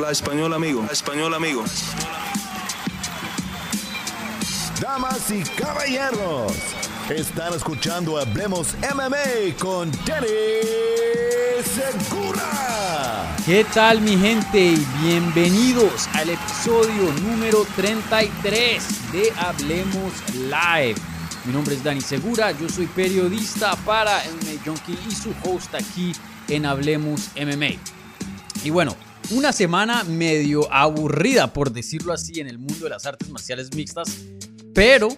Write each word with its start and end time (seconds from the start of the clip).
La 0.00 0.10
español 0.10 0.54
amigo, 0.54 0.86
español 0.90 1.34
amigo. 1.34 1.62
Damas 4.80 5.30
y 5.30 5.42
caballeros, 5.42 6.54
están 7.10 7.52
escuchando 7.52 8.16
Hablemos 8.16 8.74
MMA 8.94 9.54
con 9.58 9.92
Danny 10.06 10.28
Segura. 11.62 13.36
¿Qué 13.44 13.66
tal 13.74 14.00
mi 14.00 14.16
gente? 14.16 14.58
Y 14.58 14.86
bienvenidos 15.02 16.08
al 16.14 16.30
episodio 16.30 17.12
número 17.24 17.66
33 17.76 19.12
de 19.12 19.30
Hablemos 19.36 20.14
Live. 20.36 20.94
Mi 21.44 21.52
nombre 21.52 21.74
es 21.74 21.84
Dani 21.84 22.00
Segura, 22.00 22.52
yo 22.52 22.66
soy 22.70 22.86
periodista 22.86 23.76
para 23.84 24.22
MMA 24.24 24.64
Junkie 24.64 24.98
y 25.06 25.14
su 25.14 25.34
host 25.44 25.74
aquí 25.74 26.12
en 26.48 26.64
Hablemos 26.64 27.28
MMA. 27.36 27.76
Y 28.64 28.70
bueno, 28.70 28.96
una 29.30 29.52
semana 29.52 30.04
medio 30.04 30.72
aburrida, 30.72 31.52
por 31.52 31.72
decirlo 31.72 32.12
así, 32.12 32.40
en 32.40 32.48
el 32.48 32.58
mundo 32.58 32.84
de 32.84 32.90
las 32.90 33.06
artes 33.06 33.30
marciales 33.30 33.74
mixtas, 33.74 34.18
pero 34.74 35.08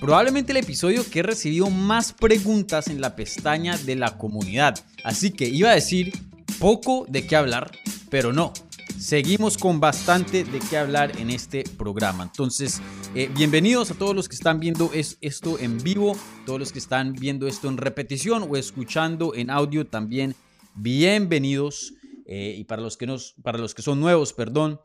probablemente 0.00 0.52
el 0.52 0.58
episodio 0.58 1.04
que 1.08 1.20
he 1.20 1.22
recibido 1.22 1.70
más 1.70 2.12
preguntas 2.12 2.88
en 2.88 3.00
la 3.00 3.14
pestaña 3.14 3.76
de 3.76 3.96
la 3.96 4.18
comunidad. 4.18 4.78
Así 5.04 5.30
que 5.30 5.48
iba 5.48 5.70
a 5.70 5.74
decir 5.74 6.12
poco 6.58 7.06
de 7.08 7.26
qué 7.26 7.36
hablar, 7.36 7.70
pero 8.10 8.32
no. 8.32 8.52
Seguimos 8.98 9.58
con 9.58 9.78
bastante 9.78 10.44
de 10.44 10.58
qué 10.58 10.78
hablar 10.78 11.20
en 11.20 11.28
este 11.30 11.64
programa. 11.76 12.24
Entonces, 12.24 12.80
eh, 13.14 13.30
bienvenidos 13.36 13.90
a 13.90 13.94
todos 13.94 14.16
los 14.16 14.26
que 14.28 14.34
están 14.34 14.58
viendo 14.58 14.90
esto 14.94 15.58
en 15.58 15.78
vivo, 15.78 16.16
todos 16.46 16.58
los 16.58 16.72
que 16.72 16.78
están 16.78 17.12
viendo 17.12 17.46
esto 17.46 17.68
en 17.68 17.76
repetición 17.76 18.46
o 18.48 18.56
escuchando 18.56 19.34
en 19.34 19.50
audio 19.50 19.86
también. 19.86 20.34
Bienvenidos. 20.74 21.92
Eh, 22.26 22.56
y 22.58 22.64
para 22.64 22.82
los, 22.82 22.96
que 22.96 23.06
nos, 23.06 23.34
para 23.42 23.58
los 23.58 23.74
que 23.74 23.82
son 23.82 24.00
nuevos, 24.00 24.34
perdón. 24.34 24.80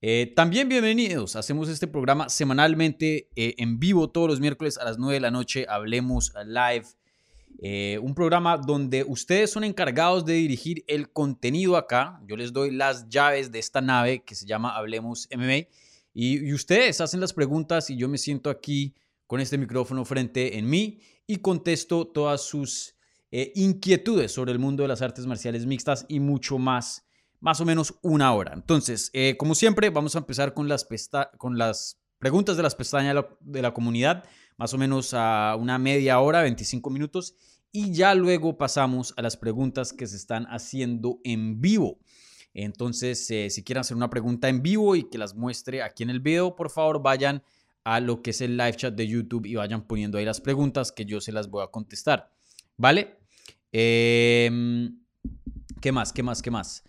Eh, 0.00 0.32
también 0.36 0.68
bienvenidos. 0.68 1.34
Hacemos 1.34 1.68
este 1.68 1.86
programa 1.88 2.28
semanalmente 2.28 3.28
en 3.34 3.78
vivo 3.80 4.10
todos 4.10 4.28
los 4.28 4.40
miércoles 4.40 4.78
a 4.78 4.84
las 4.84 4.98
9 4.98 5.14
de 5.14 5.20
la 5.20 5.30
noche. 5.30 5.66
Hablemos 5.68 6.32
live. 6.46 6.86
Eh, 7.64 8.00
un 8.02 8.14
programa 8.14 8.56
donde 8.56 9.04
ustedes 9.04 9.50
son 9.50 9.62
encargados 9.62 10.24
de 10.24 10.34
dirigir 10.34 10.84
el 10.88 11.10
contenido 11.12 11.76
acá. 11.76 12.20
Yo 12.26 12.36
les 12.36 12.52
doy 12.52 12.70
las 12.72 13.08
llaves 13.08 13.52
de 13.52 13.60
esta 13.60 13.80
nave 13.80 14.24
que 14.24 14.34
se 14.34 14.46
llama 14.46 14.76
Hablemos 14.76 15.28
MMA. 15.32 15.68
Y, 16.14 16.52
ustedes 16.52 17.00
hacen 17.00 17.20
las 17.20 17.32
preguntas 17.32 17.88
y 17.88 17.96
yo 17.96 18.08
me 18.08 18.18
siento 18.18 18.50
aquí 18.50 18.94
con 19.26 19.40
este 19.40 19.58
micrófono 19.58 20.04
frente 20.04 20.58
en 20.58 20.68
mí 20.68 21.00
y 21.26 21.36
contesto 21.36 22.06
todas 22.06 22.42
sus 22.42 22.96
eh, 23.32 23.50
inquietudes 23.56 24.30
sobre 24.30 24.52
el 24.52 24.60
mundo 24.60 24.82
de 24.82 24.88
las 24.88 25.02
artes 25.02 25.26
marciales 25.26 25.66
mixtas 25.66 26.06
y 26.08 26.20
mucho 26.20 26.58
más, 26.58 27.04
más 27.40 27.60
o 27.60 27.64
menos 27.64 27.94
una 28.02 28.32
hora. 28.32 28.52
Entonces, 28.54 29.10
eh, 29.12 29.36
como 29.36 29.56
siempre, 29.56 29.90
vamos 29.90 30.14
a 30.14 30.18
empezar 30.18 30.54
con 30.54 30.68
las, 30.68 30.86
con 31.38 31.58
las 31.58 31.98
preguntas 32.18 32.56
de 32.56 32.62
las 32.62 32.76
pestañas 32.76 33.24
de 33.40 33.62
la 33.62 33.74
comunidad 33.74 34.22
más 34.56 34.74
o 34.74 34.78
menos 34.78 35.14
a 35.14 35.56
una 35.58 35.78
media 35.78 36.20
hora, 36.20 36.42
25 36.42 36.90
minutos, 36.90 37.34
y 37.72 37.92
ya 37.92 38.14
luego 38.14 38.58
pasamos 38.58 39.14
a 39.16 39.22
las 39.22 39.36
preguntas 39.36 39.92
que 39.92 40.06
se 40.06 40.16
están 40.16 40.46
haciendo 40.46 41.20
en 41.24 41.60
vivo. 41.60 41.98
Entonces, 42.54 43.30
eh, 43.30 43.48
si 43.48 43.64
quieren 43.64 43.80
hacer 43.80 43.96
una 43.96 44.10
pregunta 44.10 44.48
en 44.48 44.62
vivo 44.62 44.94
y 44.94 45.04
que 45.04 45.16
las 45.16 45.34
muestre 45.34 45.82
aquí 45.82 46.02
en 46.02 46.10
el 46.10 46.20
video, 46.20 46.54
por 46.54 46.70
favor 46.70 47.02
vayan 47.02 47.42
a 47.82 47.98
lo 47.98 48.22
que 48.22 48.30
es 48.30 48.40
el 48.42 48.56
live 48.56 48.76
chat 48.76 48.94
de 48.94 49.08
YouTube 49.08 49.46
y 49.46 49.54
vayan 49.54 49.86
poniendo 49.86 50.18
ahí 50.18 50.24
las 50.24 50.40
preguntas 50.40 50.92
que 50.92 51.06
yo 51.06 51.20
se 51.20 51.32
las 51.32 51.48
voy 51.48 51.64
a 51.64 51.68
contestar. 51.68 52.30
¿Vale? 52.76 53.21
Em, 53.72 55.00
¿Qué 55.80 55.90
más? 55.90 56.12
¿Qué 56.12 56.22
más? 56.22 56.42
¿Qué 56.42 56.50
más? 56.50 56.84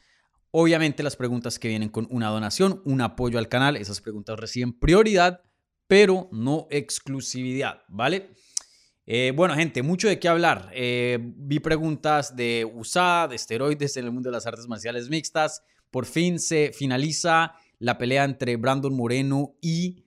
Obviamente 0.52 1.02
las 1.02 1.16
preguntas 1.16 1.58
que 1.58 1.70
vienen 1.70 1.90
con 1.90 2.08
una 2.12 2.30
donación, 2.30 2.82
un 2.86 3.02
apoyo 3.02 3.40
al 3.40 3.50
canal, 3.50 3.76
esas 3.76 4.02
preguntas 4.02 4.40
reciben 4.40 4.78
prioridad 4.78 5.42
pero 5.88 6.30
no 6.32 6.68
exclusividad, 6.72 7.82
¿vale? 7.88 8.32
Eh, 9.06 9.32
bueno, 9.36 9.54
gente, 9.54 9.84
mucho 9.84 10.08
de 10.08 10.20
qué 10.20 10.28
hablar. 10.28 10.72
Eh, 10.74 11.20
vi 11.22 11.60
preguntas 11.60 12.36
de 12.36 12.66
USAD, 12.74 13.30
de 13.30 13.36
esteroides 13.36 13.98
en 13.98 14.06
el 14.06 14.12
mundo 14.12 14.30
de 14.30 14.34
las 14.34 14.48
artes 14.48 14.68
marciales 14.68 15.10
mixtas. 15.10 15.62
Por 15.92 16.06
fin 16.06 16.40
se 16.40 16.72
finaliza 16.74 17.54
la 17.80 17.98
pelea 17.98 18.24
entre 18.24 18.56
Brandon 18.56 18.96
Moreno 18.96 19.56
y 19.62 20.03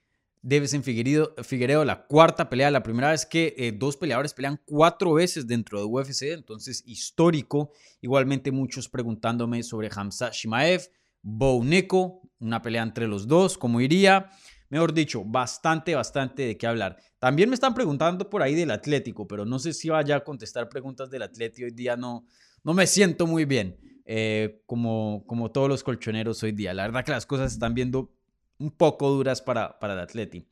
Devesen 0.48 0.84
Figueredo, 0.84 1.84
la 1.84 2.06
cuarta 2.06 2.48
pelea, 2.48 2.70
la 2.70 2.84
primera 2.84 3.10
vez 3.10 3.26
que 3.26 3.52
eh, 3.58 3.72
dos 3.72 3.96
peleadores 3.96 4.32
pelean 4.32 4.60
cuatro 4.64 5.14
veces 5.14 5.48
dentro 5.48 5.80
de 5.80 5.86
UFC, 5.86 6.22
entonces 6.34 6.84
histórico. 6.86 7.72
Igualmente 8.00 8.52
muchos 8.52 8.88
preguntándome 8.88 9.64
sobre 9.64 9.90
Hamza 9.92 10.30
Shimaev, 10.30 10.88
Bo 11.20 11.64
Neko, 11.64 12.22
una 12.38 12.62
pelea 12.62 12.84
entre 12.84 13.08
los 13.08 13.26
dos, 13.26 13.58
cómo 13.58 13.80
iría. 13.80 14.30
Mejor 14.68 14.94
dicho, 14.94 15.24
bastante, 15.24 15.96
bastante 15.96 16.46
de 16.46 16.56
qué 16.56 16.68
hablar. 16.68 16.96
También 17.18 17.48
me 17.48 17.54
están 17.54 17.74
preguntando 17.74 18.30
por 18.30 18.40
ahí 18.40 18.54
del 18.54 18.70
Atlético, 18.70 19.26
pero 19.26 19.44
no 19.44 19.58
sé 19.58 19.72
si 19.72 19.88
vaya 19.88 20.14
a 20.14 20.20
contestar 20.22 20.68
preguntas 20.68 21.10
del 21.10 21.22
Atlético. 21.22 21.66
Hoy 21.66 21.72
día 21.72 21.96
no, 21.96 22.24
no 22.62 22.72
me 22.72 22.86
siento 22.86 23.26
muy 23.26 23.46
bien, 23.46 23.80
eh, 24.04 24.62
como, 24.66 25.24
como 25.26 25.50
todos 25.50 25.68
los 25.68 25.82
colchoneros 25.82 26.40
hoy 26.44 26.52
día. 26.52 26.72
La 26.72 26.84
verdad 26.84 27.04
que 27.04 27.10
las 27.10 27.26
cosas 27.26 27.52
están 27.52 27.74
viendo 27.74 28.15
un 28.58 28.70
poco 28.70 29.10
duras 29.10 29.42
para, 29.42 29.78
para 29.78 29.94
el 29.94 30.00
Atleti. 30.00 30.46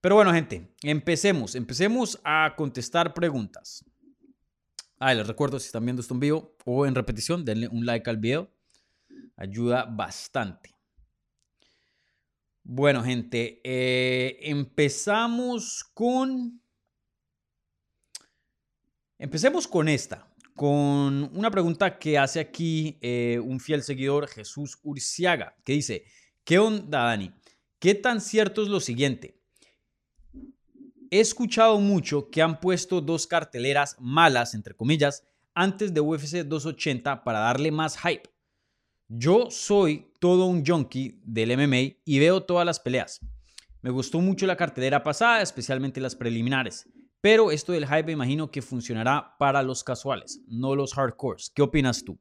Pero 0.00 0.14
bueno, 0.14 0.32
gente, 0.32 0.74
empecemos. 0.82 1.54
Empecemos 1.54 2.20
a 2.24 2.54
contestar 2.56 3.12
preguntas. 3.12 3.84
Ah, 4.98 5.14
les 5.14 5.26
recuerdo, 5.26 5.58
si 5.58 5.66
están 5.66 5.84
viendo 5.84 6.02
esto 6.02 6.14
en 6.14 6.20
vivo 6.20 6.56
o 6.64 6.86
en 6.86 6.94
repetición, 6.94 7.44
denle 7.44 7.68
un 7.68 7.86
like 7.86 8.08
al 8.08 8.18
video. 8.18 8.50
Ayuda 9.36 9.84
bastante. 9.84 10.74
Bueno, 12.62 13.02
gente, 13.02 13.60
eh, 13.64 14.38
empezamos 14.42 15.84
con... 15.94 16.60
Empecemos 19.18 19.68
con 19.68 19.88
esta, 19.88 20.30
con 20.54 21.36
una 21.36 21.50
pregunta 21.50 21.98
que 21.98 22.16
hace 22.16 22.40
aquí 22.40 22.98
eh, 23.02 23.38
un 23.42 23.60
fiel 23.60 23.82
seguidor, 23.82 24.28
Jesús 24.28 24.78
Urciaga, 24.82 25.56
que 25.62 25.74
dice, 25.74 26.04
¿qué 26.44 26.58
onda, 26.58 27.04
Dani? 27.04 27.32
¿Qué 27.78 27.94
tan 27.94 28.20
cierto 28.20 28.62
es 28.62 28.68
lo 28.68 28.80
siguiente? 28.80 29.40
He 31.10 31.20
escuchado 31.20 31.80
mucho 31.80 32.30
que 32.30 32.42
han 32.42 32.60
puesto 32.60 33.00
dos 33.00 33.26
carteleras 33.26 33.96
malas, 33.98 34.54
entre 34.54 34.74
comillas, 34.74 35.26
antes 35.54 35.92
de 35.92 36.00
UFC 36.00 36.44
280 36.44 37.24
para 37.24 37.40
darle 37.40 37.70
más 37.72 37.98
hype. 37.98 38.30
Yo 39.08 39.50
soy 39.50 40.12
todo 40.20 40.46
un 40.46 40.64
junkie 40.64 41.20
del 41.24 41.56
MMA 41.56 41.96
y 42.04 42.18
veo 42.20 42.44
todas 42.44 42.64
las 42.64 42.78
peleas. 42.78 43.20
Me 43.82 43.90
gustó 43.90 44.20
mucho 44.20 44.46
la 44.46 44.56
cartelera 44.56 45.02
pasada, 45.02 45.42
especialmente 45.42 46.00
las 46.00 46.14
preliminares. 46.14 46.88
Pero 47.20 47.50
esto 47.50 47.72
del 47.72 47.86
hype 47.86 48.12
imagino 48.12 48.50
que 48.50 48.62
funcionará 48.62 49.34
para 49.38 49.62
los 49.62 49.82
casuales, 49.82 50.40
no 50.46 50.76
los 50.76 50.94
hardcores. 50.94 51.50
¿Qué 51.54 51.62
opinas 51.62 52.04
tú? 52.04 52.18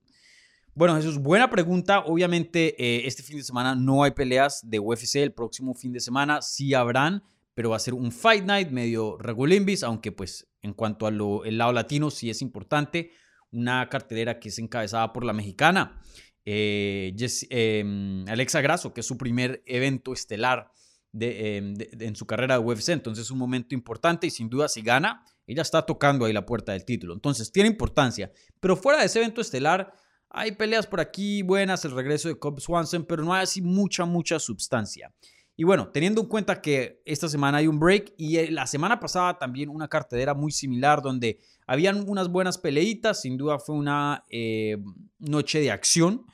Bueno, 0.79 0.95
Jesús, 0.95 1.17
buena 1.17 1.49
pregunta. 1.49 2.05
Obviamente, 2.05 2.73
eh, 2.81 3.05
este 3.05 3.21
fin 3.21 3.35
de 3.35 3.43
semana 3.43 3.75
no 3.75 4.01
hay 4.01 4.11
peleas 4.11 4.61
de 4.63 4.79
UFC. 4.79 5.15
El 5.15 5.33
próximo 5.33 5.73
fin 5.73 5.91
de 5.91 5.99
semana 5.99 6.41
sí 6.41 6.73
habrán, 6.73 7.21
pero 7.53 7.71
va 7.71 7.75
a 7.75 7.79
ser 7.79 7.93
un 7.93 8.13
Fight 8.13 8.45
Night 8.45 8.69
medio 8.69 9.17
regulimbis, 9.17 9.83
aunque 9.83 10.13
pues 10.13 10.47
en 10.61 10.73
cuanto 10.73 11.05
al 11.05 11.17
lado 11.17 11.73
latino 11.73 12.09
sí 12.09 12.29
es 12.29 12.41
importante. 12.41 13.11
Una 13.51 13.89
cartelera 13.89 14.39
que 14.39 14.47
es 14.47 14.57
encabezada 14.57 15.11
por 15.11 15.25
la 15.25 15.33
mexicana. 15.33 15.99
Eh, 16.45 17.13
em, 17.49 18.25
Alexa 18.29 18.61
Grasso, 18.61 18.93
que 18.93 19.01
es 19.01 19.05
su 19.05 19.17
primer 19.17 19.61
evento 19.65 20.13
estelar 20.13 20.71
em, 21.19 21.73
en 21.99 22.15
su 22.15 22.25
carrera 22.25 22.57
de 22.57 22.63
UFC. 22.63 22.93
Entonces 22.93 23.25
es 23.25 23.31
un 23.31 23.37
momento 23.37 23.75
importante 23.75 24.27
y 24.27 24.29
sin 24.29 24.49
duda 24.49 24.69
si 24.69 24.81
gana, 24.81 25.25
ella 25.45 25.61
está 25.61 25.85
tocando 25.85 26.23
ahí 26.23 26.31
la 26.31 26.45
puerta 26.45 26.71
del 26.71 26.85
título. 26.85 27.13
Entonces 27.13 27.51
tiene 27.51 27.67
importancia. 27.67 28.31
Pero 28.61 28.77
fuera 28.77 28.99
de 28.99 29.07
ese 29.07 29.19
evento 29.19 29.41
estelar, 29.41 29.91
hay 30.29 30.51
peleas 30.53 30.85
por 30.85 30.99
aquí 30.99 31.41
buenas, 31.41 31.85
el 31.85 31.91
regreso 31.91 32.27
de 32.27 32.37
Cobb 32.37 32.59
Swanson, 32.59 33.05
pero 33.05 33.23
no 33.23 33.33
hay 33.33 33.43
así 33.43 33.61
mucha, 33.61 34.05
mucha 34.05 34.39
sustancia. 34.39 35.13
Y 35.55 35.65
bueno, 35.65 35.89
teniendo 35.89 36.21
en 36.21 36.27
cuenta 36.27 36.61
que 36.61 37.01
esta 37.03 37.27
semana 37.27 37.57
hay 37.57 37.67
un 37.67 37.79
break 37.79 38.13
y 38.17 38.37
eh, 38.37 38.49
la 38.49 38.65
semana 38.65 38.99
pasada 38.99 39.37
también 39.37 39.69
una 39.69 39.89
cartelera 39.89 40.33
muy 40.33 40.51
similar 40.51 41.01
donde 41.01 41.39
habían 41.67 42.07
unas 42.07 42.29
buenas 42.29 42.57
peleitas, 42.57 43.21
sin 43.21 43.35
duda 43.35 43.59
fue 43.59 43.75
una 43.75 44.23
eh, 44.29 44.77
noche 45.17 45.59
de 45.59 45.71
acción, 45.71 46.25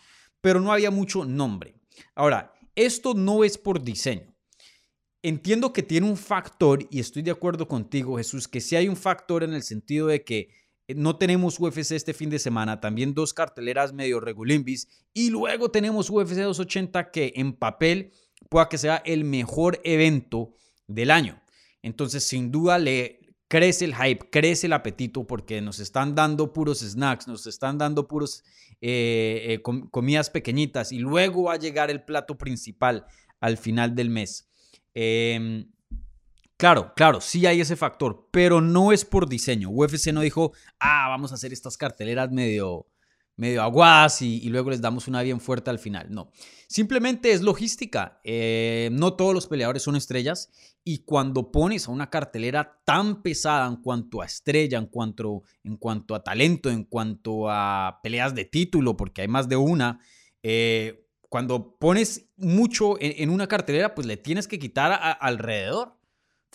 pero 0.41 0.59
no 0.59 0.71
había 0.71 0.91
mucho 0.91 1.25
nombre. 1.25 1.75
Ahora, 2.13 2.53
esto 2.75 3.13
no 3.15 3.43
es 3.43 3.57
por 3.57 3.81
diseño. 3.81 4.35
Entiendo 5.23 5.73
que 5.73 5.81
tiene 5.81 6.07
un 6.07 6.17
factor, 6.17 6.85
y 6.91 6.99
estoy 6.99 7.23
de 7.23 7.31
acuerdo 7.31 7.67
contigo, 7.67 8.17
Jesús, 8.17 8.47
que 8.47 8.61
sí 8.61 8.75
hay 8.75 8.87
un 8.87 8.95
factor 8.95 9.43
en 9.43 9.55
el 9.55 9.63
sentido 9.63 10.05
de 10.05 10.23
que 10.23 10.49
no 10.93 11.17
tenemos 11.17 11.59
UFC 11.59 11.91
este 11.91 12.13
fin 12.13 12.29
de 12.29 12.39
semana, 12.39 12.79
también 12.79 13.13
dos 13.13 13.33
carteleras 13.33 13.93
medio 13.93 14.19
regulimbis, 14.19 14.87
y 15.13 15.29
luego 15.29 15.71
tenemos 15.71 16.09
UFC 16.09 16.35
280 16.35 17.11
que 17.11 17.33
en 17.35 17.53
papel 17.53 18.11
pueda 18.49 18.69
que 18.69 18.77
sea 18.77 18.97
el 19.05 19.23
mejor 19.23 19.79
evento 19.83 20.53
del 20.87 21.11
año. 21.11 21.41
Entonces, 21.81 22.23
sin 22.23 22.51
duda, 22.51 22.77
le, 22.77 23.25
crece 23.47 23.85
el 23.85 23.95
hype, 23.95 24.29
crece 24.29 24.67
el 24.67 24.73
apetito 24.73 25.25
porque 25.25 25.61
nos 25.61 25.79
están 25.79 26.15
dando 26.15 26.51
puros 26.51 26.79
snacks, 26.79 27.27
nos 27.27 27.45
están 27.47 27.77
dando 27.77 28.07
puros 28.07 28.43
eh, 28.81 29.61
comidas 29.91 30.29
pequeñitas 30.29 30.91
y 30.91 30.99
luego 30.99 31.43
va 31.43 31.53
a 31.53 31.59
llegar 31.59 31.89
el 31.91 32.03
plato 32.03 32.37
principal 32.37 33.05
al 33.39 33.57
final 33.57 33.95
del 33.95 34.09
mes. 34.09 34.49
Em, 34.93 35.71
claro, 36.57 36.93
claro, 36.95 37.21
sí 37.21 37.45
hay 37.45 37.61
ese 37.61 37.75
factor, 37.75 38.29
pero 38.31 38.61
no 38.61 38.91
es 38.91 39.05
por 39.05 39.27
diseño. 39.27 39.69
UFC 39.69 40.07
no 40.13 40.21
dijo, 40.21 40.53
ah, 40.79 41.07
vamos 41.09 41.31
a 41.31 41.35
hacer 41.35 41.53
estas 41.53 41.77
carteleras 41.77 42.31
medio, 42.31 42.87
medio 43.37 43.71
y, 44.21 44.49
luego 44.49 44.69
les 44.69 44.81
damos 44.81 45.07
una 45.07 45.21
bien 45.21 45.39
fuerte 45.39 45.69
al 45.69 45.79
final. 45.79 46.07
No, 46.09 46.31
simplemente 46.67 47.31
es 47.31 47.41
logística. 47.41 48.19
Eh, 48.23 48.89
no 48.91 49.13
todos 49.13 49.33
los 49.33 49.47
peleadores 49.47 49.83
son 49.83 49.95
estrellas 49.95 50.51
y 50.83 50.99
cuando 50.99 51.51
pones 51.51 51.87
a 51.87 51.91
una 51.91 52.09
cartelera 52.09 52.79
tan 52.85 53.21
pesada 53.21 53.67
en 53.67 53.77
cuanto 53.77 54.21
a 54.21 54.25
estrella, 54.25 54.77
en 54.77 54.87
cuanto, 54.87 55.43
en 55.63 55.77
cuanto 55.77 56.15
a 56.15 56.23
talento, 56.23 56.69
en 56.69 56.83
cuanto 56.83 57.49
a 57.49 57.99
peleas 58.03 58.35
de 58.35 58.45
título, 58.45 58.95
porque 58.95 59.21
hay 59.21 59.27
más 59.27 59.49
de 59.49 59.57
una, 59.57 59.99
eh, 60.43 61.01
cuando 61.27 61.77
pones 61.77 62.29
mucho 62.37 62.95
en, 63.01 63.29
una 63.29 63.47
cartelera, 63.47 63.93
pues 63.93 64.07
le 64.07 64.15
tienes 64.15 64.47
que 64.47 64.59
quitar 64.59 65.17
alrededor. 65.19 65.94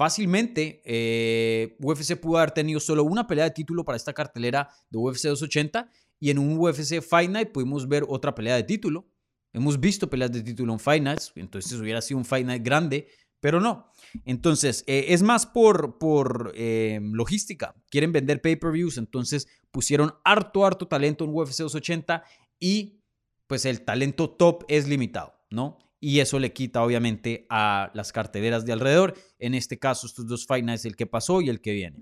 Fácilmente, 0.01 0.81
eh, 0.87 1.77
UFC 1.79 2.17
pudo 2.17 2.39
haber 2.39 2.53
tenido 2.53 2.81
solo 2.81 3.05
una 3.05 3.27
pelea 3.27 3.45
de 3.45 3.51
título 3.51 3.85
para 3.85 3.97
esta 3.97 4.15
cartelera 4.15 4.71
de 4.89 4.97
UFC 4.97 5.25
280 5.25 5.91
y 6.19 6.31
en 6.31 6.39
un 6.39 6.57
UFC 6.57 7.03
Fight 7.03 7.31
Night 7.31 7.53
pudimos 7.53 7.87
ver 7.87 8.07
otra 8.09 8.35
pelea 8.35 8.57
de 8.57 8.63
título. 8.63 9.11
Hemos 9.53 9.79
visto 9.79 10.09
peleas 10.09 10.33
de 10.33 10.43
título 10.43 10.73
en 10.73 10.81
Fight 10.81 11.03
Nights, 11.03 11.33
entonces 11.35 11.79
hubiera 11.79 12.01
sido 12.01 12.17
un 12.17 12.25
Fight 12.25 12.47
Night 12.47 12.63
grande, 12.65 13.09
pero 13.41 13.61
no. 13.61 13.93
Entonces, 14.25 14.85
eh, 14.87 15.05
es 15.09 15.21
más 15.21 15.45
por, 15.45 15.99
por 15.99 16.55
eh, 16.55 16.99
logística. 17.03 17.75
Quieren 17.91 18.11
vender 18.11 18.41
pay-per-views, 18.41 18.97
entonces 18.97 19.49
pusieron 19.71 20.15
harto, 20.25 20.65
harto 20.65 20.89
talento 20.89 21.27
en 21.27 21.35
UFC 21.35 21.59
280 21.59 22.25
y 22.59 23.03
pues 23.47 23.67
el 23.67 23.83
talento 23.85 24.31
top 24.31 24.65
es 24.69 24.89
limitado, 24.89 25.35
¿no? 25.51 25.90
Y 26.01 26.21
eso 26.21 26.39
le 26.39 26.53
quita 26.53 26.83
obviamente 26.83 27.47
a 27.51 27.91
las 27.95 28.11
carteleras 28.11 28.65
de 28.65 28.73
alrededor. 28.73 29.15
En 29.39 29.55
este 29.55 29.79
caso, 29.79 30.07
estos 30.07 30.27
dos 30.27 30.47
Fight 30.47 30.65
Nights, 30.65 30.87
el 30.87 30.97
que 30.97 31.07
pasó 31.07 31.43
y 31.43 31.51
el 31.51 31.61
que 31.61 31.73
viene. 31.73 31.99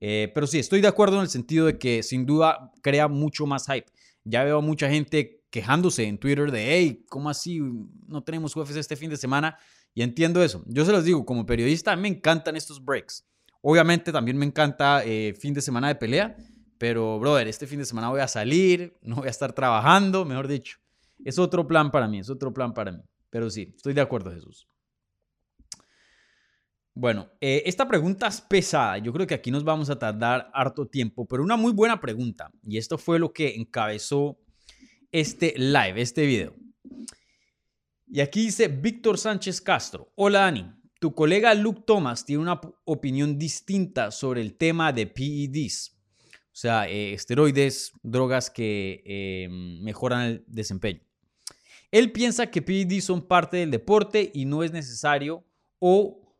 Eh, 0.00 0.30
pero 0.32 0.46
sí, 0.46 0.58
estoy 0.58 0.80
de 0.80 0.88
acuerdo 0.88 1.16
en 1.16 1.22
el 1.22 1.28
sentido 1.28 1.66
de 1.66 1.78
que 1.78 2.02
sin 2.02 2.24
duda 2.24 2.70
crea 2.82 3.08
mucho 3.08 3.46
más 3.46 3.66
hype. 3.66 3.86
Ya 4.24 4.44
veo 4.44 4.62
mucha 4.62 4.88
gente 4.88 5.42
quejándose 5.50 6.04
en 6.04 6.18
Twitter 6.18 6.50
de, 6.50 6.74
hey, 6.74 7.04
¿cómo 7.08 7.28
así 7.28 7.60
no 8.06 8.22
tenemos 8.22 8.56
UFC 8.56 8.76
este 8.76 8.96
fin 8.96 9.10
de 9.10 9.16
semana? 9.16 9.58
Y 9.94 10.02
entiendo 10.02 10.42
eso. 10.42 10.64
Yo 10.66 10.84
se 10.84 10.92
los 10.92 11.04
digo, 11.04 11.26
como 11.26 11.44
periodista, 11.44 11.94
me 11.96 12.08
encantan 12.08 12.56
estos 12.56 12.82
breaks. 12.84 13.26
Obviamente 13.60 14.10
también 14.12 14.36
me 14.38 14.46
encanta 14.46 15.04
eh, 15.04 15.34
fin 15.38 15.54
de 15.54 15.60
semana 15.60 15.88
de 15.88 15.94
pelea, 15.94 16.36
pero, 16.78 17.18
brother, 17.20 17.46
este 17.46 17.66
fin 17.66 17.78
de 17.78 17.84
semana 17.84 18.08
voy 18.08 18.20
a 18.20 18.28
salir, 18.28 18.98
no 19.02 19.16
voy 19.16 19.28
a 19.28 19.30
estar 19.30 19.52
trabajando, 19.52 20.24
mejor 20.24 20.48
dicho. 20.48 20.78
Es 21.24 21.38
otro 21.38 21.68
plan 21.68 21.92
para 21.92 22.08
mí, 22.08 22.18
es 22.18 22.28
otro 22.28 22.52
plan 22.52 22.74
para 22.74 22.90
mí. 22.90 23.02
Pero 23.32 23.48
sí, 23.48 23.72
estoy 23.74 23.94
de 23.94 24.02
acuerdo, 24.02 24.30
Jesús. 24.30 24.68
Bueno, 26.92 27.30
eh, 27.40 27.62
esta 27.64 27.88
pregunta 27.88 28.26
es 28.26 28.42
pesada. 28.42 28.98
Yo 28.98 29.10
creo 29.10 29.26
que 29.26 29.32
aquí 29.32 29.50
nos 29.50 29.64
vamos 29.64 29.88
a 29.88 29.98
tardar 29.98 30.50
harto 30.52 30.86
tiempo, 30.86 31.26
pero 31.26 31.42
una 31.42 31.56
muy 31.56 31.72
buena 31.72 31.98
pregunta. 31.98 32.52
Y 32.62 32.76
esto 32.76 32.98
fue 32.98 33.18
lo 33.18 33.32
que 33.32 33.54
encabezó 33.54 34.38
este 35.10 35.54
live, 35.56 36.02
este 36.02 36.26
video. 36.26 36.54
Y 38.06 38.20
aquí 38.20 38.44
dice 38.44 38.68
Víctor 38.68 39.16
Sánchez 39.16 39.62
Castro. 39.62 40.12
Hola 40.14 40.40
Dani, 40.40 40.70
tu 41.00 41.14
colega 41.14 41.54
Luke 41.54 41.84
Thomas 41.86 42.26
tiene 42.26 42.42
una 42.42 42.60
opinión 42.84 43.38
distinta 43.38 44.10
sobre 44.10 44.42
el 44.42 44.58
tema 44.58 44.92
de 44.92 45.06
PEDs. 45.06 45.96
O 46.28 46.54
sea, 46.54 46.86
eh, 46.86 47.14
esteroides, 47.14 47.92
drogas 48.02 48.50
que 48.50 49.02
eh, 49.06 49.48
mejoran 49.80 50.22
el 50.24 50.44
desempeño. 50.46 51.00
Él 51.92 52.10
piensa 52.10 52.50
que 52.50 52.62
PED 52.62 53.00
son 53.00 53.22
parte 53.22 53.58
del 53.58 53.70
deporte 53.70 54.32
y 54.34 54.46
no 54.46 54.62
es 54.64 54.72
necesario 54.72 55.44
o, 55.78 56.36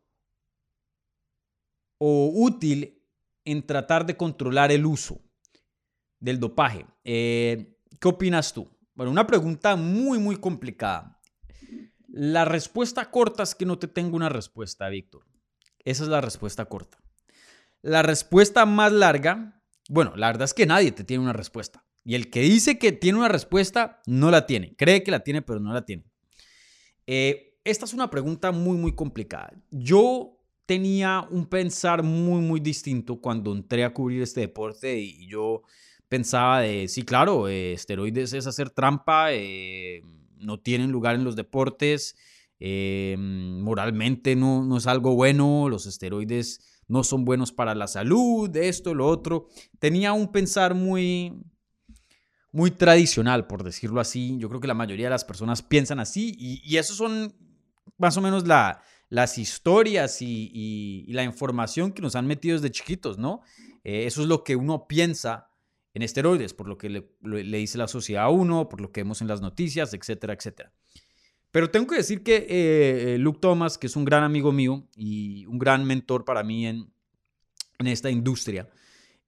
o 1.99 2.31
útil 2.34 3.00
en 3.44 3.64
tratar 3.64 4.06
de 4.06 4.16
controlar 4.16 4.72
el 4.72 4.87
uso 4.87 5.20
del 6.19 6.40
dopaje. 6.40 6.87
Eh, 7.04 7.78
¿Qué 8.00 8.08
opinas 8.08 8.52
tú? 8.52 8.69
Bueno, 8.94 9.12
una 9.12 9.26
pregunta 9.26 9.76
muy, 9.76 10.19
muy 10.19 10.37
complicada. 10.37 11.20
La 12.08 12.44
respuesta 12.44 13.10
corta 13.10 13.43
es 13.43 13.54
que 13.54 13.66
no 13.66 13.78
te 13.78 13.88
tengo 13.88 14.16
una 14.16 14.28
respuesta, 14.31 14.88
Víctor. 14.88 15.26
Esa 15.84 16.04
es 16.04 16.08
la 16.08 16.20
respuesta 16.20 16.64
corta. 16.64 16.99
La 17.82 18.02
respuesta 18.02 18.64
más 18.64 18.93
larga, 18.93 19.62
bueno, 19.88 20.14
la 20.16 20.28
verdad 20.28 20.44
es 20.44 20.54
que 20.54 20.66
nadie 20.66 20.93
te 20.93 21.04
tiene 21.04 21.22
una 21.25 21.32
respuesta. 21.32 21.81
Y 22.04 22.14
el 22.14 22.31
que 22.31 22.40
dice 22.40 22.78
que 22.78 22.93
tiene 22.93 23.19
una 23.19 23.28
respuesta, 23.28 24.00
no 24.06 24.31
la 24.31 24.46
tiene. 24.46 24.75
Cree 24.76 25.02
que 25.02 25.10
la 25.10 25.20
tiene, 25.20 25.43
pero 25.43 25.60
no 25.60 25.72
la 25.72 25.84
tiene. 25.84 26.04
Eh, 27.06 27.58
esta 27.64 27.84
es 27.84 27.94
una 27.94 28.10
pregunta 28.10 28.50
muy, 28.50 28.76
muy 28.76 28.94
complicada. 28.94 29.52
Yo 29.70 30.38
tenía 30.66 31.26
un 31.31 31.46
pensar 31.46 32.02
muy, 32.02 32.40
muy 32.40 32.60
distinto 32.60 33.20
cuando 33.20 33.52
entré 33.52 33.84
a 33.84 33.93
cubrir 33.93 34.22
este 34.22 34.40
deporte 34.40 34.99
y 34.99 35.28
yo 35.28 35.62
pensaba 36.08 36.60
de, 36.60 36.88
sí, 36.88 37.02
claro, 37.02 37.49
eh, 37.49 37.72
esteroides 37.72 38.32
es 38.32 38.46
hacer 38.46 38.70
trampa, 38.70 39.32
eh, 39.32 40.02
no 40.38 40.58
tienen 40.58 40.90
lugar 40.90 41.14
en 41.14 41.25
los 41.25 41.37
deportes, 41.37 42.16
moralmente 42.58 44.37
no, 44.37 44.64
no 44.64 44.76
es 44.76 44.87
algo 44.87 45.16
bueno, 45.16 45.69
los 45.69 45.87
esteroides 45.87 46.60
no 46.87 47.04
son 47.04 47.25
buenos 47.25 47.52
para 47.52 47.75
la 47.75 47.87
salud, 47.87 48.54
esto, 48.56 48.94
lo 48.94 49.06
otro. 49.06 49.49
Tenía 49.78 50.12
un 50.12 50.31
pensar 50.31 50.75
muy, 50.75 51.32
muy 52.52 52.70
tradicional, 52.70 53.46
por 53.46 53.64
decirlo 53.64 54.00
así. 54.00 54.37
Yo 54.38 54.49
creo 54.49 54.60
que 54.60 54.69
la 54.69 54.75
mayoría 54.75 55.06
de 55.06 55.10
las 55.10 55.25
personas 55.25 55.62
piensan 55.62 55.99
así 55.99 56.34
y, 56.38 56.62
y 56.64 56.76
eso 56.76 56.94
son 56.94 57.34
más 57.99 58.16
o 58.16 58.20
menos 58.20 58.46
la, 58.46 58.82
las 59.12 59.37
historias 59.37 60.22
y, 60.22 61.04
la 61.08 61.22
información 61.22 61.93
que 61.93 62.00
nos 62.00 62.16
han 62.16 62.26
metido 62.26 62.56
desde 62.56 62.70
chiquitos, 62.70 63.19
¿no? 63.19 63.43
Eh, 63.84 64.06
eso 64.06 64.22
es 64.22 64.26
lo 64.26 64.43
que 64.43 64.56
uno 64.56 64.87
piensa 64.88 65.50
en 65.93 66.00
esteroides, 66.00 66.54
por 66.54 66.66
lo 66.66 66.78
que 66.78 66.88
le, 66.88 67.58
dice 67.58 67.76
la 67.76 67.88
sociedad 67.88 68.25
a 68.25 68.31
uno, 68.31 68.70
por 68.70 68.81
lo 68.81 68.90
que 68.90 69.02
vemos 69.02 69.20
en 69.20 69.28
las 69.28 69.43
noticias, 69.43 69.93
etcétera, 69.93 70.32
etcétera. 70.32 70.72
Pero 71.50 71.70
tengo 71.70 71.88
que 71.88 71.96
decir 71.96 72.22
que 72.22 72.46
eh, 72.49 73.19
Luke 73.19 73.40
Thomas, 73.43 73.76
que 73.76 73.87
es 73.87 73.96
un 73.96 74.06
gran 74.06 74.25
amigo 74.25 74.50
mío 74.50 74.88
y 74.96 75.44
un 75.44 75.58
gran 75.58 75.84
mentor 75.84 76.25
para 76.25 76.43
mí 76.43 76.66
en, 76.66 76.90
en 77.81 77.87
esta 77.88 78.08
industria, 78.08 78.70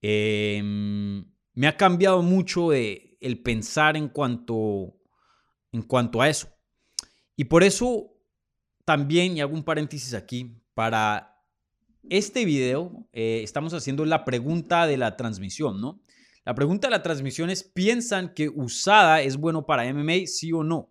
eh, 0.01 0.63
me 1.53 1.67
ha 1.67 1.77
cambiado 1.77 2.23
mucho 2.23 2.71
de, 2.71 3.14
el 3.25 3.41
pensar 3.41 3.97
en 3.97 4.09
cuanto, 4.09 4.95
en 5.73 5.83
cuanto 5.83 6.21
a 6.21 6.29
eso. 6.29 6.49
Y 7.37 7.45
por 7.45 7.65
eso 7.65 8.13
también, 8.85 9.37
y 9.37 9.41
hago 9.41 9.55
un 9.55 9.65
paréntesis 9.65 10.15
aquí, 10.15 10.55
para 10.75 11.41
este 12.11 12.45
video 12.45 13.07
eh, 13.13 13.41
estamos 13.43 13.73
haciendo 13.73 14.05
la 14.05 14.25
pregunta 14.25 14.87
de 14.87 14.99
la 14.99 15.17
transmisión, 15.17 15.81
¿no? 15.81 16.01
La 16.45 16.55
pregunta 16.55 16.89
de 16.89 16.93
la 16.93 17.03
transmisión 17.03 17.49
es, 17.49 17.65
¿piensan 17.65 18.35
que 18.35 18.51
usada 18.51 19.23
es 19.23 19.39
bueno 19.39 19.65
para 19.65 19.91
MMA, 19.93 20.27
sí 20.27 20.53
o 20.53 20.63
no? 20.63 20.91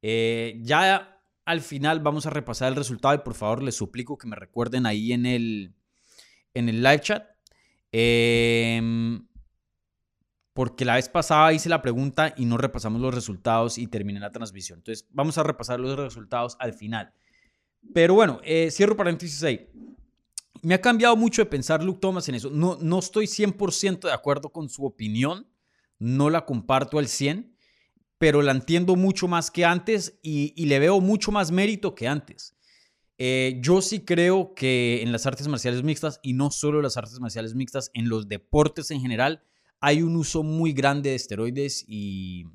Eh, 0.00 0.58
ya 0.62 1.20
al 1.44 1.60
final 1.60 2.00
vamos 2.00 2.24
a 2.24 2.30
repasar 2.30 2.68
el 2.68 2.76
resultado 2.76 3.14
y 3.14 3.18
por 3.18 3.34
favor 3.34 3.62
les 3.62 3.74
suplico 3.74 4.16
que 4.16 4.26
me 4.26 4.36
recuerden 4.36 4.86
ahí 4.86 5.12
en 5.12 5.26
el, 5.26 5.74
en 6.54 6.70
el 6.70 6.82
live 6.82 7.00
chat. 7.00 7.26
Eh, 7.92 8.80
porque 10.58 10.84
la 10.84 10.96
vez 10.96 11.08
pasada 11.08 11.52
hice 11.52 11.68
la 11.68 11.82
pregunta 11.82 12.34
y 12.36 12.44
no 12.44 12.56
repasamos 12.56 13.00
los 13.00 13.14
resultados 13.14 13.78
y 13.78 13.86
terminé 13.86 14.18
la 14.18 14.32
transmisión. 14.32 14.80
Entonces, 14.80 15.06
vamos 15.12 15.38
a 15.38 15.44
repasar 15.44 15.78
los 15.78 15.96
resultados 15.96 16.56
al 16.58 16.72
final. 16.72 17.12
Pero 17.94 18.14
bueno, 18.14 18.40
eh, 18.42 18.68
cierro 18.72 18.96
paréntesis 18.96 19.40
ahí. 19.44 19.68
Me 20.62 20.74
ha 20.74 20.80
cambiado 20.80 21.14
mucho 21.14 21.42
de 21.42 21.46
pensar 21.46 21.84
Luke 21.84 22.00
Thomas 22.00 22.28
en 22.28 22.34
eso. 22.34 22.50
No, 22.50 22.76
no 22.80 22.98
estoy 22.98 23.26
100% 23.26 24.08
de 24.08 24.12
acuerdo 24.12 24.50
con 24.50 24.68
su 24.68 24.84
opinión, 24.84 25.46
no 26.00 26.28
la 26.28 26.44
comparto 26.44 26.98
al 26.98 27.06
100, 27.06 27.54
pero 28.18 28.42
la 28.42 28.50
entiendo 28.50 28.96
mucho 28.96 29.28
más 29.28 29.52
que 29.52 29.64
antes 29.64 30.18
y, 30.24 30.66
le 30.66 30.80
veo 30.80 31.00
mucho 31.00 31.30
más 31.30 31.52
mérito 31.52 31.94
que 31.94 32.08
antes. 32.08 32.56
Eh, 33.16 33.60
yo 33.62 33.80
sí 33.80 34.00
creo 34.00 34.54
que 34.54 35.02
en 35.02 35.12
las 35.12 35.24
artes 35.24 35.46
marciales 35.46 35.84
mixtas, 35.84 36.18
y 36.20 36.32
no 36.32 36.50
solo 36.50 36.82
las 36.82 36.96
artes 36.96 37.20
marciales 37.20 37.54
mixtas, 37.54 37.92
en 37.94 38.08
los 38.08 38.26
deportes 38.26 38.90
en 38.90 39.00
general, 39.00 39.44
hay 39.80 40.02
un 40.02 40.16
uso 40.16 40.42
muy 40.42 40.72
grande 40.72 41.10
de 41.10 41.16
esteroides 41.16 41.84
y, 41.86 42.46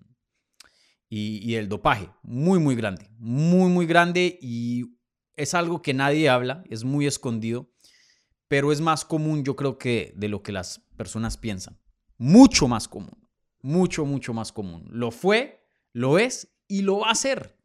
y, 1.10 1.56
el 1.56 1.70
dopaje, 1.70 2.10
muy, 2.24 2.60
muy 2.60 2.76
grande, 2.76 3.10
muy, 3.18 3.70
muy 3.70 3.86
grande 3.86 4.38
y 4.42 4.98
es 5.36 5.54
algo 5.54 5.82
que 5.82 5.94
nadie 5.94 6.30
habla, 6.30 6.64
es 6.70 6.84
muy 6.84 7.06
escondido, 7.06 7.72
pero 8.48 8.72
es 8.72 8.82
más 8.82 9.06
común 9.06 9.44
yo 9.44 9.56
creo 9.56 9.78
que 9.78 10.14
de 10.16 10.28
lo 10.28 10.44
que 10.44 10.52
las 10.52 10.80
personas 10.98 11.38
piensan. 11.38 11.80
Mucho 12.18 12.68
más 12.68 12.88
común, 12.88 13.28
mucho, 13.62 14.06
mucho 14.06 14.34
más 14.34 14.52
común. 14.52 14.86
Lo 14.90 15.12
fue, 15.12 15.66
lo 15.92 16.20
es 16.20 16.54
y 16.68 16.82
lo 16.82 17.00
va 17.00 17.12
a 17.12 17.16
ser. 17.16 17.58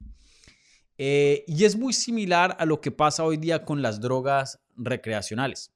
Eh, 0.98 1.44
y 1.46 1.64
es 1.64 1.76
muy 1.76 1.92
similar 1.92 2.56
a 2.58 2.66
lo 2.66 2.80
que 2.80 2.90
pasa 2.90 3.24
hoy 3.24 3.36
día 3.36 3.64
con 3.64 3.82
las 3.82 4.00
drogas 4.00 4.60
recreacionales. 4.76 5.72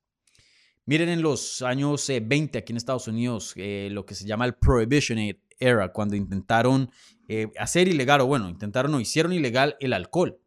Miren 0.84 1.08
en 1.08 1.22
los 1.22 1.62
años 1.62 2.08
20 2.08 2.58
eh, 2.58 2.60
aquí 2.60 2.72
en 2.72 2.76
Estados 2.76 3.06
Unidos 3.06 3.52
eh, 3.56 3.88
lo 3.92 4.04
que 4.04 4.16
se 4.16 4.26
llama 4.26 4.46
el 4.46 4.54
Prohibition 4.54 5.18
era, 5.58 5.92
cuando 5.92 6.16
intentaron 6.16 6.90
eh, 7.28 7.48
hacer 7.56 7.86
ilegal, 7.86 8.20
o 8.22 8.26
bueno, 8.26 8.48
intentaron 8.48 8.92
o 8.94 9.00
hicieron 9.00 9.32
ilegal 9.32 9.76
el 9.80 9.92
alcohol. 9.92 10.38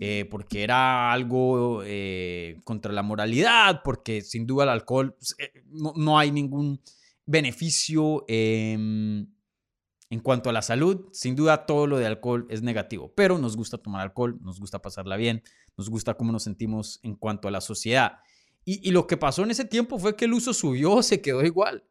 Eh, 0.00 0.26
porque 0.28 0.64
era 0.64 1.12
algo 1.12 1.82
contra 2.64 2.92
la 2.92 3.02
moralidad, 3.02 3.80
porque 3.84 4.22
sin 4.22 4.44
duda 4.44 4.64
el 4.64 4.70
alcohol 4.70 5.14
pues, 5.14 5.36
no, 5.70 6.18
hay 6.18 6.32
ningún 6.32 6.80
beneficio 7.24 8.24
em, 8.26 9.28
en 10.10 10.20
cuanto 10.20 10.50
a 10.50 10.52
la 10.52 10.62
salud. 10.62 11.06
Sin 11.12 11.36
duda 11.36 11.64
todo 11.64 11.86
lo 11.86 11.98
de 11.98 12.06
alcohol 12.06 12.46
es 12.50 12.60
negativo, 12.60 13.12
pero 13.14 13.38
nos 13.38 13.56
gusta 13.56 13.78
tomar 13.78 14.02
alcohol, 14.02 14.36
nos 14.42 14.58
gusta 14.58 14.82
pasarla 14.82 15.16
bien, 15.16 15.42
nos 15.76 15.88
gusta 15.88 16.14
cómo 16.14 16.32
nos 16.32 16.42
sentimos 16.42 16.98
en 17.04 17.14
cuanto 17.14 17.46
a 17.46 17.52
la 17.52 17.60
sociedad. 17.60 18.18
Y, 18.64 18.90
lo 18.92 19.06
que 19.06 19.16
pasó 19.16 19.42
en 19.42 19.50
ese 19.50 19.64
tiempo 19.64 19.98
fue 19.98 20.16
que 20.16 20.24
el 20.24 20.32
uso 20.32 20.54
subió, 20.54 21.02
se 21.02 21.20
quedó 21.20 21.44
igual. 21.44 21.84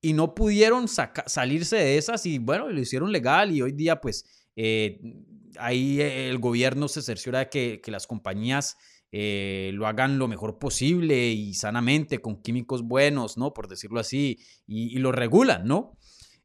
Y 0.00 0.12
no 0.12 0.34
pudieron 0.34 0.86
salirse 0.88 1.76
de 1.76 1.96
esas 1.96 2.26
y 2.26 2.38
bueno, 2.38 2.68
lo 2.68 2.78
hicieron 2.78 3.10
legal 3.10 3.52
y 3.52 3.62
hoy 3.62 3.72
día 3.72 4.02
pues 4.02 4.26
eh, 4.54 5.00
ahí 5.58 5.98
el 6.00 6.38
gobierno 6.38 6.88
se 6.88 7.00
cerciora 7.00 7.38
de 7.38 7.80
que, 7.80 7.90
las 7.90 8.06
compañías 8.06 8.76
eh, 9.12 9.70
lo 9.72 9.86
hagan 9.86 10.18
lo 10.18 10.28
mejor 10.28 10.58
posible 10.58 11.28
y 11.30 11.54
sanamente, 11.54 12.20
con 12.20 12.42
químicos 12.42 12.82
buenos, 12.82 13.38
¿no? 13.38 13.54
Por 13.54 13.66
decirlo 13.66 13.98
así, 13.98 14.40
y, 14.66 14.98
lo 14.98 15.10
regulan, 15.10 15.66
¿no? 15.66 15.96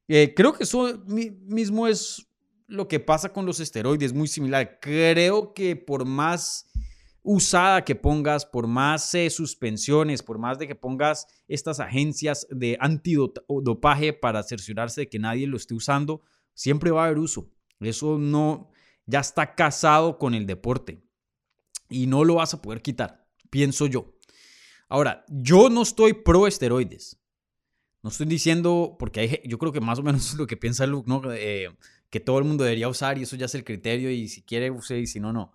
Eh, 0.08 0.34
creo 0.36 0.54
que 0.54 0.64
eso 0.64 1.04
mismo 1.06 1.88
es 1.88 2.30
lo 2.70 2.88
que 2.88 3.00
pasa 3.00 3.34
con 3.34 3.46
los 3.46 3.60
esteroides, 3.60 4.14
muy 4.14 4.28
similar. 4.28 4.80
Creo 4.80 5.54
que 5.54 5.76
por 5.76 6.06
más 6.06 6.69
usada 7.24 7.84
que 7.84 7.96
pongas, 7.96 8.46
por 8.46 8.68
más 8.68 9.14
eh, 9.16 9.30
suspensiones, 9.30 10.24
por 10.24 10.38
más 10.38 10.58
de 10.60 10.68
que 10.68 10.76
pongas 10.76 11.28
estas 11.48 11.80
agencias 11.80 12.48
de 12.50 12.78
antidopaje 12.80 14.14
para 14.14 14.44
cerciorarse 14.44 15.02
de 15.02 15.10
que 15.10 15.20
nadie 15.20 15.48
lo 15.48 15.58
esté 15.58 15.74
usando, 15.74 16.22
siempre 16.54 16.92
va 16.92 17.04
a 17.04 17.06
haber 17.06 17.20
uso. 17.20 17.50
Eso 17.80 18.18
no, 18.18 18.70
ya 19.06 19.20
está 19.20 19.56
casado 19.56 20.18
con 20.18 20.34
el 20.34 20.46
deporte 20.46 21.02
y 21.90 22.08
no 22.08 22.24
lo 22.24 22.36
vas 22.36 22.54
a 22.54 22.62
poder 22.62 22.82
quitar, 22.82 23.26
pienso 23.50 23.88
yo. 23.88 24.14
Ahora, 24.88 25.24
yo 25.28 25.70
no 25.70 25.84
estoy 25.84 26.14
pro 26.14 26.48
esteroides. 26.48 27.20
No 28.02 28.10
estoy 28.10 28.28
diciendo, 28.28 28.96
porque 28.98 29.42
yo 29.46 29.58
creo 29.58 29.72
que 29.72 29.82
más 29.82 30.00
o 30.00 30.04
menos 30.04 30.26
es 30.34 30.38
lo 30.38 30.48
que 30.48 30.58
piensa 30.58 30.86
Luke, 30.88 31.10
¿no? 31.10 31.22
Eh, 31.32 31.70
que 32.10 32.20
todo 32.20 32.40
el 32.40 32.46
mundo 32.46 32.64
debería 32.64 32.90
usar 32.90 33.18
y 33.18 33.24
eso 33.24 33.36
ya 33.36 33.46
es 33.46 33.56
el 33.56 33.64
criterio 33.64 34.10
y 34.10 34.28
si 34.28 34.42
quiere 34.42 34.72
use 34.72 35.00
y 35.00 35.08
si 35.08 35.20
no, 35.20 35.32
no. 35.32 35.54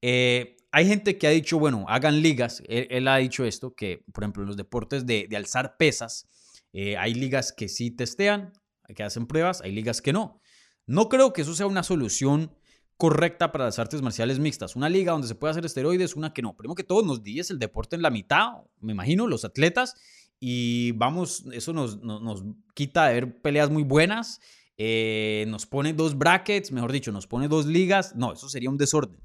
Eh, 0.00 0.56
hay 0.72 0.86
gente 0.86 1.18
que 1.18 1.26
ha 1.26 1.30
dicho, 1.30 1.58
bueno, 1.58 1.84
hagan 1.88 2.22
ligas. 2.22 2.62
Él, 2.68 3.08
ha 3.08 3.16
dicho 3.16 3.44
esto, 3.44 3.74
que 3.74 4.04
por 4.12 4.24
ejemplo 4.24 4.42
en 4.42 4.48
los 4.48 4.56
deportes 4.56 5.06
de, 5.06 5.28
alzar 5.36 5.76
pesas, 5.76 6.28
eh, 6.72 6.96
hay 6.96 7.14
ligas 7.14 7.52
que 7.52 7.68
sí 7.68 7.90
testean, 7.90 8.52
que 8.94 9.02
hacen 9.02 9.26
pruebas, 9.26 9.60
hay 9.62 9.72
ligas 9.72 10.00
que 10.00 10.12
no. 10.12 10.40
No 10.86 11.08
creo 11.08 11.32
que 11.32 11.42
eso 11.42 11.54
sea 11.54 11.66
una 11.66 11.82
solución 11.82 12.52
correcta 12.96 13.50
para 13.50 13.64
las 13.64 13.78
artes 13.78 14.02
marciales 14.02 14.38
mixtas. 14.38 14.76
Una 14.76 14.88
liga 14.88 15.12
donde 15.12 15.26
se 15.26 15.34
puede 15.34 15.52
hacer 15.52 15.64
esteroides, 15.64 16.16
una 16.16 16.32
que 16.32 16.42
no. 16.42 16.56
Primero 16.56 16.74
que 16.74 16.84
todo, 16.84 17.02
nos 17.02 17.22
dies 17.22 17.50
el 17.50 17.58
deporte 17.58 17.96
en 17.96 18.02
la 18.02 18.10
mitad, 18.10 18.58
me 18.80 18.92
imagino, 18.92 19.26
los 19.26 19.44
atletas, 19.44 19.94
y 20.38 20.92
vamos, 20.92 21.44
eso 21.52 21.72
nos, 21.72 22.00
nos, 22.00 22.44
quita 22.74 23.08
de 23.08 23.14
ver 23.14 23.40
peleas 23.42 23.70
muy 23.70 23.82
buenas, 23.82 24.40
eh, 24.78 25.44
nos 25.48 25.66
pone 25.66 25.92
dos 25.92 26.16
brackets, 26.16 26.72
mejor 26.72 26.92
dicho, 26.92 27.12
nos 27.12 27.26
pone 27.26 27.48
dos 27.48 27.66
ligas. 27.66 28.14
No, 28.16 28.32
eso 28.32 28.48
sería 28.48 28.70
un 28.70 28.78
desorden. 28.78 29.20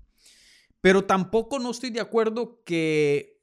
Pero 0.85 1.03
tampoco 1.03 1.57
no 1.57 1.71
estoy 1.71 1.89
de 1.89 1.99
acuerdo 1.99 2.61
que, 2.63 3.41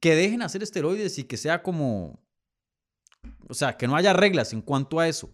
que 0.00 0.14
dejen 0.14 0.40
hacer 0.40 0.62
esteroides 0.62 1.18
y 1.18 1.24
que 1.24 1.36
sea 1.36 1.62
como, 1.62 2.24
o 3.50 3.52
sea, 3.52 3.76
que 3.76 3.86
no 3.86 3.96
haya 3.96 4.14
reglas 4.14 4.54
en 4.54 4.62
cuanto 4.62 4.98
a 4.98 5.06
eso. 5.06 5.30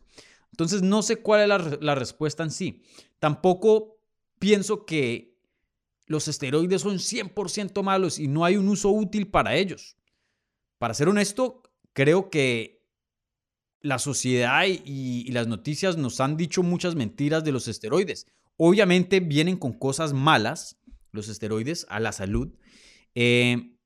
Entonces 0.50 0.82
no 0.82 1.02
sé 1.02 1.18
cuál 1.22 1.42
es 1.42 1.80
la, 1.80 1.94
respuesta 1.94 2.42
en 2.42 2.50
sí. 2.50 2.82
Tampoco 3.20 4.00
pienso 4.40 4.84
que 4.84 5.38
los 6.06 6.26
esteroides 6.26 6.82
son 6.82 6.96
100% 6.96 7.80
malos 7.84 8.18
y 8.18 8.26
no 8.26 8.44
hay 8.44 8.56
un 8.56 8.68
uso 8.68 8.90
útil 8.90 9.28
para 9.28 9.54
ellos. 9.54 9.96
Para 10.78 10.94
ser 10.94 11.08
honesto, 11.08 11.62
creo 11.92 12.28
que 12.28 12.82
la 13.82 14.00
sociedad 14.00 14.64
y, 14.66 15.30
las 15.30 15.46
noticias 15.46 15.96
nos 15.96 16.18
han 16.18 16.36
dicho 16.36 16.64
muchas 16.64 16.96
mentiras 16.96 17.44
de 17.44 17.52
los 17.52 17.68
esteroides. 17.68 18.26
Obviamente 18.56 19.20
vienen 19.20 19.56
con 19.56 19.72
cosas 19.72 20.12
malas, 20.12 20.79
los 21.12 21.28
esteroides 21.28 21.86
a 21.88 22.00
la 22.00 22.12
salud. 22.12 22.48
Eh, 23.14 23.76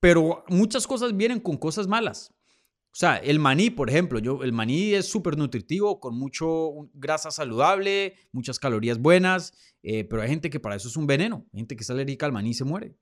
pero 0.00 0.44
muchas 0.48 0.86
cosas 0.86 1.16
vienen 1.16 1.40
con 1.40 1.56
cosas 1.56 1.86
malas. 1.86 2.34
O 2.94 2.96
sea, 2.96 3.16
el 3.16 3.40
maní, 3.40 3.70
por 3.70 3.90
ejemplo, 3.90 4.20
yo, 4.20 4.44
el 4.44 4.52
maní 4.52 4.94
es 4.94 5.06
súper 5.08 5.36
nutritivo, 5.36 5.98
con 5.98 6.16
mucho 6.16 6.90
grasa 6.92 7.30
saludable, 7.32 8.14
muchas 8.30 8.58
calorías 8.60 8.98
buenas, 8.98 9.52
eh, 9.82 10.04
pero 10.04 10.22
hay 10.22 10.28
gente 10.28 10.48
que 10.48 10.60
para 10.60 10.76
eso 10.76 10.86
es 10.88 10.96
un 10.96 11.06
veneno. 11.06 11.44
Hay 11.52 11.58
gente 11.60 11.74
que 11.74 11.82
es 11.82 11.90
alérgica 11.90 12.26
al 12.26 12.32
maní 12.32 12.50
y 12.50 12.54
se 12.54 12.64
muere. 12.64 12.94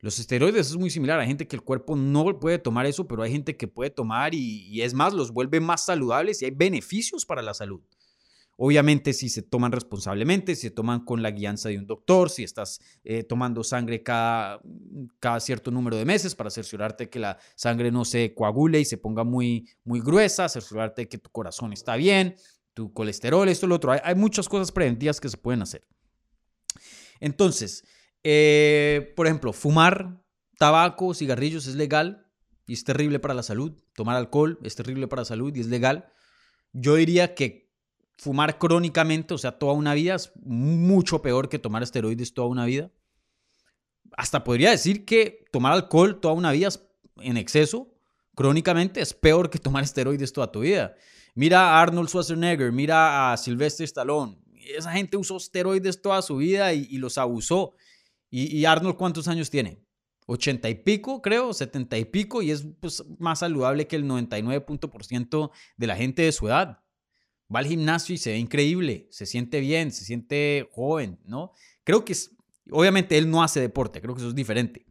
Los 0.00 0.18
esteroides 0.18 0.68
es 0.70 0.76
muy 0.76 0.90
similar. 0.90 1.20
Hay 1.20 1.28
gente 1.28 1.46
que 1.46 1.56
el 1.56 1.62
cuerpo 1.62 1.94
no 1.94 2.40
puede 2.40 2.58
tomar 2.58 2.86
eso, 2.86 3.06
pero 3.06 3.22
hay 3.22 3.30
gente 3.30 3.56
que 3.56 3.68
puede 3.68 3.90
tomar 3.90 4.34
y 4.34 4.80
es 4.82 4.94
más, 4.94 5.12
los 5.12 5.32
vuelve 5.32 5.60
más 5.60 5.84
saludables 5.84 6.42
y 6.42 6.46
hay 6.46 6.52
beneficios 6.52 7.24
para 7.24 7.42
la 7.42 7.54
salud. 7.54 7.82
Obviamente 8.60 9.12
si 9.12 9.28
se 9.28 9.42
toman 9.42 9.70
responsablemente, 9.70 10.56
si 10.56 10.62
se 10.62 10.70
toman 10.72 11.04
con 11.04 11.22
la 11.22 11.30
guianza 11.30 11.68
de 11.68 11.78
un 11.78 11.86
doctor, 11.86 12.28
si 12.28 12.42
estás 12.42 12.80
eh, 13.04 13.22
tomando 13.22 13.62
sangre 13.62 14.02
cada, 14.02 14.60
cada 15.20 15.38
cierto 15.38 15.70
número 15.70 15.96
de 15.96 16.04
meses 16.04 16.34
para 16.34 16.50
cerciorarte 16.50 17.08
que 17.08 17.20
la 17.20 17.38
sangre 17.54 17.92
no 17.92 18.04
se 18.04 18.34
coagule 18.34 18.80
y 18.80 18.84
se 18.84 18.98
ponga 18.98 19.22
muy, 19.22 19.68
muy 19.84 20.00
gruesa, 20.00 20.48
cerciorarte 20.48 21.08
que 21.08 21.18
tu 21.18 21.30
corazón 21.30 21.72
está 21.72 21.94
bien, 21.94 22.34
tu 22.74 22.92
colesterol, 22.92 23.48
esto, 23.48 23.68
lo 23.68 23.76
otro. 23.76 23.92
Hay, 23.92 24.16
muchas 24.16 24.48
cosas 24.48 24.72
preventivas 24.72 25.20
que 25.20 25.28
se 25.28 25.36
pueden 25.36 25.62
hacer. 25.62 25.86
Entonces, 27.20 27.84
eh, 28.24 29.12
por 29.14 29.28
ejemplo, 29.28 29.52
fumar 29.52 30.20
tabaco, 30.58 31.14
cigarrillos 31.14 31.68
es 31.68 31.76
legal 31.76 32.26
y 32.66 32.72
es 32.72 32.82
terrible 32.82 33.20
para 33.20 33.34
la 33.34 33.44
salud. 33.44 33.80
Tomar 33.94 34.16
alcohol 34.16 34.58
es 34.64 34.74
terrible 34.74 35.06
para 35.06 35.22
la 35.22 35.26
salud 35.26 35.54
y 35.54 35.60
es 35.60 35.68
legal. 35.68 36.12
Yo 36.72 36.96
diría 36.96 37.36
que 37.36 37.67
fumar 38.18 38.58
crónicamente, 38.58 39.32
o 39.32 39.38
sea, 39.38 39.52
toda 39.52 39.72
una 39.72 39.94
vida, 39.94 40.16
es 40.16 40.32
mucho 40.42 41.22
peor 41.22 41.48
que 41.48 41.58
tomar 41.58 41.82
esteroides 41.82 42.34
toda 42.34 42.48
una 42.48 42.66
vida. 42.66 42.90
Hasta 44.16 44.42
podría 44.42 44.70
decir 44.70 45.04
que 45.04 45.44
tomar 45.52 45.72
alcohol 45.72 46.20
toda 46.20 46.34
una 46.34 46.50
vida 46.50 46.68
en 47.18 47.36
exceso, 47.36 47.94
crónicamente, 48.34 49.00
es 49.00 49.14
peor 49.14 49.50
que 49.50 49.58
tomar 49.58 49.84
esteroides 49.84 50.32
toda 50.32 50.50
tu 50.50 50.60
vida. 50.60 50.96
Mira 51.34 51.70
a 51.70 51.82
Arnold 51.82 52.08
Schwarzenegger, 52.08 52.72
mira 52.72 53.32
a 53.32 53.36
Sylvester 53.36 53.84
Stallone. 53.84 54.38
Esa 54.76 54.92
gente 54.92 55.16
usó 55.16 55.36
esteroides 55.36 56.02
toda 56.02 56.20
su 56.20 56.36
vida 56.36 56.72
y, 56.72 56.98
los 56.98 57.16
abusó. 57.18 57.74
Y, 58.30 58.64
Arnold, 58.64 58.96
¿cuántos 58.96 59.28
años 59.28 59.48
tiene? 59.48 59.80
80 60.26 60.68
y 60.68 60.74
pico, 60.74 61.22
creo, 61.22 61.54
70 61.54 61.96
y 61.96 62.04
pico, 62.04 62.42
y 62.42 62.50
es 62.50 62.66
pues, 62.80 63.02
más 63.18 63.38
saludable 63.38 63.86
que 63.86 63.96
el 63.96 64.04
99% 64.04 65.50
de 65.76 65.86
la 65.86 65.96
gente 65.96 66.22
de 66.22 66.32
su 66.32 66.48
edad 66.48 66.82
va 67.54 67.60
al 67.60 67.66
gimnasio 67.66 68.14
y 68.14 68.18
se 68.18 68.32
ve 68.32 68.38
increíble, 68.38 69.08
se 69.10 69.26
siente 69.26 69.60
bien, 69.60 69.90
se 69.90 70.04
siente 70.04 70.68
joven, 70.72 71.18
¿no? 71.24 71.52
Creo 71.84 72.04
que 72.04 72.12
es, 72.12 72.36
obviamente 72.70 73.16
él 73.16 73.30
no 73.30 73.42
hace 73.42 73.60
deporte, 73.60 74.00
creo 74.00 74.14
que 74.14 74.20
eso 74.20 74.28
es 74.28 74.34
diferente, 74.34 74.86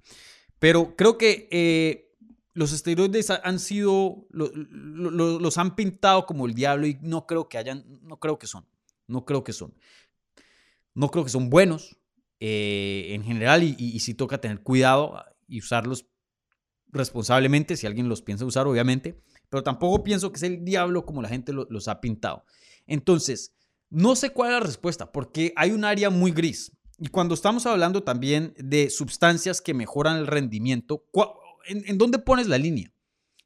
pero 0.59 0.95
creo 0.95 1.17
que 1.17 1.47
eh, 1.51 2.15
los 2.53 2.73
esteroides 2.73 3.29
han 3.29 3.59
sido, 3.59 4.27
los 4.31 5.57
han 5.59 5.75
pintado 5.75 6.25
como 6.25 6.47
el 6.47 6.55
diablo 6.55 6.87
y 6.87 6.97
no 7.01 7.27
creo 7.27 7.47
que 7.47 7.59
hayan, 7.59 7.85
no 8.01 8.19
creo 8.19 8.39
que 8.39 8.47
son, 8.47 8.65
no 9.05 9.25
creo 9.25 9.43
que 9.43 9.53
son, 9.53 9.75
no 10.95 11.09
creo 11.11 11.23
que 11.23 11.29
son 11.29 11.51
buenos 11.51 11.97
eh, 12.39 13.09
en 13.09 13.23
general 13.23 13.63
y, 13.63 13.75
y, 13.77 13.95
y 13.95 13.99
sí 13.99 14.15
toca 14.15 14.41
tener 14.41 14.61
cuidado 14.61 15.23
y 15.47 15.59
usarlos 15.59 16.07
responsablemente 16.87 17.77
si 17.77 17.85
alguien 17.85 18.09
los 18.09 18.23
piensa 18.23 18.45
usar, 18.45 18.65
obviamente 18.65 19.21
pero 19.49 19.63
tampoco 19.63 20.03
pienso 20.03 20.31
que 20.31 20.37
es 20.37 20.43
el 20.43 20.63
diablo 20.63 21.05
como 21.05 21.21
la 21.21 21.29
gente 21.29 21.53
los 21.53 21.87
ha 21.87 22.01
pintado. 22.01 22.43
Entonces, 22.85 23.53
no 23.89 24.15
sé 24.15 24.31
cuál 24.31 24.51
es 24.51 24.59
la 24.59 24.65
respuesta, 24.65 25.11
porque 25.11 25.53
hay 25.55 25.71
un 25.71 25.85
área 25.85 26.09
muy 26.09 26.31
gris. 26.31 26.71
Y 26.99 27.07
cuando 27.09 27.35
estamos 27.35 27.65
hablando 27.65 28.03
también 28.03 28.53
de 28.57 28.89
sustancias 28.89 29.61
que 29.61 29.73
mejoran 29.73 30.17
el 30.17 30.27
rendimiento, 30.27 31.05
¿en, 31.67 31.97
dónde 31.97 32.19
pones 32.19 32.47
la 32.47 32.57
línea? 32.57 32.91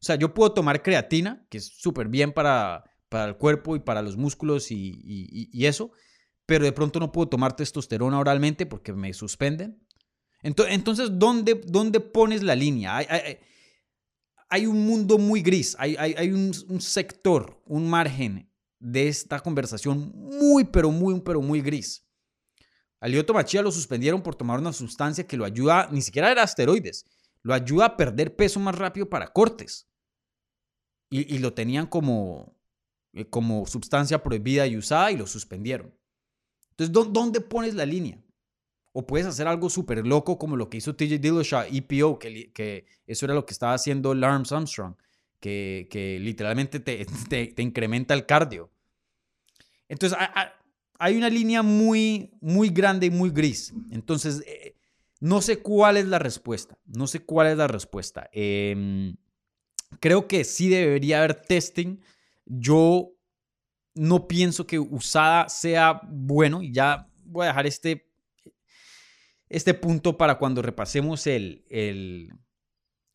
O 0.01 0.03
sea, 0.03 0.15
yo 0.15 0.33
puedo 0.33 0.53
tomar 0.53 0.81
creatina, 0.81 1.45
que 1.49 1.57
es 1.57 1.67
súper 1.67 2.07
bien 2.07 2.31
para, 2.31 2.85
para 3.09 3.25
el 3.25 3.37
cuerpo 3.37 3.75
y 3.75 3.79
para 3.79 4.01
los 4.01 4.17
músculos 4.17 4.71
y, 4.71 5.65
eso, 5.65 5.91
pero 6.45 6.65
de 6.65 6.71
pronto 6.71 6.99
no 6.99 7.11
puedo 7.11 7.27
tomar 7.27 7.55
testosterona 7.55 8.17
oralmente 8.17 8.65
porque 8.65 8.93
me 8.93 9.13
suspenden. 9.13 9.85
Entonces, 10.41 11.19
¿dónde, 11.19 11.61
dónde 11.67 11.99
pones 11.99 12.41
la 12.41 12.55
línea? 12.55 12.99
Hay, 14.51 14.61
hay 14.61 14.67
un 14.67 14.85
mundo 14.85 15.17
muy 15.17 15.41
gris, 15.41 15.75
hay, 15.79 16.31
un, 16.31 16.81
sector, 16.81 17.61
un 17.65 17.89
margen 17.89 18.51
de 18.79 19.07
esta 19.07 19.39
conversación 19.39 20.11
muy, 20.13 20.65
pero 20.65 20.91
muy, 20.91 21.21
pero 21.21 21.41
muy 21.41 21.61
gris. 21.61 22.05
A 22.99 23.07
Lioto 23.07 23.33
lo 23.33 23.71
suspendieron 23.71 24.21
por 24.21 24.35
tomar 24.35 24.59
una 24.59 24.73
sustancia 24.73 25.25
que 25.25 25.37
lo 25.37 25.45
ayuda, 25.45 25.87
ni 25.91 26.01
siquiera 26.01 26.29
era 26.29 26.43
asteroides, 26.43 27.05
lo 27.41 27.53
ayuda 27.53 27.85
a 27.85 27.97
perder 27.97 28.35
peso 28.35 28.59
más 28.59 28.75
rápido 28.75 29.09
para 29.09 29.31
cortes. 29.31 29.87
Y, 31.09 31.39
lo 31.39 31.53
tenían 31.53 31.87
como, 31.87 32.55
eh, 33.11 33.29
como 33.29 33.65
sustancia 33.65 34.23
prohibida 34.23 34.67
y 34.67 34.77
usada 34.77 35.11
y 35.11 35.17
lo 35.17 35.27
suspendieron. 35.27 35.93
Entonces, 36.69 37.11
¿dónde 37.11 37.41
pones 37.41 37.73
la 37.73 37.85
línea? 37.85 38.23
O 38.93 39.07
puedes 39.07 39.27
hacer 39.27 39.47
algo 39.47 39.69
súper 39.69 40.05
loco 40.05 40.37
como 40.37 40.57
lo 40.57 40.69
que 40.69 40.77
hizo 40.77 40.95
TJ 40.95 41.19
Dillashaw, 41.19 41.65
EPO, 41.71 42.19
que, 42.19 42.51
que, 42.51 42.85
eso 43.07 43.25
era 43.25 43.33
lo 43.33 43.45
que 43.45 43.53
estaba 43.53 43.73
haciendo 43.73 44.13
Lance 44.13 44.53
Armstrong, 44.53 44.95
que, 45.39 45.87
que 45.89 46.19
literalmente 46.19 46.79
te, 46.79 47.05
te, 47.55 47.61
incrementa 47.61 48.13
el 48.13 48.25
cardio. 48.25 48.71
Entonces, 49.87 50.17
hay 50.99 51.17
una 51.17 51.29
línea 51.29 51.63
muy, 51.63 52.31
muy 52.41 52.69
grande 52.69 53.07
y 53.07 53.09
muy 53.09 53.29
gris. 53.29 53.73
Entonces, 53.91 54.43
eh, 54.45 54.75
no 55.21 55.41
sé 55.41 55.61
cuál 55.61 55.97
es 55.97 56.07
la 56.07 56.19
respuesta. 56.19 56.77
No 56.85 57.07
sé 57.07 57.19
cuál 57.19 57.47
es 57.47 57.57
la 57.57 57.67
respuesta. 57.67 58.29
Em, 58.33 59.15
creo 59.99 60.27
que 60.27 60.43
sí 60.43 60.69
debería 60.69 61.19
haber 61.19 61.35
testing. 61.35 61.99
Yo 62.45 63.11
no 63.95 64.27
pienso 64.27 64.65
que 64.65 64.79
usada 64.79 65.47
sea 65.49 66.01
bueno 66.09 66.61
y 66.61 66.73
ya 66.73 67.07
voy 67.25 67.45
a 67.45 67.49
dejar 67.49 67.67
este 67.67 68.10
este 69.51 69.73
punto 69.73 70.17
para 70.17 70.37
cuando 70.37 70.61
repasemos 70.61 71.27
el, 71.27 72.33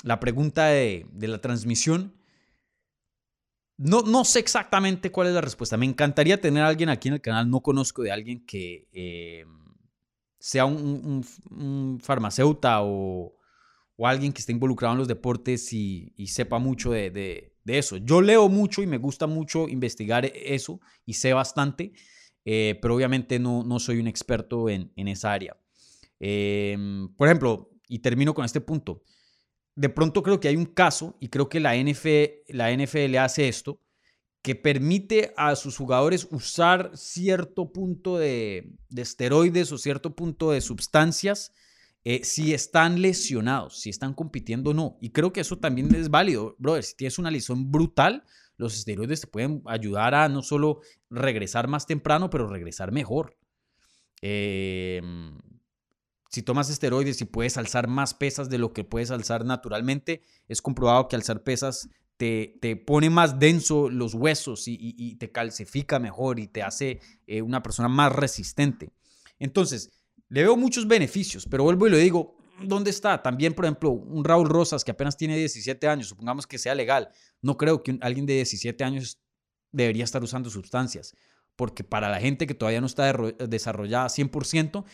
la 0.02 0.20
pregunta 0.20 0.66
de, 0.66 1.06
la 1.18 1.40
transmisión. 1.40 2.14
No, 3.78 4.02
no, 4.02 4.24
sé 4.24 4.38
exactamente 4.38 5.10
cuál 5.10 5.28
es 5.28 5.34
la 5.34 5.40
respuesta. 5.40 5.76
Me 5.76 5.86
encantaría 5.86 6.40
tener 6.40 6.62
a 6.62 6.68
alguien 6.68 6.90
aquí 6.90 7.08
en 7.08 7.14
el 7.14 7.20
canal. 7.20 7.50
No 7.50 7.62
conozco 7.62 8.02
de 8.02 8.12
alguien 8.12 8.44
que 8.46 8.88
eh, 8.92 9.44
sea 10.38 10.66
un, 10.66 11.24
un, 11.50 12.00
farmacéuta 12.00 12.82
o, 12.82 13.34
alguien 13.98 14.32
que 14.32 14.40
esté 14.40 14.52
involucrado 14.52 14.92
en 14.92 14.98
los 14.98 15.08
deportes 15.08 15.72
y, 15.72 16.12
sepa 16.26 16.58
mucho 16.58 16.90
de, 16.90 17.54
eso. 17.64 17.96
Yo 17.96 18.20
leo 18.20 18.48
mucho 18.50 18.82
y 18.82 18.86
me 18.86 18.98
gusta 18.98 19.26
mucho 19.26 19.68
investigar 19.68 20.26
eso 20.26 20.80
y 21.06 21.14
sé 21.14 21.32
bastante, 21.32 21.92
eh, 22.44 22.78
pero 22.80 22.94
obviamente 22.94 23.38
no, 23.38 23.64
no, 23.64 23.78
soy 23.80 23.98
un 23.98 24.06
experto 24.06 24.68
en, 24.68 24.92
en 24.96 25.08
esa 25.08 25.32
área. 25.32 25.56
Em, 26.20 27.08
por 27.16 27.28
ejemplo, 27.28 27.70
y 27.88 28.00
termino 28.00 28.34
con 28.34 28.44
este 28.44 28.60
punto, 28.60 29.02
de 29.74 29.88
pronto 29.88 30.22
creo 30.22 30.40
que 30.40 30.48
hay 30.48 30.56
un 30.56 30.66
caso, 30.66 31.16
y 31.20 31.28
creo 31.28 31.48
que 31.48 31.60
la 31.60 31.76
NFL, 31.76 32.44
la 32.48 32.70
NFL 32.72 33.16
hace 33.18 33.48
esto, 33.48 33.80
que 34.46 34.54
permite 34.54 35.34
a 35.36 35.56
sus 35.56 35.76
jugadores 35.76 36.28
usar 36.30 36.92
cierto 36.94 37.72
punto 37.72 38.16
de, 38.16 38.70
esteroides 38.96 39.72
o 39.72 39.78
cierto 39.78 40.14
punto 40.14 40.52
de 40.52 40.60
sustancias 40.60 41.52
eh, 42.04 42.22
si 42.22 42.54
están 42.54 43.02
lesionados, 43.02 43.80
si 43.80 43.90
están 43.90 44.14
compitiendo 44.14 44.70
o 44.70 44.74
no. 44.74 44.98
Y 45.00 45.10
creo 45.10 45.32
que 45.32 45.40
eso 45.40 45.58
también 45.58 45.92
es 45.96 46.10
válido, 46.10 46.54
brother. 46.60 46.84
Si 46.84 46.94
tienes 46.94 47.18
una 47.18 47.32
lesión 47.32 47.72
brutal, 47.72 48.22
los 48.56 48.78
esteroides 48.78 49.22
te 49.22 49.26
pueden 49.26 49.62
ayudar 49.66 50.14
a 50.14 50.28
no 50.28 50.42
solo 50.42 50.80
regresar 51.10 51.66
más 51.66 51.84
temprano, 51.84 52.30
pero 52.30 52.46
regresar 52.46 52.92
mejor. 52.92 53.36
Eh, 54.22 55.02
si 56.36 56.42
tomas 56.42 56.68
esteroides 56.68 57.22
y 57.22 57.24
puedes 57.24 57.56
alzar 57.56 57.88
más 57.88 58.12
pesas 58.12 58.50
de 58.50 58.58
lo 58.58 58.74
que 58.74 58.84
puedes 58.84 59.10
alzar 59.10 59.46
naturalmente, 59.46 60.20
es 60.48 60.60
comprobado 60.60 61.08
que 61.08 61.16
alzar 61.16 61.42
pesas 61.42 61.88
te, 62.18 62.58
te 62.60 62.76
pone 62.76 63.08
más 63.08 63.38
denso 63.38 63.88
los 63.88 64.12
huesos 64.12 64.64
y, 64.66 65.16
te 65.16 65.32
calcifica 65.32 65.98
mejor 65.98 66.38
y 66.38 66.46
te 66.46 66.62
hace 66.62 67.00
eh, 67.26 67.40
una 67.40 67.62
persona 67.62 67.88
más 67.88 68.12
resistente. 68.12 68.92
Entonces, 69.38 69.90
le 70.28 70.42
veo 70.42 70.58
muchos 70.58 70.86
beneficios, 70.86 71.46
pero 71.50 71.64
vuelvo 71.64 71.86
y 71.86 71.90
lo 71.90 71.96
digo, 71.96 72.36
¿dónde 72.62 72.90
está? 72.90 73.22
También, 73.22 73.54
por 73.54 73.64
ejemplo, 73.64 73.92
un 73.92 74.22
Raúl 74.22 74.50
Rosas 74.50 74.84
que 74.84 74.90
apenas 74.90 75.16
tiene 75.16 75.38
17 75.38 75.88
años, 75.88 76.08
supongamos 76.08 76.46
que 76.46 76.58
sea 76.58 76.74
legal, 76.74 77.08
no 77.40 77.56
creo 77.56 77.82
que 77.82 77.96
alguien 78.02 78.26
de 78.26 78.34
17 78.34 78.84
años 78.84 79.22
debería 79.72 80.04
estar 80.04 80.22
usando 80.22 80.50
sustancias 80.50 81.14
porque 81.56 81.84
para 81.84 82.10
la 82.10 82.20
gente 82.20 82.46
que 82.46 82.54
todavía 82.54 82.80
no 82.80 82.86
está 82.86 83.12
desarrollada 83.48 84.08
100%, 84.08 84.84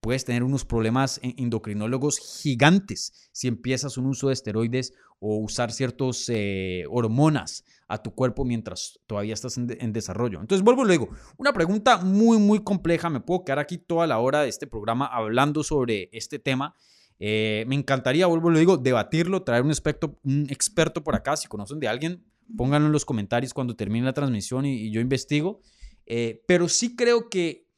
puedes 0.00 0.24
tener 0.24 0.42
unos 0.42 0.64
problemas 0.64 1.20
endocrinólogos 1.22 2.18
gigantes 2.18 3.30
si 3.32 3.48
empiezas 3.48 3.98
un 3.98 4.06
uso 4.06 4.28
de 4.28 4.34
esteroides 4.34 4.92
o 5.18 5.38
usar 5.38 5.72
ciertas 5.72 6.28
eh, 6.28 6.84
hormonas 6.90 7.64
a 7.88 8.02
tu 8.02 8.14
cuerpo 8.14 8.44
mientras 8.44 9.00
todavía 9.06 9.34
estás 9.34 9.56
en, 9.56 9.92
desarrollo. 9.92 10.40
Entonces, 10.40 10.64
vuelvo 10.64 10.86
y 10.86 10.90
digo, 10.90 11.08
una 11.36 11.52
pregunta 11.52 11.98
muy, 11.98 12.38
muy 12.38 12.62
compleja. 12.62 13.10
Me 13.10 13.20
puedo 13.20 13.44
quedar 13.44 13.60
aquí 13.60 13.78
toda 13.78 14.06
la 14.06 14.18
hora 14.18 14.42
de 14.42 14.48
este 14.48 14.66
programa 14.66 15.06
hablando 15.06 15.62
sobre 15.62 16.08
este 16.12 16.38
tema. 16.38 16.74
Eh, 17.18 17.64
me 17.68 17.76
encantaría, 17.76 18.26
vuelvo 18.26 18.50
y 18.50 18.54
lo 18.54 18.58
digo, 18.58 18.76
debatirlo, 18.76 19.42
traer 19.42 19.62
un 19.62 19.70
experto, 19.70 20.18
un 20.24 20.46
experto 20.50 21.02
por 21.02 21.14
acá. 21.14 21.36
Si 21.36 21.48
conocen 21.48 21.78
de 21.78 21.88
alguien, 21.88 22.24
pónganlo 22.56 22.86
en 22.86 22.92
los 22.92 23.04
comentarios 23.04 23.54
cuando 23.54 23.76
termine 23.76 24.04
la 24.04 24.12
transmisión 24.12 24.66
y, 24.66 24.90
yo 24.90 25.00
investigo. 25.00 25.60
Eh, 26.06 26.44
pero 26.46 26.68
sí 26.68 26.94
creo 26.96 27.28
que, 27.30 27.68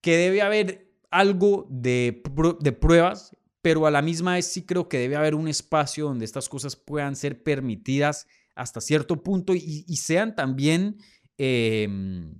que 0.00 0.16
debe 0.16 0.42
haber 0.42 0.83
algo 1.14 1.68
de, 1.70 2.22
de 2.60 2.72
pruebas, 2.72 3.36
pero 3.62 3.86
a 3.86 3.90
la 3.92 4.02
misma 4.02 4.34
vez 4.34 4.46
sí 4.46 4.66
creo 4.66 4.88
que 4.88 4.98
debe 4.98 5.14
haber 5.14 5.36
un 5.36 5.46
espacio 5.46 6.06
donde 6.06 6.24
estas 6.24 6.48
cosas 6.48 6.74
puedan 6.74 7.14
ser 7.14 7.44
permitidas 7.44 8.26
hasta 8.56 8.80
cierto 8.80 9.22
punto 9.22 9.54
y, 9.54 9.96
sean 9.96 10.34
también, 10.34 10.98
em, 11.38 12.34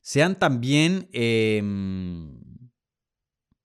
sean 0.00 0.38
también, 0.38 1.08
em, 1.12 2.38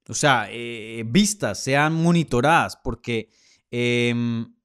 o 0.10 0.14
sea, 0.16 0.48
eh, 0.50 1.04
vistas, 1.06 1.64
sean 1.64 1.94
monitoradas, 1.94 2.78
porque 2.84 3.30
em, 3.70 4.56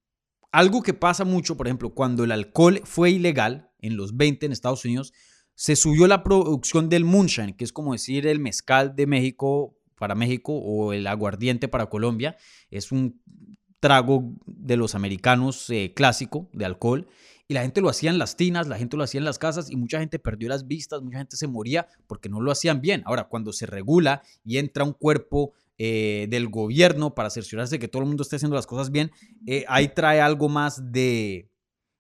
algo 0.52 0.82
que 0.82 0.94
pasa 0.94 1.24
mucho, 1.24 1.56
por 1.58 1.66
ejemplo, 1.66 1.90
cuando 1.90 2.24
el 2.24 2.32
alcohol 2.32 2.80
fue 2.84 3.10
ilegal 3.10 3.70
en 3.78 3.96
los 3.96 4.16
20 4.16 4.46
en 4.46 4.52
Estados 4.52 4.84
Unidos, 4.86 5.12
se 5.54 5.76
subió 5.76 6.06
la 6.06 6.22
producción 6.22 6.88
del 6.88 7.04
moonshine, 7.04 7.54
que 7.56 7.64
es 7.64 7.72
como 7.72 7.92
decir 7.92 8.26
el 8.26 8.40
mezcal 8.40 8.96
de 8.96 9.06
México 9.06 9.76
para 9.98 10.14
México 10.14 10.52
o 10.54 10.92
el 10.92 11.06
aguardiente 11.06 11.68
para 11.68 11.86
Colombia. 11.86 12.36
Es 12.70 12.90
un 12.90 13.20
trago 13.82 14.32
de 14.46 14.76
los 14.76 14.94
americanos 14.94 15.68
eh, 15.70 15.92
clásico 15.94 16.48
de 16.52 16.64
alcohol. 16.64 17.08
Y 17.48 17.54
la 17.54 17.62
gente 17.62 17.80
lo 17.80 17.88
hacía 17.88 18.10
en 18.10 18.18
las 18.18 18.36
tinas, 18.36 18.68
la 18.68 18.78
gente 18.78 18.96
lo 18.96 19.02
hacía 19.02 19.18
en 19.18 19.24
las 19.24 19.38
casas 19.38 19.70
y 19.70 19.76
mucha 19.76 19.98
gente 19.98 20.18
perdió 20.18 20.48
las 20.48 20.66
vistas, 20.66 21.02
mucha 21.02 21.18
gente 21.18 21.36
se 21.36 21.48
moría 21.48 21.88
porque 22.06 22.28
no 22.28 22.40
lo 22.40 22.50
hacían 22.52 22.80
bien. 22.80 23.02
Ahora, 23.04 23.24
cuando 23.24 23.52
se 23.52 23.66
regula 23.66 24.22
y 24.44 24.58
entra 24.58 24.84
un 24.84 24.92
cuerpo 24.92 25.52
eh, 25.78 26.28
del 26.30 26.48
gobierno 26.48 27.14
para 27.14 27.28
cerciorarse 27.28 27.74
de 27.74 27.78
que 27.80 27.88
todo 27.88 28.02
el 28.02 28.08
mundo 28.08 28.22
esté 28.22 28.36
haciendo 28.36 28.54
las 28.54 28.66
cosas 28.66 28.92
bien, 28.92 29.10
eh, 29.46 29.64
ahí 29.68 29.88
trae 29.88 30.20
algo 30.20 30.48
más 30.48 30.92
de, 30.92 31.50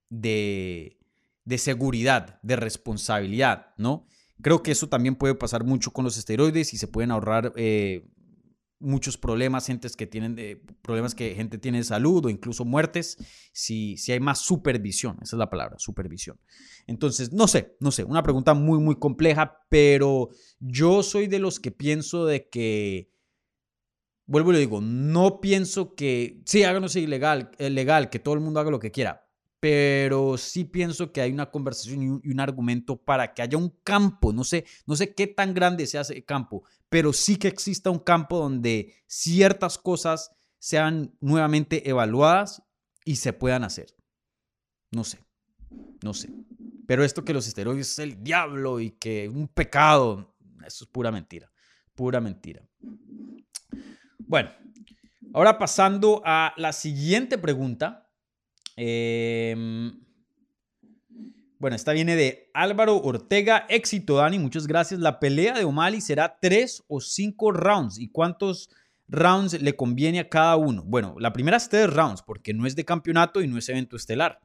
de, 0.08 0.98
de 1.44 1.58
seguridad, 1.58 2.40
de 2.42 2.56
responsabilidad, 2.56 3.74
¿no? 3.76 4.06
Creo 4.40 4.62
que 4.62 4.72
eso 4.72 4.88
también 4.88 5.16
puede 5.16 5.34
pasar 5.34 5.64
mucho 5.64 5.92
con 5.92 6.04
los 6.04 6.16
esteroides 6.18 6.74
y 6.74 6.78
se 6.78 6.88
pueden 6.88 7.10
ahorrar 7.10 7.52
eh, 7.56 8.08
muchos 8.82 9.16
problemas, 9.16 9.66
gentes 9.66 9.96
que 9.96 10.06
tienen 10.06 10.36
eh, 10.38 10.60
problemas 10.82 11.14
que 11.14 11.34
gente 11.34 11.58
tiene 11.58 11.78
de 11.78 11.84
salud 11.84 12.26
o 12.26 12.28
incluso 12.28 12.64
muertes, 12.64 13.16
si, 13.52 13.96
si 13.96 14.12
hay 14.12 14.20
más 14.20 14.40
supervisión, 14.40 15.18
esa 15.22 15.36
es 15.36 15.38
la 15.38 15.48
palabra, 15.48 15.78
supervisión. 15.78 16.38
Entonces, 16.86 17.32
no 17.32 17.46
sé, 17.46 17.76
no 17.80 17.92
sé, 17.92 18.04
una 18.04 18.22
pregunta 18.22 18.54
muy, 18.54 18.80
muy 18.80 18.96
compleja, 18.98 19.64
pero 19.68 20.30
yo 20.58 21.02
soy 21.02 21.28
de 21.28 21.38
los 21.38 21.60
que 21.60 21.70
pienso 21.70 22.26
de 22.26 22.48
que, 22.48 23.12
vuelvo 24.26 24.50
y 24.50 24.54
le 24.54 24.60
digo, 24.60 24.80
no 24.80 25.40
pienso 25.40 25.94
que, 25.94 26.42
sí, 26.44 26.64
háganos 26.64 26.96
ilegal, 26.96 27.52
legal, 27.58 28.10
que 28.10 28.18
todo 28.18 28.34
el 28.34 28.40
mundo 28.40 28.58
haga 28.60 28.70
lo 28.70 28.80
que 28.80 28.90
quiera, 28.90 29.21
pero 29.62 30.36
sí 30.38 30.64
pienso 30.64 31.12
que 31.12 31.20
hay 31.20 31.30
una 31.30 31.52
conversación 31.52 32.20
y 32.24 32.30
un, 32.32 32.40
argumento 32.40 32.96
para 32.96 33.32
que 33.32 33.42
haya 33.42 33.56
un 33.56 33.68
campo, 33.84 34.32
no 34.32 34.42
sé, 34.42 34.64
no 34.86 34.96
sé 34.96 35.14
qué 35.14 35.28
tan 35.28 35.54
grande 35.54 35.86
sea 35.86 36.00
ese 36.00 36.24
campo, 36.24 36.64
pero 36.88 37.12
sí 37.12 37.36
que 37.36 37.46
exista 37.46 37.88
un 37.88 38.00
campo 38.00 38.40
donde 38.40 38.92
ciertas 39.06 39.78
cosas 39.78 40.32
sean 40.58 41.16
nuevamente 41.20 41.88
evaluadas 41.88 42.64
y 43.04 43.14
se 43.14 43.32
puedan 43.32 43.62
hacer. 43.62 43.94
No 44.90 45.04
sé, 45.04 45.20
no 46.02 46.12
sé. 46.12 46.28
Pero 46.88 47.04
esto 47.04 47.24
que 47.24 47.32
los 47.32 47.46
esteroides 47.46 47.92
es 47.92 47.98
el 48.00 48.24
diablo 48.24 48.80
y 48.80 48.90
que 48.90 49.28
un 49.28 49.46
pecado, 49.46 50.34
eso 50.66 50.86
es 50.86 50.90
pura 50.90 51.12
mentira, 51.12 51.52
pura 51.94 52.20
mentira. 52.20 52.68
Bueno, 54.18 54.50
ahora 55.32 55.56
pasando 55.56 56.20
a 56.24 56.52
la 56.56 56.72
siguiente 56.72 57.38
pregunta 57.38 58.01
Em, 58.76 59.92
bueno, 61.58 61.76
esta 61.76 61.92
viene 61.92 62.16
de 62.16 62.50
Álvaro 62.54 62.96
Ortega. 62.96 63.66
Éxito, 63.68 64.16
Dani. 64.16 64.38
Muchas 64.38 64.66
gracias. 64.66 65.00
La 65.00 65.20
pelea 65.20 65.54
de 65.54 65.64
O'Malley 65.64 66.00
será 66.00 66.38
tres 66.40 66.82
o 66.88 67.00
cinco 67.00 67.52
rounds. 67.52 67.98
¿Y 67.98 68.08
cuántos 68.08 68.70
rounds 69.08 69.60
le 69.60 69.76
conviene 69.76 70.20
a 70.20 70.28
cada 70.28 70.56
uno? 70.56 70.82
Bueno, 70.84 71.14
la 71.18 71.32
primera 71.32 71.56
es 71.56 71.68
tres 71.68 71.88
rounds 71.92 72.22
porque 72.22 72.52
no 72.54 72.66
es 72.66 72.74
de 72.74 72.84
campeonato 72.84 73.40
y 73.40 73.46
no 73.46 73.58
es 73.58 73.68
evento 73.68 73.96
estelar. 73.96 74.40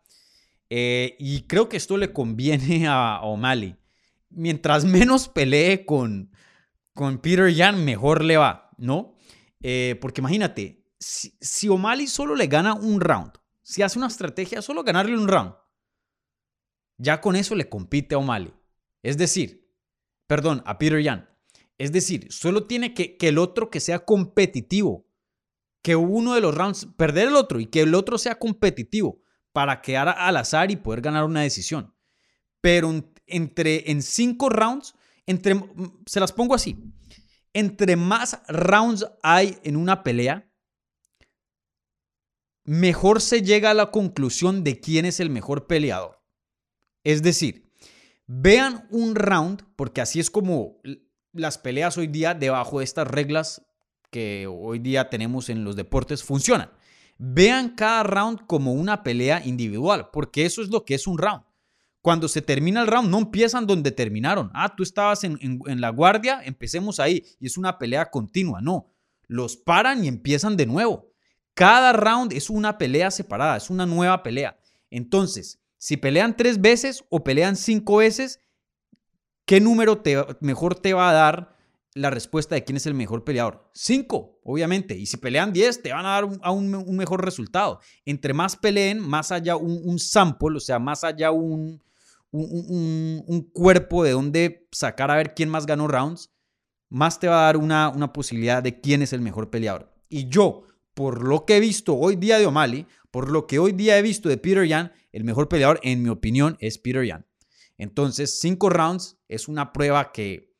Eh, 0.69 1.15
y 1.19 1.43
creo 1.43 1.69
que 1.69 1.77
esto 1.77 1.97
le 1.97 2.13
conviene 2.13 2.87
a, 2.87 3.21
O'Malley. 3.21 3.75
Mientras 4.29 4.85
menos 4.85 5.29
pelee 5.29 5.85
con, 5.85 6.31
con 6.93 7.19
Peter 7.19 7.51
Yan, 7.53 7.83
mejor 7.83 8.23
le 8.23 8.37
va, 8.37 8.71
¿no? 8.77 9.15
Eh, 9.61 9.97
porque 10.01 10.21
imagínate, 10.21 10.85
si, 10.99 11.33
si 11.39 11.69
O'Malley 11.69 12.07
solo 12.07 12.35
le 12.35 12.47
gana 12.47 12.73
un 12.73 12.99
round, 12.99 13.31
si 13.67 13.83
hace 13.83 13.99
una 13.99 14.07
estrategia, 14.07 14.61
solo 14.61 14.81
ganarle 14.81 15.17
un 15.17 15.27
round. 15.27 15.53
ya 16.97 17.19
con 17.19 17.35
eso 17.35 17.53
le 17.53 17.67
compite 17.67 18.15
a 18.15 18.17
O'Malley. 18.17 18.53
Es 19.03 19.17
decir, 19.17 19.69
perdón, 20.25 20.63
a 20.65 20.77
Peter 20.77 21.01
Yan. 21.01 21.29
Es 21.77 21.91
decir, 21.91 22.31
solo 22.31 22.65
tiene 22.65 22.93
que, 22.93 23.17
que 23.17 23.27
el 23.27 23.37
otro 23.37 23.69
que 23.69 23.81
sea 23.81 24.05
competitivo, 24.05 25.05
que 25.81 25.97
uno 25.97 26.33
de 26.33 26.39
los 26.39 26.55
rounds, 26.55 26.87
perder 26.95 27.27
el 27.27 27.35
otro 27.35 27.59
y 27.59 27.65
que 27.65 27.81
el 27.81 27.93
otro 27.93 28.17
sea 28.17 28.39
competitivo 28.39 29.21
para 29.51 29.81
quedar 29.81 30.15
al 30.17 30.37
azar 30.37 30.71
y 30.71 30.77
poder 30.77 31.01
ganar 31.01 31.25
una 31.25 31.41
decisión. 31.41 31.93
Pero 32.61 33.11
entre 33.25 33.91
en 33.91 34.01
cinco 34.01 34.47
rounds, 34.47 34.95
entre, 35.25 35.61
se 36.05 36.21
las 36.21 36.31
pongo 36.31 36.55
así, 36.55 36.81
entre 37.51 37.97
más 37.97 38.41
rounds 38.47 39.05
hay 39.21 39.59
en 39.63 39.75
una 39.75 40.03
pelea, 40.03 40.46
mejor 42.67 43.21
se 43.21 43.41
llega 43.41 43.71
a 43.71 43.73
la 43.73 43.91
conclusión 43.91 44.63
de 44.63 44.79
quién 44.79 45.05
es 45.05 45.19
el 45.19 45.29
mejor 45.31 45.65
peleador. 45.65 46.21
Es 47.03 47.23
decir, 47.23 47.71
vean 48.27 48.87
un 48.91 49.15
round, 49.15 49.63
porque 49.77 50.01
así 50.01 50.19
es 50.19 50.29
como 50.29 50.79
las 51.31 51.57
peleas 51.57 51.97
hoy 51.97 52.07
día 52.07 52.33
debajo 52.33 52.79
de 52.79 52.83
estas 52.83 53.07
reglas 53.07 53.65
que 54.11 54.47
hoy 54.47 54.79
día 54.79 55.09
tenemos 55.09 55.49
en 55.49 55.63
los 55.63 55.77
deportes 55.77 56.23
funcionan. 56.23 56.69
Vean 57.17 57.69
cada 57.69 58.03
round 58.03 58.45
como 58.45 58.73
una 58.73 59.01
pelea 59.01 59.45
individual, 59.45 60.09
porque 60.11 60.45
eso 60.45 60.61
es 60.61 60.69
lo 60.69 60.83
que 60.83 60.95
es 60.95 61.07
un 61.07 61.17
round. 61.17 61.43
Cuando 62.01 62.27
se 62.27 62.41
termina 62.41 62.81
el 62.81 62.87
round, 62.87 63.09
no 63.09 63.19
empiezan 63.19 63.65
donde 63.65 63.91
terminaron. 63.91 64.51
Ah, 64.53 64.75
tú 64.75 64.83
estabas 64.83 65.23
en, 65.23 65.39
la 65.65 65.89
guardia, 65.89 66.41
empecemos 66.43 66.99
ahí. 66.99 67.23
Y 67.39 67.47
es 67.47 67.57
una 67.57 67.77
pelea 67.77 68.09
continua. 68.11 68.61
No, 68.61 68.93
los 69.27 69.55
paran 69.55 70.03
y 70.03 70.07
empiezan 70.09 70.57
de 70.57 70.65
nuevo. 70.65 71.13
Cada 71.57 71.91
round 71.91 72.33
es 72.33 72.51
una 72.51 72.77
pelea 72.77 73.09
separada, 73.09 73.57
es 73.57 73.71
una 73.71 73.87
nueva 73.87 74.21
pelea. 74.21 74.59
Entonces, 74.91 75.59
si 75.79 75.97
pelean 75.97 76.37
tres 76.37 76.61
veces 76.61 77.03
o 77.09 77.23
pelean 77.23 77.55
cinco 77.55 77.95
veces, 77.95 78.41
¿qué 79.43 79.59
número 79.59 79.97
te, 79.97 80.23
mejor 80.39 80.75
te 80.75 80.93
va 80.93 81.09
a 81.09 81.13
dar 81.13 81.57
la 81.95 82.11
respuesta 82.11 82.53
de 82.53 82.63
quién 82.63 82.77
es 82.77 82.85
el 82.85 82.93
mejor 82.93 83.23
peleador? 83.23 83.71
Cinco, 83.73 84.39
obviamente. 84.43 84.95
Y 84.95 85.07
si 85.07 85.17
pelean 85.17 85.51
diez, 85.51 85.81
te 85.81 85.91
van 85.91 86.05
a 86.05 86.09
dar 86.09 86.25
un, 86.25 86.39
un, 86.75 86.95
mejor 86.95 87.25
resultado. 87.25 87.79
Entre 88.05 88.35
más 88.35 88.55
peleen, 88.55 88.99
más 88.99 89.31
haya 89.31 89.55
un, 89.55 89.81
un 89.83 89.97
sample, 89.97 90.57
o 90.57 90.59
sea, 90.59 90.77
más 90.77 91.03
haya 91.03 91.31
un, 91.31 91.81
un, 92.29 93.49
cuerpo 93.51 94.03
de 94.03 94.11
donde 94.11 94.67
sacar 94.71 95.09
a 95.09 95.15
ver 95.15 95.33
quién 95.33 95.49
más 95.49 95.65
ganó 95.65 95.87
rounds, 95.87 96.29
más 96.87 97.19
te 97.19 97.27
va 97.27 97.39
a 97.39 97.45
dar 97.45 97.57
una, 97.57 97.89
una 97.89 98.13
posibilidad 98.13 98.61
de 98.61 98.79
quién 98.79 99.01
es 99.01 99.11
el 99.11 99.21
mejor 99.21 99.49
peleador. 99.49 99.91
Y 100.07 100.29
yo, 100.29 100.67
por 100.97 101.23
lo 101.23 101.45
que 101.45 101.57
he 101.57 101.59
visto 101.59 101.95
hoy 101.95 102.15
día 102.15 102.39
de 102.39 102.47
O'Malley, 102.47 102.87
por 103.11 103.29
lo 103.29 103.45
que 103.45 103.59
hoy 103.59 103.71
día 103.71 103.99
he 103.99 104.01
visto 104.01 104.29
de 104.29 104.37
Peter 104.37 104.65
Yan, 104.67 104.91
el 105.11 105.23
mejor 105.23 105.47
peleador, 105.47 105.79
en 105.83 106.01
mi 106.01 106.09
opinión, 106.09 106.57
es 106.59 106.79
Peter 106.79 107.05
Yan. 107.05 107.23
Entonces, 107.77 108.39
cinco 108.39 108.71
rounds 108.71 109.15
es 109.27 109.47
una 109.47 109.73
prueba 109.73 110.11
que 110.11 110.57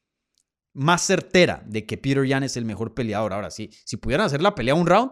más 0.73 1.01
certera 1.01 1.63
de 1.65 1.87
que 1.87 1.97
Peter 1.97 2.23
Yan 2.23 2.43
es 2.43 2.55
el 2.55 2.65
mejor 2.65 2.93
peleador. 2.93 3.33
Ahora 3.33 3.49
sí, 3.49 3.71
si 3.83 3.97
pudieran 3.97 4.27
hacer 4.27 4.43
la 4.43 4.53
pelea 4.53 4.75
un 4.75 4.85
round, 4.85 5.11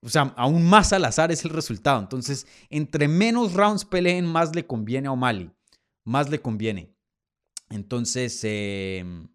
o 0.00 0.08
sea, 0.08 0.32
aún 0.36 0.64
más 0.64 0.92
al 0.92 1.06
azar 1.06 1.32
es 1.32 1.44
el 1.44 1.50
resultado. 1.50 1.98
Entonces, 1.98 2.46
entre 2.70 3.08
menos 3.08 3.52
rounds 3.54 3.84
peleen, 3.84 4.26
más 4.26 4.54
le 4.54 4.64
conviene 4.64 5.08
a 5.08 5.12
O'Malley. 5.12 5.50
Más 6.04 6.30
le 6.30 6.40
conviene. 6.40 6.94
Entonces, 7.68 8.38
em, 8.44 9.26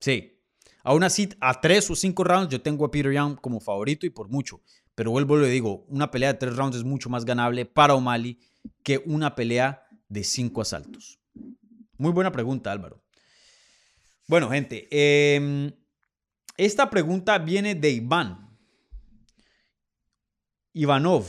sí. 0.00 0.37
Aún 0.82 1.02
así, 1.02 1.28
a 1.40 1.60
tres 1.60 1.90
o 1.90 1.96
cinco 1.96 2.24
rounds 2.24 2.50
yo 2.50 2.60
tengo 2.60 2.84
a 2.84 2.90
Peter 2.90 3.12
Young 3.12 3.36
como 3.40 3.60
favorito 3.60 4.06
y 4.06 4.10
por 4.10 4.28
mucho. 4.28 4.60
Pero 4.94 5.10
vuelvo 5.10 5.38
y 5.38 5.42
le 5.42 5.48
digo, 5.48 5.84
una 5.88 6.10
pelea 6.10 6.32
de 6.32 6.38
tres 6.38 6.56
rounds 6.56 6.76
es 6.76 6.84
mucho 6.84 7.08
más 7.08 7.24
ganable 7.24 7.64
para 7.64 7.94
O'Malley 7.94 8.38
que 8.82 9.02
una 9.06 9.34
pelea 9.34 9.86
de 10.08 10.24
cinco 10.24 10.60
asaltos. 10.60 11.18
Muy 11.98 12.12
buena 12.12 12.32
pregunta, 12.32 12.72
Álvaro. 12.72 13.02
Bueno, 14.26 14.50
gente, 14.50 14.88
em, 14.90 15.72
esta 16.56 16.90
pregunta 16.90 17.38
viene 17.38 17.74
de 17.74 17.90
Iván. 17.90 18.48
Ivanov, 20.72 21.26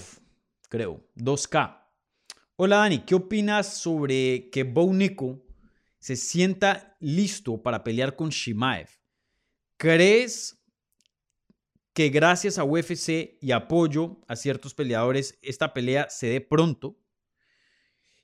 creo, 0.68 1.08
2K. 1.16 1.80
Hola 2.56 2.78
Dani, 2.78 3.00
¿qué 3.00 3.16
opinas 3.16 3.78
sobre 3.78 4.50
que 4.50 4.64
Bo 4.64 4.94
Nico 4.94 5.42
se 5.98 6.16
sienta 6.16 6.98
listo 7.00 7.62
para 7.62 7.84
pelear 7.84 8.16
con 8.16 8.30
Shimaev? 8.30 8.99
¿Crees 9.80 10.62
que 11.94 12.10
gracias 12.10 12.58
a 12.58 12.66
UFC 12.66 13.38
y 13.40 13.52
apoyo 13.54 14.20
a 14.28 14.36
ciertos 14.36 14.74
peleadores 14.74 15.40
esta 15.42 15.74
pelea 15.74 16.10
se 16.10 16.28
dé 16.28 16.42
pronto? 16.42 17.00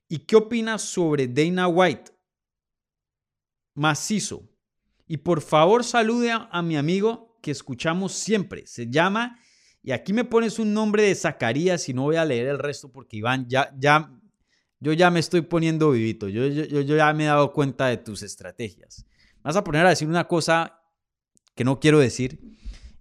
¿Y 0.10 0.20
qué 0.20 0.36
opinas 0.36 0.82
sobre 0.82 1.30
Dana 1.30 1.70
White? 1.70 2.12
Macizo. 3.74 4.50
Y 5.08 5.16
por 5.16 5.40
favor 5.40 5.86
salude 5.86 6.34
a 6.34 6.62
mi 6.62 6.76
amigo 6.76 7.40
que 7.42 7.52
escuchamos 7.52 8.12
siempre. 8.12 8.68
Se 8.68 8.90
llama 8.90 9.40
y 9.82 9.94
aquí 9.94 10.12
me 10.12 10.26
pones 10.26 10.60
un 10.60 10.74
nombre 10.74 11.04
de 11.04 11.16
Zacarías 11.16 11.88
y 11.88 11.94
no 11.94 12.02
voy 12.02 12.18
a 12.18 12.26
leer 12.26 12.48
el 12.48 12.60
resto 12.60 12.92
porque 12.92 13.16
Iván, 13.16 13.48
ya, 13.48 13.74
ya, 13.80 14.12
yo 14.82 14.92
ya 14.92 15.10
me 15.10 15.22
estoy 15.22 15.40
poniendo 15.40 15.92
vivito. 15.92 16.28
Yo, 16.28 16.48
yo, 16.48 16.82
yo 16.82 16.98
ya 16.98 17.14
me 17.14 17.24
he 17.24 17.28
dado 17.28 17.54
cuenta 17.54 17.88
de 17.88 17.96
tus 17.96 18.24
estrategias. 18.24 19.06
vas 19.42 19.56
a 19.56 19.64
poner 19.64 19.86
a 19.86 19.90
decir 19.92 20.10
una 20.10 20.28
cosa 20.28 20.82
que 21.56 21.64
no 21.64 21.80
quiero 21.80 22.00
decir 22.00 22.40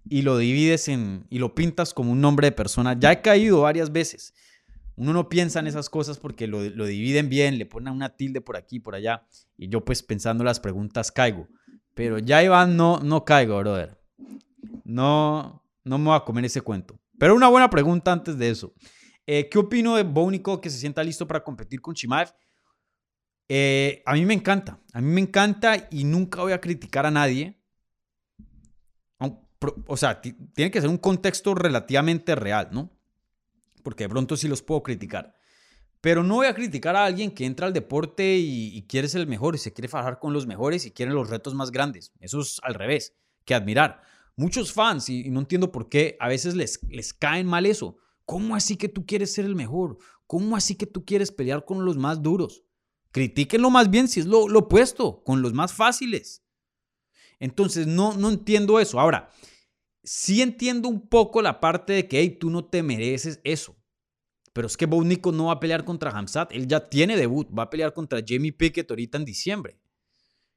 y 0.09 0.21
lo 0.21 0.37
divides 0.37 0.87
en 0.87 1.25
y 1.29 1.39
lo 1.39 1.55
pintas 1.55 1.93
como 1.93 2.11
un 2.11 2.21
nombre 2.21 2.47
de 2.47 2.51
persona. 2.51 2.97
Ya 2.97 3.11
he 3.11 3.21
caído 3.21 3.61
varias 3.61 3.91
veces. 3.91 4.33
Uno 4.95 5.11
no 5.11 5.27
piensa 5.27 5.59
en 5.59 5.67
esas 5.67 5.89
cosas 5.89 6.17
porque 6.17 6.47
lo, 6.47 6.63
lo 6.63 6.85
dividen 6.85 7.27
bien, 7.27 7.57
le 7.57 7.65
ponen 7.65 7.93
una 7.93 8.15
tilde 8.15 8.39
por 8.39 8.55
aquí, 8.55 8.79
por 8.79 8.95
allá. 8.95 9.27
Y 9.57 9.67
yo 9.67 9.83
pues 9.83 10.01
pensando 10.01 10.43
las 10.43 10.59
preguntas 10.59 11.11
caigo. 11.11 11.47
Pero 11.93 12.19
ya 12.19 12.43
Iván 12.43 12.77
no, 12.77 12.99
no 12.99 13.25
caigo, 13.25 13.57
brother. 13.59 13.97
No, 14.83 15.63
no 15.83 15.97
me 15.97 16.05
voy 16.05 16.15
a 16.15 16.21
comer 16.21 16.45
ese 16.45 16.61
cuento. 16.61 16.99
Pero 17.17 17.35
una 17.35 17.47
buena 17.47 17.69
pregunta 17.69 18.11
antes 18.11 18.37
de 18.37 18.49
eso. 18.49 18.73
Eh, 19.25 19.49
¿Qué 19.49 19.57
opino 19.57 19.95
de 19.95 20.03
Bonico 20.03 20.61
que 20.61 20.69
se 20.69 20.77
sienta 20.77 21.03
listo 21.03 21.27
para 21.27 21.43
competir 21.43 21.81
con 21.81 21.95
Chimaev? 21.95 22.29
Eh, 23.47 24.03
a 24.05 24.13
mí 24.13 24.25
me 24.25 24.33
encanta. 24.33 24.79
A 24.93 25.01
mí 25.01 25.11
me 25.11 25.21
encanta 25.21 25.87
y 25.89 26.03
nunca 26.03 26.41
voy 26.41 26.51
a 26.53 26.61
criticar 26.61 27.05
a 27.05 27.11
nadie. 27.11 27.59
O 29.87 29.97
sea, 29.97 30.21
tiene 30.21 30.71
que 30.71 30.81
ser 30.81 30.89
un 30.89 30.97
contexto 30.97 31.55
relativamente 31.55 32.35
real, 32.35 32.69
¿no? 32.71 32.91
Porque 33.83 34.03
de 34.03 34.09
pronto 34.09 34.37
sí 34.37 34.47
los 34.47 34.61
puedo 34.61 34.83
criticar. 34.83 35.35
Pero 36.01 36.23
no 36.23 36.35
voy 36.35 36.47
a 36.47 36.53
criticar 36.53 36.95
a 36.95 37.05
alguien 37.05 37.31
que 37.31 37.45
entra 37.45 37.65
al 37.65 37.73
deporte 37.73 38.37
y, 38.37 38.85
quiere 38.87 39.07
ser 39.07 39.21
el 39.21 39.27
mejor 39.27 39.55
y 39.55 39.57
se 39.57 39.73
quiere 39.73 39.87
fajar 39.87 40.19
con 40.19 40.33
los 40.33 40.45
mejores 40.45 40.85
y 40.85 40.91
quiere 40.91 41.11
los 41.11 41.29
retos 41.29 41.55
más 41.55 41.71
grandes. 41.71 42.11
Eso 42.19 42.41
es 42.41 42.59
al 42.63 42.75
revés, 42.75 43.15
que 43.43 43.55
admirar 43.55 44.01
muchos 44.35 44.73
fans, 44.73 45.09
y, 45.09 45.29
no 45.29 45.39
entiendo 45.39 45.71
por 45.71 45.89
qué, 45.89 46.17
a 46.19 46.27
veces 46.27 46.55
les, 46.55 46.79
les 46.89 47.13
caen 47.13 47.47
mal 47.47 47.65
eso. 47.65 47.97
¿Cómo 48.25 48.55
así 48.55 48.75
que 48.75 48.89
tú 48.89 49.05
quieres 49.05 49.33
ser 49.33 49.45
el 49.45 49.55
mejor? 49.55 49.97
¿Cómo 50.27 50.55
así 50.55 50.75
que 50.75 50.87
tú 50.87 51.05
quieres 51.05 51.31
pelear 51.31 51.65
con 51.65 51.85
los 51.85 51.97
más 51.97 52.21
duros? 52.21 52.63
Critíquenlo 53.11 53.69
más 53.69 53.89
bien 53.89 54.07
si 54.07 54.19
es 54.19 54.25
lo, 54.25 54.47
lo 54.47 54.59
opuesto, 54.59 55.23
con 55.23 55.41
los 55.41 55.53
más 55.53 55.73
fáciles. 55.73 56.43
Entonces, 57.39 57.87
no, 57.87 58.15
no 58.15 58.29
entiendo 58.29 58.79
eso. 58.79 58.99
Ahora, 58.99 59.29
sí 60.03 60.41
entiendo 60.41 60.87
un 60.87 61.07
poco 61.07 61.41
la 61.41 61.59
parte 61.59 61.93
de 61.93 62.07
que 62.07 62.19
hey, 62.19 62.37
tú 62.39 62.49
no 62.49 62.65
te 62.65 62.83
mereces 62.83 63.39
eso. 63.43 63.75
Pero 64.53 64.67
es 64.67 64.77
que 64.77 64.85
Bo 64.85 65.03
no 65.03 65.45
va 65.45 65.53
a 65.53 65.59
pelear 65.59 65.83
contra 65.83 66.11
Hamzat. 66.11 66.53
Él 66.53 66.67
ya 66.67 66.89
tiene 66.89 67.17
debut. 67.17 67.47
Va 67.47 67.63
a 67.63 67.69
pelear 67.69 67.93
contra 67.93 68.21
Jamie 68.25 68.53
Pickett 68.53 68.89
ahorita 68.89 69.17
en 69.17 69.25
diciembre. 69.25 69.79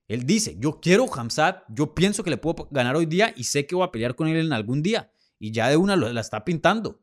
Él 0.06 0.24
dice, 0.24 0.56
yo 0.58 0.80
quiero 0.80 1.12
Hamzat, 1.12 1.64
yo 1.68 1.94
pienso 1.94 2.22
que 2.22 2.30
le 2.30 2.38
puedo 2.38 2.68
ganar 2.70 2.96
hoy 2.96 3.06
día 3.06 3.34
y 3.36 3.44
sé 3.44 3.66
que 3.66 3.74
voy 3.74 3.84
a 3.84 3.90
pelear 3.90 4.14
con 4.14 4.28
él 4.28 4.36
en 4.36 4.52
algún 4.52 4.82
día. 4.82 5.12
Y 5.38 5.50
ya 5.50 5.68
de 5.68 5.76
una 5.76 5.96
la 5.96 6.20
está 6.20 6.44
pintando. 6.44 7.02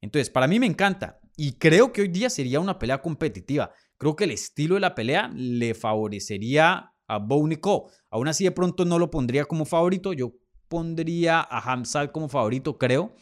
Entonces, 0.00 0.30
para 0.30 0.48
mí 0.48 0.58
me 0.58 0.66
encanta. 0.66 1.20
Y 1.36 1.52
creo 1.52 1.92
que 1.92 2.02
hoy 2.02 2.08
día 2.08 2.28
sería 2.28 2.60
una 2.60 2.78
pelea 2.78 3.00
competitiva. 3.00 3.72
Creo 3.96 4.16
que 4.16 4.24
el 4.24 4.32
estilo 4.32 4.74
de 4.74 4.80
la 4.80 4.94
pelea 4.94 5.30
le 5.34 5.74
favorecería 5.74 6.91
a 7.14 7.18
Bo 7.18 7.48
Aún 8.10 8.28
así, 8.28 8.44
de 8.44 8.50
pronto 8.50 8.84
no 8.84 8.98
lo 8.98 9.10
pondría 9.10 9.44
como 9.44 9.64
favorito. 9.64 10.12
Yo 10.12 10.32
pondría 10.68 11.40
a 11.40 11.58
Hamzat 11.58 12.12
como 12.12 12.28
favorito, 12.28 12.78
creo. 12.78 13.14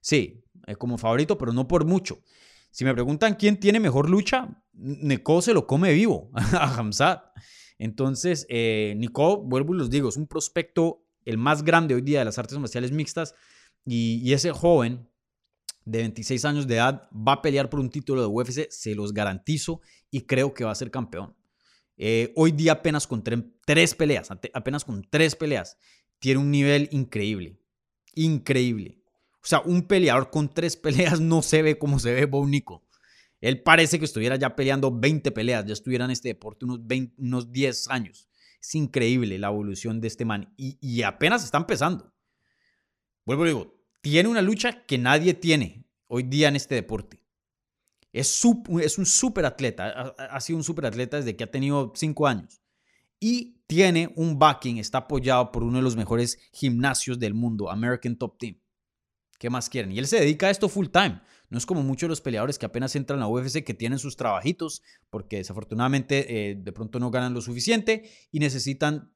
Sí, 0.00 0.44
eh, 0.66 0.76
como 0.76 0.98
favorito, 0.98 1.38
pero 1.38 1.52
no 1.52 1.66
por 1.66 1.84
mucho. 1.84 2.22
Si 2.70 2.84
me 2.84 2.94
preguntan 2.94 3.34
quién 3.34 3.58
tiene 3.58 3.80
mejor 3.80 4.08
lucha, 4.08 4.62
Neko 4.72 5.42
se 5.42 5.52
lo 5.52 5.66
come 5.66 5.92
vivo 5.92 6.30
a 6.34 6.74
Hamzat. 6.78 7.22
Entonces, 7.78 8.46
eh, 8.48 8.94
Nico, 8.96 9.42
vuelvo 9.42 9.74
y 9.74 9.78
los 9.78 9.90
digo, 9.90 10.08
es 10.08 10.16
un 10.16 10.26
prospecto 10.26 11.04
el 11.24 11.38
más 11.38 11.62
grande 11.62 11.94
hoy 11.94 12.02
día 12.02 12.20
de 12.20 12.24
las 12.24 12.38
artes 12.38 12.58
marciales 12.58 12.92
mixtas 12.92 13.34
y, 13.84 14.32
ese 14.32 14.52
joven 14.52 15.08
de 15.84 15.98
26 15.98 16.44
años 16.44 16.66
de 16.66 16.76
edad 16.76 17.08
va 17.12 17.34
a 17.34 17.42
pelear 17.42 17.68
por 17.68 17.80
un 17.80 17.90
título 17.90 18.20
de 18.20 18.28
UFC, 18.28 18.70
se 18.70 18.94
los 18.94 19.12
garantizo 19.12 19.80
y 20.10 20.22
creo 20.22 20.54
que 20.54 20.64
va 20.64 20.70
a 20.70 20.76
ser 20.76 20.90
campeón. 20.90 21.34
Eh, 21.96 22.32
hoy 22.36 22.52
día 22.52 22.72
apenas 22.72 23.06
con 23.06 23.22
tres 23.22 23.94
peleas, 23.94 24.30
apenas 24.30 24.84
con 24.84 25.02
tres 25.08 25.36
peleas, 25.36 25.76
tiene 26.18 26.40
un 26.40 26.50
nivel 26.50 26.88
increíble, 26.92 27.58
increíble. 28.14 29.02
O 29.42 29.46
sea, 29.46 29.60
un 29.60 29.82
peleador 29.82 30.30
con 30.30 30.52
tres 30.52 30.76
peleas 30.78 31.20
no 31.20 31.42
se 31.42 31.62
ve 31.62 31.78
como 31.78 31.98
se 31.98 32.12
ve 32.12 32.28
Nico. 32.46 32.86
Él 33.40 33.60
parece 33.60 33.98
que 33.98 34.04
estuviera 34.04 34.36
ya 34.36 34.54
peleando 34.54 34.96
20 34.96 35.32
peleas, 35.32 35.66
ya 35.66 35.72
estuviera 35.72 36.04
en 36.04 36.12
este 36.12 36.28
deporte 36.28 36.64
unos, 36.64 36.80
unos 37.18 37.52
10 37.52 37.88
años. 37.88 38.28
Es 38.60 38.74
increíble 38.76 39.36
la 39.38 39.48
evolución 39.48 40.00
de 40.00 40.06
este 40.06 40.24
man 40.24 40.54
y, 40.56 40.78
y 40.80 41.02
apenas 41.02 41.42
está 41.44 41.58
empezando. 41.58 42.14
Vuelvo 43.26 43.44
y 43.44 43.48
digo, 43.48 43.82
tiene 44.00 44.28
una 44.28 44.42
lucha 44.42 44.86
que 44.86 44.96
nadie 44.96 45.34
tiene 45.34 45.84
hoy 46.06 46.22
día 46.22 46.48
en 46.48 46.56
este 46.56 46.76
deporte. 46.76 47.21
Es, 48.12 48.42
es 48.82 48.98
un 48.98 49.06
super 49.06 49.46
atleta, 49.46 50.14
ha, 50.18 50.40
sido 50.40 50.58
un 50.58 50.64
super 50.64 50.86
atleta 50.86 51.16
desde 51.16 51.34
que 51.34 51.44
ha 51.44 51.50
tenido 51.50 51.92
5 51.94 52.26
años 52.26 52.60
y 53.18 53.56
tiene 53.66 54.12
un 54.16 54.38
backing, 54.38 54.78
está 54.78 54.98
apoyado 54.98 55.50
por 55.50 55.62
uno 55.62 55.78
de 55.78 55.82
los 55.82 55.96
mejores 55.96 56.38
gimnasios 56.52 57.18
del 57.18 57.34
mundo, 57.34 57.70
American 57.70 58.16
Top 58.16 58.36
Team. 58.38 58.58
¿Qué 59.38 59.48
más 59.48 59.68
quieren? 59.68 59.92
Y 59.92 59.98
él 59.98 60.06
se 60.06 60.20
dedica 60.20 60.48
a 60.48 60.50
esto 60.50 60.68
full 60.68 60.88
time. 60.88 61.20
No 61.48 61.58
es 61.58 61.66
como 61.66 61.82
muchos 61.82 62.06
de 62.06 62.10
los 62.10 62.20
peleadores 62.20 62.58
que 62.58 62.66
apenas 62.66 62.94
entran 62.96 63.18
a 63.18 63.22
la 63.22 63.28
UFC 63.28 63.64
que 63.64 63.74
tienen 63.74 63.98
sus 63.98 64.16
trabajitos 64.16 64.82
porque 65.10 65.38
desafortunadamente 65.38 66.50
eh, 66.50 66.54
de 66.54 66.72
pronto 66.72 66.98
no 66.98 67.10
ganan 67.10 67.34
lo 67.34 67.40
suficiente 67.40 68.08
y 68.30 68.38
necesitan 68.38 69.12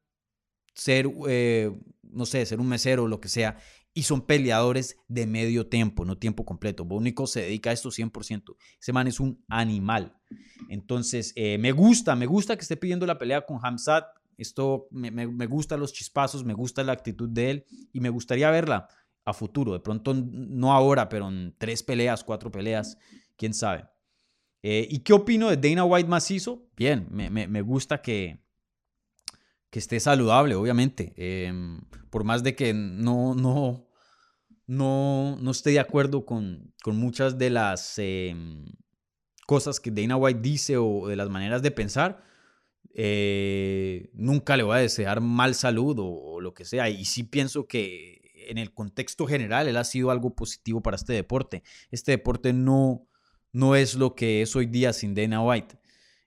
ser, 0.75 1.11
eh, 1.29 1.73
no 2.03 2.27
sé, 2.27 2.45
ser 2.45 2.61
un 2.61 2.69
mesero 2.69 3.05
o 3.05 3.09
lo 3.09 3.21
que 3.21 3.29
sea. 3.29 3.57
Y 3.97 4.03
son 4.03 4.21
peleadores 4.21 4.99
de 5.09 5.27
medio 5.27 5.69
tiempo, 5.69 6.05
no 6.05 6.19
tiempo 6.19 6.45
completo. 6.45 6.85
Bónico 6.85 7.27
se 7.27 7.41
dedica 7.41 7.71
a 7.71 7.73
esto 7.73 7.89
100%. 7.89 8.55
Ese 8.79 8.93
man 8.93 9.07
es 9.07 9.21
un 9.21 9.43
animal. 9.49 10.15
Entonces, 10.69 11.33
eh, 11.35 11.57
me 11.57 11.73
gusta, 11.73 12.15
me 12.15 12.27
gusta 12.27 12.57
que 12.57 12.61
esté 12.61 12.77
pidiendo 12.77 13.07
la 13.07 13.17
pelea 13.17 13.47
con 13.47 13.59
Hamzat. 13.63 14.05
Esto 14.37 14.87
me, 14.91 15.11
me, 15.11 15.47
gusta 15.47 15.79
los 15.79 15.95
chispazos, 15.95 16.45
me 16.45 16.53
gusta 16.53 16.85
la 16.85 16.93
actitud 16.93 17.31
de 17.31 17.51
él 17.51 17.65
y 17.91 18.01
me 18.01 18.11
gustaría 18.11 18.51
verla 18.51 18.87
a 19.25 19.33
futuro. 19.33 19.73
De 19.73 19.81
pronto, 19.81 20.13
no 20.13 20.75
ahora, 20.75 21.09
pero 21.09 21.29
en 21.29 21.55
tres 21.57 21.83
peleas, 21.83 22.23
cuatro 22.23 22.51
peleas, 22.51 22.99
quién 23.35 23.55
sabe. 23.55 23.89
Eh, 24.63 24.87
¿Y 24.91 24.99
qué 24.99 25.15
opino 25.15 25.49
de 25.49 25.57
Dana 25.57 25.87
White 25.87 26.11
macizo? 26.11 26.69
Bien, 26.77 27.07
me, 27.11 27.31
me, 27.31 27.63
gusta 27.63 28.03
que, 28.03 28.41
que 29.71 29.79
esté 29.79 30.01
saludable, 30.01 30.55
obviamente. 30.55 31.15
Eh, 31.17 31.51
por 32.11 32.25
más 32.25 32.43
de 32.43 32.55
que 32.55 32.73
no, 32.73 33.35
no, 33.35 33.86
no, 34.67 35.37
no 35.41 35.51
esté 35.51 35.71
de 35.71 35.81
acuerdo 35.81 36.25
con, 36.25 36.75
con 36.83 36.97
muchas 36.97 37.39
de 37.39 37.51
las 37.51 37.95
eh, 37.99 38.35
cosas 39.47 39.81
que 39.81 39.91
Dana 39.91 40.17
White 40.17 40.41
dice 40.41 40.77
o 40.77 41.07
de 41.09 41.17
las 41.17 41.29
maneras 41.29 41.63
de 41.63 41.71
pensar, 41.71 42.25
eh, 42.95 44.11
nunca 44.15 44.57
le 44.57 44.63
voy 44.63 44.77
a 44.77 44.81
desear 44.81 45.21
mal 45.21 45.55
salud 45.55 45.99
o, 45.99 46.07
o, 46.07 46.41
lo 46.41 46.55
que 46.55 46.65
sea. 46.65 46.89
Y 46.89 47.05
sí 47.05 47.23
pienso 47.23 47.67
que 47.67 48.27
en 48.49 48.59
el 48.59 48.73
contexto 48.73 49.27
general 49.27 49.69
él 49.69 49.77
ha 49.77 49.85
sido 49.85 50.11
algo 50.11 50.35
positivo 50.35 50.83
para 50.83 50.97
este 50.97 51.13
deporte. 51.13 51.63
Este 51.91 52.13
deporte 52.13 52.53
no, 52.53 53.07
no 53.53 53.77
es 53.77 53.95
lo 53.95 54.15
que 54.15 54.43
es 54.43 54.57
hoy 54.57 54.67
día 54.67 54.93
sin 54.93 55.15
Dana 55.15 55.43
White. 55.43 55.79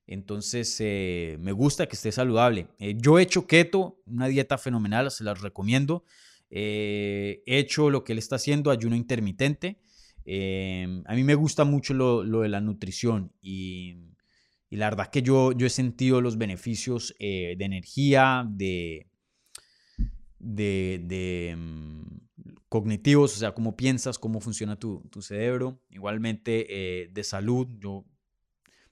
Entonces, 0.07 0.75
eh, 0.79 1.37
me 1.39 1.51
gusta 1.51 1.85
que 1.85 1.95
esté 1.95 2.11
saludable. 2.11 2.67
Eh, 2.79 2.95
yo 2.97 3.19
he 3.19 3.21
hecho 3.21 3.45
keto, 3.45 4.01
una 4.07 4.27
dieta 4.27 4.57
fenomenal, 4.57 5.11
se 5.11 5.23
las 5.23 5.41
recomiendo. 5.41 6.03
Eh, 6.49 7.43
he 7.45 7.59
hecho 7.59 7.89
lo 7.89 8.03
que 8.03 8.13
él 8.13 8.19
está 8.19 8.37
haciendo, 8.37 8.71
ayuno 8.71 8.95
intermitente. 8.95 9.79
Eh, 10.25 11.01
a 11.05 11.15
mí 11.15 11.23
me 11.23 11.35
gusta 11.35 11.63
mucho 11.63 11.93
lo, 11.93 12.23
lo 12.23 12.41
de 12.41 12.49
la 12.49 12.61
nutrición 12.61 13.33
y, 13.41 13.97
la 14.69 14.91
verdad 14.91 15.09
que 15.09 15.23
yo, 15.23 15.51
yo 15.53 15.65
he 15.65 15.71
sentido 15.71 16.21
los 16.21 16.37
beneficios 16.37 17.15
eh, 17.17 17.55
de 17.57 17.65
energía, 17.65 18.45
de, 18.47 19.07
de, 20.37 21.01
de 21.03 21.55
um, 21.57 22.05
cognitivos, 22.69 23.35
o 23.35 23.39
sea, 23.39 23.53
cómo 23.53 23.75
piensas, 23.75 24.19
cómo 24.19 24.39
funciona 24.39 24.77
tu, 24.77 25.01
tu 25.09 25.23
cerebro. 25.23 25.81
Igualmente 25.89 26.67
eh, 26.69 27.09
de 27.11 27.23
salud, 27.23 27.67
yo 27.79 28.05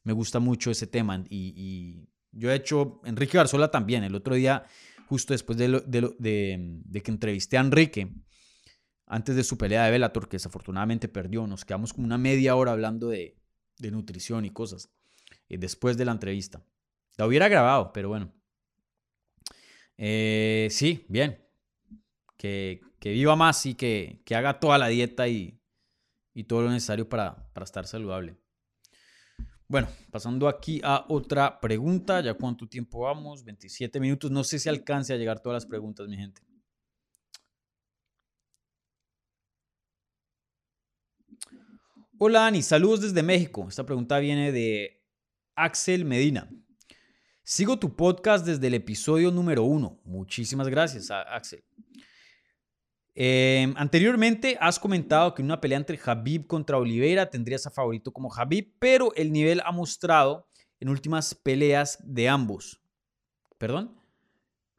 me 0.03 0.13
gusta 0.13 0.39
mucho 0.39 0.71
ese 0.71 0.87
tema 0.87 1.23
y, 1.29 1.53
y, 1.55 2.09
yo 2.31 2.51
he 2.51 2.55
hecho, 2.55 3.01
Enrique 3.05 3.37
Garzola 3.37 3.71
también, 3.71 4.03
el 4.03 4.13
otro 4.13 4.35
día, 4.35 4.63
justo 5.07 5.33
después 5.33 5.57
de, 5.57 5.67
lo, 5.69 5.79
de, 5.81 6.01
lo, 6.01 6.15
de, 6.19 7.01
que 7.03 7.11
entrevisté 7.11 7.57
a 7.57 7.61
Enrique, 7.61 8.13
antes 9.05 9.35
de 9.35 9.43
su 9.43 9.57
pelea 9.57 9.85
de 9.85 9.91
Bellator, 9.91 10.27
que 10.27 10.35
desafortunadamente 10.35 11.07
perdió, 11.07 11.47
nos 11.47 11.63
quedamos 11.63 11.93
como 11.93 12.05
una 12.05 12.17
media 12.17 12.55
hora 12.55 12.73
hablando 12.73 13.07
de, 13.07 13.37
nutrición 13.79 14.43
y 14.43 14.49
cosas, 14.49 14.89
eh, 15.47 15.57
después 15.57 15.97
de 15.97 16.05
la 16.05 16.11
entrevista. 16.11 16.61
La 17.15 17.25
hubiera 17.25 17.47
grabado, 17.47 17.93
pero 17.93 18.09
bueno. 18.09 18.33
Eh, 19.97 20.67
sí, 20.69 21.05
bien. 21.07 21.41
Que, 22.37 22.81
viva 23.01 23.37
más 23.37 23.65
y 23.65 23.75
que, 23.75 24.21
haga 24.35 24.59
toda 24.59 24.77
la 24.77 24.89
dieta 24.89 25.27
y, 25.27 25.59
todo 26.47 26.63
lo 26.63 26.69
necesario 26.69 27.07
para, 27.07 27.49
estar 27.63 27.87
saludable. 27.87 28.35
Bueno, 29.69 29.89
pasando 30.11 30.47
aquí 30.47 30.79
a 30.81 31.05
otra 31.09 31.59
pregunta. 31.59 32.21
¿Ya 32.21 32.33
cuánto 32.33 32.67
tiempo 32.67 33.01
vamos? 33.01 33.43
27 33.43 33.99
minutos. 33.99 34.31
No 34.31 34.43
sé 34.43 34.59
si 34.59 34.69
alcance 34.69 35.13
a 35.13 35.17
llegar 35.17 35.41
todas 35.41 35.57
las 35.57 35.65
preguntas, 35.65 36.07
mi 36.07 36.15
gente. 36.15 36.41
Hola 42.17 42.47
Ani, 42.47 42.63
saludos 42.63 43.01
desde 43.01 43.21
México. 43.21 43.67
Esta 43.67 43.85
pregunta 43.85 44.17
viene 44.19 44.51
de 44.51 45.03
Axel 45.55 46.05
Medina. 46.05 46.49
Sigo 47.43 47.77
tu 47.77 47.95
podcast 47.95 48.45
desde 48.45 48.67
el 48.67 48.73
episodio 48.73 49.31
número 49.31 49.63
uno. 49.63 50.01
Muchísimas 50.03 50.67
gracias, 50.69 51.11
Axel. 51.11 51.63
Eh, 53.19 53.73
anteriormente 53.77 54.59
has 54.61 54.77
comentado 54.77 55.33
que 55.33 55.41
en 55.41 55.47
una 55.47 55.59
pelea 55.59 55.79
entre 55.79 55.99
Habib 56.05 56.45
contra 56.45 56.77
Oliveira 56.77 57.27
tendrías 57.31 57.65
a 57.65 57.71
favorito 57.71 58.13
como 58.13 58.31
Habib, 58.31 58.75
pero 58.77 59.11
el 59.15 59.31
nivel 59.31 59.59
ha 59.65 59.71
mostrado 59.71 60.47
en 60.79 60.89
últimas 60.89 61.33
peleas 61.33 61.97
de 62.03 62.29
ambos. 62.29 62.79
¿Perdón? 63.57 63.99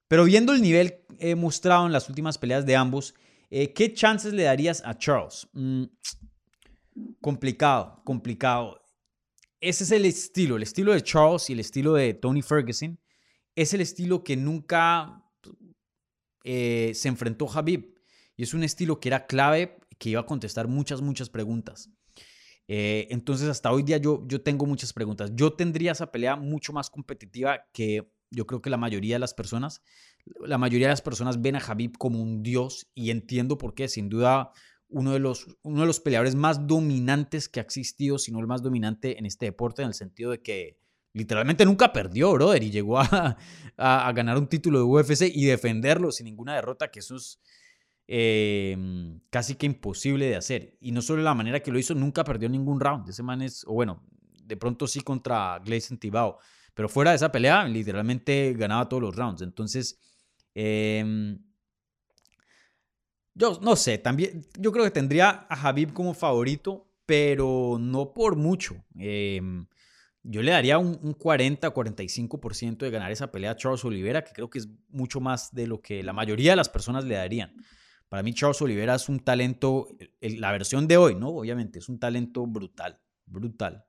Pero 0.07 0.23
viendo 0.23 0.53
el 0.53 0.63
nivel 0.63 1.05
eh, 1.19 1.35
mostrado 1.35 1.87
en 1.87 1.93
las 1.93 2.09
últimas 2.09 2.39
peleas 2.39 2.65
de 2.65 2.77
ambos, 2.77 3.13
eh, 3.51 3.73
¿qué 3.73 3.93
chances 3.93 4.33
le 4.33 4.45
darías 4.45 4.85
a 4.85 4.97
Charles? 4.97 5.49
Mm, 5.53 5.87
complicado, 7.21 8.01
complicado. 8.05 8.81
Ese 9.61 9.83
es 9.83 9.91
el 9.91 10.05
estilo, 10.05 10.55
el 10.55 10.63
estilo 10.63 10.93
de 10.93 11.03
Charles 11.03 11.51
y 11.51 11.55
el 11.55 11.61
estilo 11.61 11.95
de 11.95 12.15
Tony 12.15 12.43
Ferguson. 12.43 13.01
Es 13.57 13.75
el 13.75 13.81
estilo 13.81 14.23
que 14.23 14.37
nunca 14.37 15.25
eh, 16.45 16.93
se 16.95 17.09
enfrentó 17.09 17.51
Habib. 17.51 17.98
Y 18.39 18.45
es 18.45 18.55
un 18.55 18.63
estilo 18.63 19.01
que 19.01 19.09
era 19.09 19.27
clave, 19.27 19.81
que 19.99 20.11
iba 20.11 20.21
a 20.21 20.27
contestar 20.27 20.69
muchas, 20.69 21.03
muchas 21.03 21.29
preguntas. 21.29 21.91
Eh, 22.69 23.09
entonces, 23.11 23.49
hasta 23.49 23.73
hoy 23.73 23.83
día 23.83 23.97
yo, 23.97 24.25
yo 24.29 24.41
tengo 24.41 24.65
muchas 24.65 24.93
preguntas. 24.93 25.33
Yo 25.35 25.55
tendría 25.55 25.91
esa 25.91 26.13
pelea 26.13 26.37
mucho 26.37 26.73
más 26.73 26.89
competitiva 26.89 27.65
que 27.73 28.09
yo 28.31 28.47
creo 28.47 28.63
que 28.63 28.71
la 28.71 28.77
mayoría 28.77 29.17
de 29.17 29.19
las 29.19 29.35
personas. 29.35 29.83
La 30.41 30.57
mayoría 30.57 30.87
de 30.87 30.93
las 30.93 31.03
personas 31.03 31.43
ven 31.43 31.57
a 31.57 31.59
Habib 31.59 31.99
como 31.99 32.23
un 32.23 32.45
dios 32.45 32.89
y 32.95 33.11
entiendo 33.11 33.59
por 33.59 33.75
qué. 33.75 33.89
Sin 33.89 34.09
duda, 34.09 34.53
uno 34.89 35.15
de, 35.15 35.19
los, 35.19 35.49
uno 35.63 35.81
de 35.81 35.87
los 35.89 35.99
peleadores 35.99 36.37
más 36.37 36.65
dominantes 36.65 37.49
que 37.49 37.59
ha 37.59 37.65
existido, 37.65 38.19
si 38.19 38.31
no 38.31 38.39
el 38.39 38.47
más 38.47 38.63
dominante 38.63 39.19
en 39.19 39.27
este 39.27 39.47
deporte, 39.47 39.83
en 39.83 39.89
el 39.89 39.95
sentido 39.95 40.31
de 40.31 40.43
que 40.43 40.79
literalmente 41.13 41.65
nunca 41.65 41.93
perdió, 41.93 42.33
brother, 42.35 42.63
y 42.63 42.71
llegó 42.71 43.01
a, 43.01 43.37
a, 43.77 44.13
ganar 44.13 44.39
un 44.39 44.47
título 44.47 44.79
de 44.79 44.85
UFC 44.85 45.23
y 45.23 45.47
defenderlo 45.47 46.13
sin 46.13 46.27
ninguna 46.27 46.55
derrota, 46.55 46.93
que 46.93 47.01
eso 47.01 47.17
es 47.17 47.41
eh, 48.11 48.75
casi 49.29 49.55
que 49.55 49.67
imposible 49.67 50.27
de 50.27 50.37
hacer. 50.37 50.77
Y 50.81 50.93
no 50.93 51.03
solo 51.03 51.23
la 51.23 51.35
manera 51.35 51.61
que 51.61 51.71
lo 51.71 51.79
hizo, 51.79 51.95
nunca 51.95 52.25
perdió 52.25 52.49
ningún 52.49 52.81
round. 52.81 53.09
Ese 53.09 53.23
man 53.23 53.43
es, 53.43 53.65
o 53.67 53.75
bueno, 53.75 54.03
de 54.43 54.57
pronto 54.57 54.87
sí 54.87 55.03
contra 55.03 55.59
Gleison 55.59 55.99
Tibao, 55.99 56.39
pero 56.73 56.89
fuera 56.89 57.11
de 57.11 57.17
esa 57.17 57.31
pelea, 57.31 57.65
literalmente 57.65 58.55
ganaba 58.55 58.89
todos 58.89 59.03
los 59.03 59.15
rounds. 59.15 59.43
Entonces, 59.43 59.99
eh, 60.55 61.37
yo 63.35 63.61
no 63.63 63.77
sé, 63.77 63.99
también 63.99 64.47
yo 64.59 64.73
creo 64.73 64.85
que 64.85 64.91
tendría 64.91 65.47
a 65.49 65.69
Habib 65.69 65.93
como 65.93 66.15
favorito, 66.15 66.91
pero 67.05 67.77
no 67.79 68.15
por 68.15 68.37
mucho. 68.37 68.85
Eh, 68.99 69.41
yo 70.23 70.43
le 70.43 70.51
daría 70.51 70.79
un, 70.79 70.99
un 71.03 71.15
40-45% 71.15 72.79
de 72.79 72.91
ganar 72.91 73.13
esa 73.13 73.31
pelea 73.31 73.53
a 73.53 73.57
Charles 73.57 73.85
Oliveira, 73.85 74.25
que 74.25 74.33
creo 74.33 74.51
que 74.51 74.59
es 74.59 74.69
mucho 74.89 75.21
más 75.21 75.55
de 75.55 75.67
lo 75.67 75.81
que 75.81 76.03
la 76.03 76.13
mayoría 76.13 76.53
de 76.53 76.57
las 76.57 76.69
personas 76.69 77.05
le 77.05 77.15
darían. 77.15 77.55
Para 78.09 78.23
mí 78.23 78.33
Charles 78.33 78.61
Oliveira 78.63 78.95
es 78.95 79.09
un 79.09 79.21
talento, 79.21 79.89
la 80.21 80.53
versión 80.53 80.89
de 80.89 80.97
hoy, 80.97 81.15
¿no? 81.15 81.29
Obviamente, 81.29 81.79
es 81.79 81.89
un 81.89 81.99
talento 81.99 82.47
brutal, 82.47 82.99
brutal. 83.27 83.85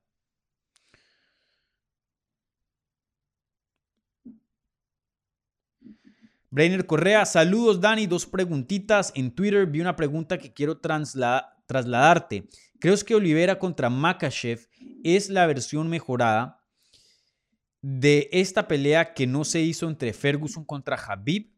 Brainer 6.52 6.84
Correa, 6.84 7.24
saludos 7.26 7.80
Dani, 7.80 8.08
dos 8.08 8.26
preguntitas. 8.26 9.12
En 9.14 9.30
Twitter 9.30 9.66
vi 9.66 9.80
una 9.80 9.94
pregunta 9.94 10.36
que 10.36 10.52
quiero 10.52 10.78
trasla 10.78 11.56
trasladarte. 11.66 12.48
¿Crees 12.80 13.04
que 13.04 13.14
Olivera 13.14 13.60
contra 13.60 13.88
Makachev 13.88 14.66
es 15.04 15.30
la 15.30 15.46
versión 15.46 15.88
mejorada 15.88 16.66
de 17.80 18.28
esta 18.32 18.66
pelea 18.66 19.14
que 19.14 19.28
no 19.28 19.44
se 19.44 19.60
hizo 19.60 19.88
entre 19.88 20.12
Ferguson 20.12 20.64
contra 20.64 20.96
Habib? 20.96 21.49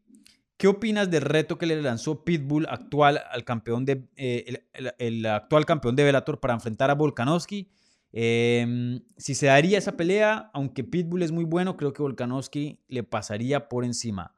¿Qué 0.63 0.69
opinas 0.69 1.11
del 1.11 1.23
reto 1.23 1.57
que 1.57 1.65
le 1.65 1.81
lanzó 1.81 2.23
Pitbull 2.23 2.67
actual 2.69 3.21
al 3.31 3.43
campeón 3.43 3.83
de, 3.83 4.07
eh, 4.15 4.63
el, 4.97 5.25
actual 5.25 5.65
campeón 5.65 5.97
de 5.97 6.05
Bellator 6.05 6.39
para 6.39 6.53
enfrentar 6.53 6.89
a 6.89 6.95
Volkanovski? 6.95 7.69
Em, 8.13 9.01
si 9.17 9.35
se 9.35 9.47
daría 9.47 9.77
esa 9.77 9.97
pelea, 9.97 10.51
aunque 10.53 10.85
Pitbull 10.85 11.23
es 11.23 11.33
muy 11.33 11.43
bueno, 11.43 11.75
creo 11.75 11.91
que 11.91 12.01
Volkanovski 12.01 12.79
le 12.87 13.03
pasaría 13.03 13.67
por 13.67 13.83
encima. 13.83 14.37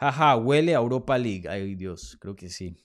Jaja, 0.00 0.34
huele 0.38 0.74
a 0.74 0.78
Europa 0.78 1.16
League. 1.18 1.48
Ay 1.48 1.76
Dios, 1.76 2.18
creo 2.20 2.34
que 2.34 2.50
sí. 2.50 2.76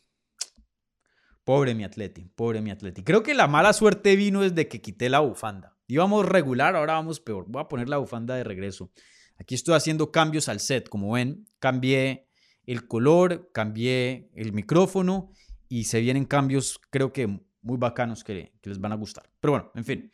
Pobre 1.44 1.74
mi 1.74 1.84
atleti, 1.84 2.30
pobre 2.36 2.62
mi 2.62 2.70
atleti. 2.70 3.02
Creo 3.04 3.24
que 3.24 3.34
la 3.34 3.48
mala 3.48 3.74
suerte 3.74 4.16
vino 4.16 4.42
desde 4.42 4.68
que 4.68 4.80
quité 4.80 5.10
la 5.10 5.22
bufanda. 5.22 5.76
Íbamos 5.88 6.24
regular, 6.24 6.76
ahora 6.76 6.94
vamos 6.94 7.20
peor. 7.20 7.46
Voy 7.48 7.64
a 7.64 7.68
poner 7.68 7.90
la 7.90 7.98
bufanda 7.98 8.36
de 8.36 8.44
regreso. 8.44 8.92
Aquí 9.40 9.56
estoy 9.56 9.74
haciendo 9.74 10.12
cambios 10.12 10.50
al 10.50 10.60
set, 10.60 10.88
como 10.88 11.14
ven. 11.14 11.48
Cambié 11.58 12.29
el 12.70 12.88
color, 12.88 13.50
cambié 13.52 14.30
el 14.36 14.54
micrófono 14.54 15.32
y 15.68 15.86
se 15.86 16.02
vienen 16.02 16.26
cambios, 16.26 16.80
creo 16.92 17.12
que 17.12 17.28
muy 17.62 17.78
bacanos 17.78 18.24
que, 18.24 18.54
les 18.62 18.80
van 18.80 18.92
a 18.92 18.96
gustar. 18.96 19.28
Pero 19.40 19.54
bueno, 19.54 19.72
en 19.74 19.86
fin. 19.86 20.12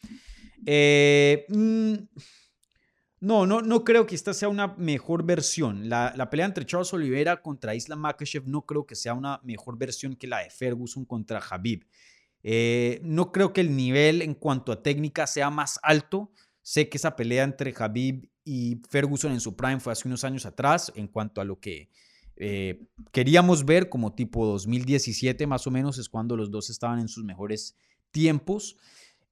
Eh, 0.65 1.45
mm, 1.49 1.95
no, 3.19 3.45
no, 3.45 3.61
no 3.61 3.83
creo 3.83 4.05
que 4.05 4.15
esta 4.15 4.33
sea 4.33 4.47
una 4.47 4.67
mejor 4.77 5.25
versión. 5.25 5.89
La, 5.89 6.29
pelea 6.29 6.45
entre 6.45 6.65
Charles 6.65 6.93
Oliveira 6.93 7.41
contra 7.41 7.75
Islam 7.75 7.99
Makhachev 7.99 8.47
no 8.47 8.65
creo 8.65 8.85
que 8.85 8.95
sea 8.95 9.13
una 9.13 9.41
mejor 9.43 9.77
versión 9.77 10.15
que 10.15 10.27
la 10.27 10.39
de 10.39 10.49
Ferguson 10.49 11.03
contra 11.03 11.39
Habib. 11.39 11.85
Eh, 12.41 13.01
no 13.03 13.33
creo 13.33 13.51
que 13.51 13.59
el 13.59 13.75
nivel 13.75 14.21
en 14.21 14.33
cuanto 14.33 14.71
a 14.71 14.81
técnica 14.81 15.27
sea 15.27 15.49
más 15.49 15.77
alto. 15.83 16.31
Sé 16.61 16.87
que 16.87 16.97
esa 16.97 17.17
pelea 17.17 17.43
entre 17.43 17.73
Habib 17.77 18.29
y 18.45 18.81
Ferguson 18.89 19.33
en 19.33 19.41
su 19.41 19.57
prime 19.57 19.81
fue 19.81 19.91
hace 19.91 20.07
unos 20.07 20.23
años 20.23 20.45
atrás 20.45 20.93
en 20.95 21.09
cuanto 21.09 21.41
a 21.41 21.43
lo 21.43 21.59
que 21.59 21.89
eh, 22.37 22.87
queríamos 23.11 23.65
ver 23.65 23.89
como 23.89 24.13
tipo 24.13 24.45
2017 24.45 25.47
más 25.47 25.65
o 25.67 25.71
menos 25.71 25.97
es 25.97 26.09
cuando 26.09 26.35
los 26.35 26.51
dos 26.51 26.69
estaban 26.69 26.99
en 26.99 27.07
sus 27.07 27.23
mejores 27.23 27.75
tiempos. 28.11 28.77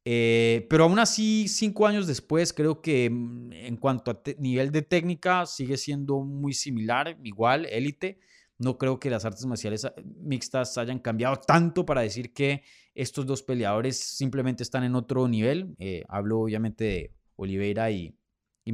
Eh, 0.06 0.68
pero 0.70 0.84
aún 0.84 1.00
así, 1.00 1.48
cinco 1.48 1.88
años 1.88 2.08
después, 2.08 2.52
creo 2.52 2.82
que 2.82 3.10
mm, 3.10 3.54
en 3.54 3.78
cuanto 3.78 4.12
a 4.12 4.22
nivel 4.38 4.72
de 4.72 4.82
técnica 4.82 5.46
sigue 5.46 5.78
siendo 5.78 6.20
muy 6.22 6.54
similar, 6.54 7.18
igual, 7.24 7.66
élite. 7.68 8.20
No 8.60 8.78
creo 8.78 9.00
que 9.00 9.10
las 9.10 9.26
artes 9.26 9.46
marciales 9.46 9.88
mixtas 10.22 10.78
hayan 10.78 11.00
cambiado 11.00 11.38
tanto 11.38 11.86
para 11.86 12.02
decir 12.02 12.34
que 12.34 12.64
estos 12.94 13.26
dos 13.26 13.44
peleadores 13.44 13.98
simplemente 13.98 14.64
están 14.64 14.84
en 14.84 14.96
otro 14.96 15.28
nivel. 15.28 15.76
Eh, 15.80 16.04
hablo 16.08 16.40
obviamente 16.40 16.84
de 16.84 17.12
Oliveira 17.36 17.90
y, 17.92 18.16
y. 18.64 18.74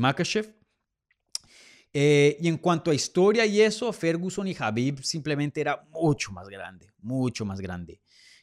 Eh, 1.93 2.37
y 2.39 2.47
en 2.47 2.57
cuanto 2.57 2.91
a 2.91 2.93
historia 2.93 3.45
y 3.45 3.61
eso, 3.61 3.91
Ferguson 3.91 4.47
y 4.47 4.55
Habib 4.57 5.03
simplemente 5.03 5.61
era 5.61 5.87
mucho 5.91 6.31
más 6.31 6.47
grande, 6.47 6.91
mucho 6.99 7.45
más 7.45 7.59
grande. 7.61 8.01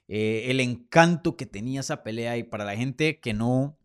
Eh, 0.08 0.46
el 0.48 0.60
encanto 0.60 1.36
que 1.36 1.46
tenía 1.46 1.80
esa 1.80 2.02
pelea 2.02 2.36
y 2.36 2.44
para 2.44 2.64
la 2.64 2.76
gente 2.76 3.20
que 3.20 3.32
no, 3.34 3.78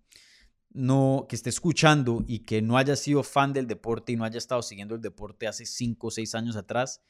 no, 0.72 1.26
que 1.30 1.36
esté 1.36 1.50
escuchando 1.50 2.24
y 2.28 2.40
que 2.40 2.62
no 2.62 2.78
haya 2.78 2.96
sido 2.96 3.24
fan 3.24 3.54
del 3.54 3.68
deporte 3.68 4.12
y 4.12 4.16
no 4.16 4.24
haya 4.24 4.38
estado 4.38 4.62
siguiendo 4.62 4.96
el 4.96 5.02
deporte 5.02 5.48
hace 5.48 5.66
5 5.66 6.08
o 6.08 6.12
6 6.12 6.36
años 6.36 6.56
atrás, 6.56 7.02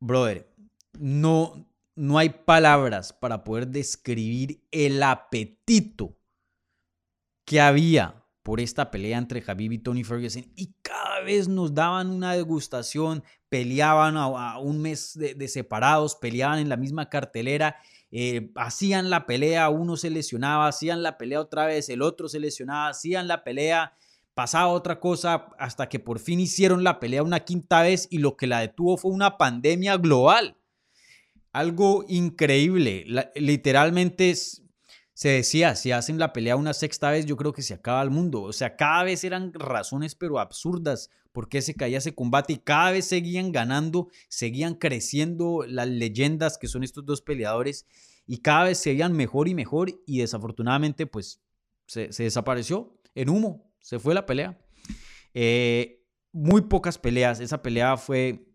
brother, 0.00 0.50
no, 0.98 1.66
no 1.94 2.18
hay 2.18 2.30
palabras 2.30 3.12
para 3.12 3.44
poder 3.44 3.68
describir 3.68 4.62
el 4.70 5.02
apetito 5.02 6.18
que 7.44 7.60
había 7.60 8.25
por 8.46 8.60
esta 8.60 8.92
pelea 8.92 9.18
entre 9.18 9.42
Habib 9.44 9.72
y 9.72 9.78
Tony 9.78 10.04
Ferguson 10.04 10.46
y 10.54 10.72
cada 10.80 11.20
vez 11.22 11.48
nos 11.48 11.74
daban 11.74 12.10
una 12.10 12.32
degustación, 12.32 13.24
peleaban 13.48 14.16
a, 14.16 14.60
un 14.60 14.80
mes 14.80 15.18
de, 15.18 15.48
separados, 15.48 16.14
peleaban 16.14 16.60
en 16.60 16.68
la 16.68 16.76
misma 16.76 17.08
cartelera, 17.08 17.74
eh, 18.12 18.52
hacían 18.54 19.10
la 19.10 19.26
pelea, 19.26 19.68
uno 19.68 19.96
se 19.96 20.10
lesionaba, 20.10 20.68
hacían 20.68 21.02
la 21.02 21.18
pelea 21.18 21.40
otra 21.40 21.66
vez, 21.66 21.88
el 21.88 22.02
otro 22.02 22.28
se 22.28 22.38
lesionaba, 22.38 22.90
hacían 22.90 23.26
la 23.26 23.42
pelea, 23.42 23.94
pasaba 24.32 24.68
otra 24.68 25.00
cosa 25.00 25.48
hasta 25.58 25.88
que 25.88 25.98
por 25.98 26.20
fin 26.20 26.38
hicieron 26.38 26.84
la 26.84 27.00
pelea 27.00 27.24
una 27.24 27.40
quinta 27.40 27.82
vez 27.82 28.06
y 28.12 28.18
lo 28.18 28.36
que 28.36 28.46
la 28.46 28.60
detuvo 28.60 28.96
fue 28.96 29.10
una 29.10 29.38
pandemia 29.38 29.96
global. 29.96 30.56
Algo 31.52 32.04
increíble, 32.06 33.06
literalmente 33.34 34.30
es, 34.30 34.62
se 35.16 35.30
decía, 35.30 35.74
si 35.76 35.92
hacen 35.92 36.18
la 36.18 36.34
pelea 36.34 36.56
una 36.56 36.74
sexta 36.74 37.10
vez, 37.10 37.24
yo 37.24 37.38
creo 37.38 37.54
que 37.54 37.62
se 37.62 37.72
acaba 37.72 38.02
el 38.02 38.10
mundo. 38.10 38.42
O 38.42 38.52
sea, 38.52 38.76
cada 38.76 39.02
vez 39.02 39.24
eran 39.24 39.50
razones 39.54 40.14
pero 40.14 40.38
absurdas 40.38 41.08
por 41.32 41.48
qué 41.48 41.62
se 41.62 41.72
caía 41.72 41.96
ese 41.96 42.14
combate 42.14 42.52
y 42.52 42.58
cada 42.58 42.90
vez 42.90 43.06
seguían 43.06 43.50
ganando, 43.50 44.08
seguían 44.28 44.74
creciendo 44.74 45.64
las 45.66 45.88
leyendas 45.88 46.58
que 46.58 46.68
son 46.68 46.84
estos 46.84 47.06
dos 47.06 47.22
peleadores 47.22 47.86
y 48.26 48.42
cada 48.42 48.64
vez 48.64 48.76
se 48.76 48.90
veían 48.90 49.14
mejor 49.14 49.48
y 49.48 49.54
mejor 49.54 50.02
y 50.06 50.18
desafortunadamente 50.18 51.06
pues 51.06 51.40
se, 51.86 52.08
desapareció 52.08 53.00
en 53.14 53.30
humo, 53.30 53.72
se 53.80 53.98
fue 53.98 54.12
la 54.12 54.26
pelea. 54.26 54.58
Eh, 55.32 56.04
muy 56.30 56.60
pocas 56.60 56.98
peleas, 56.98 57.40
esa 57.40 57.62
pelea 57.62 57.96
fue 57.96 58.50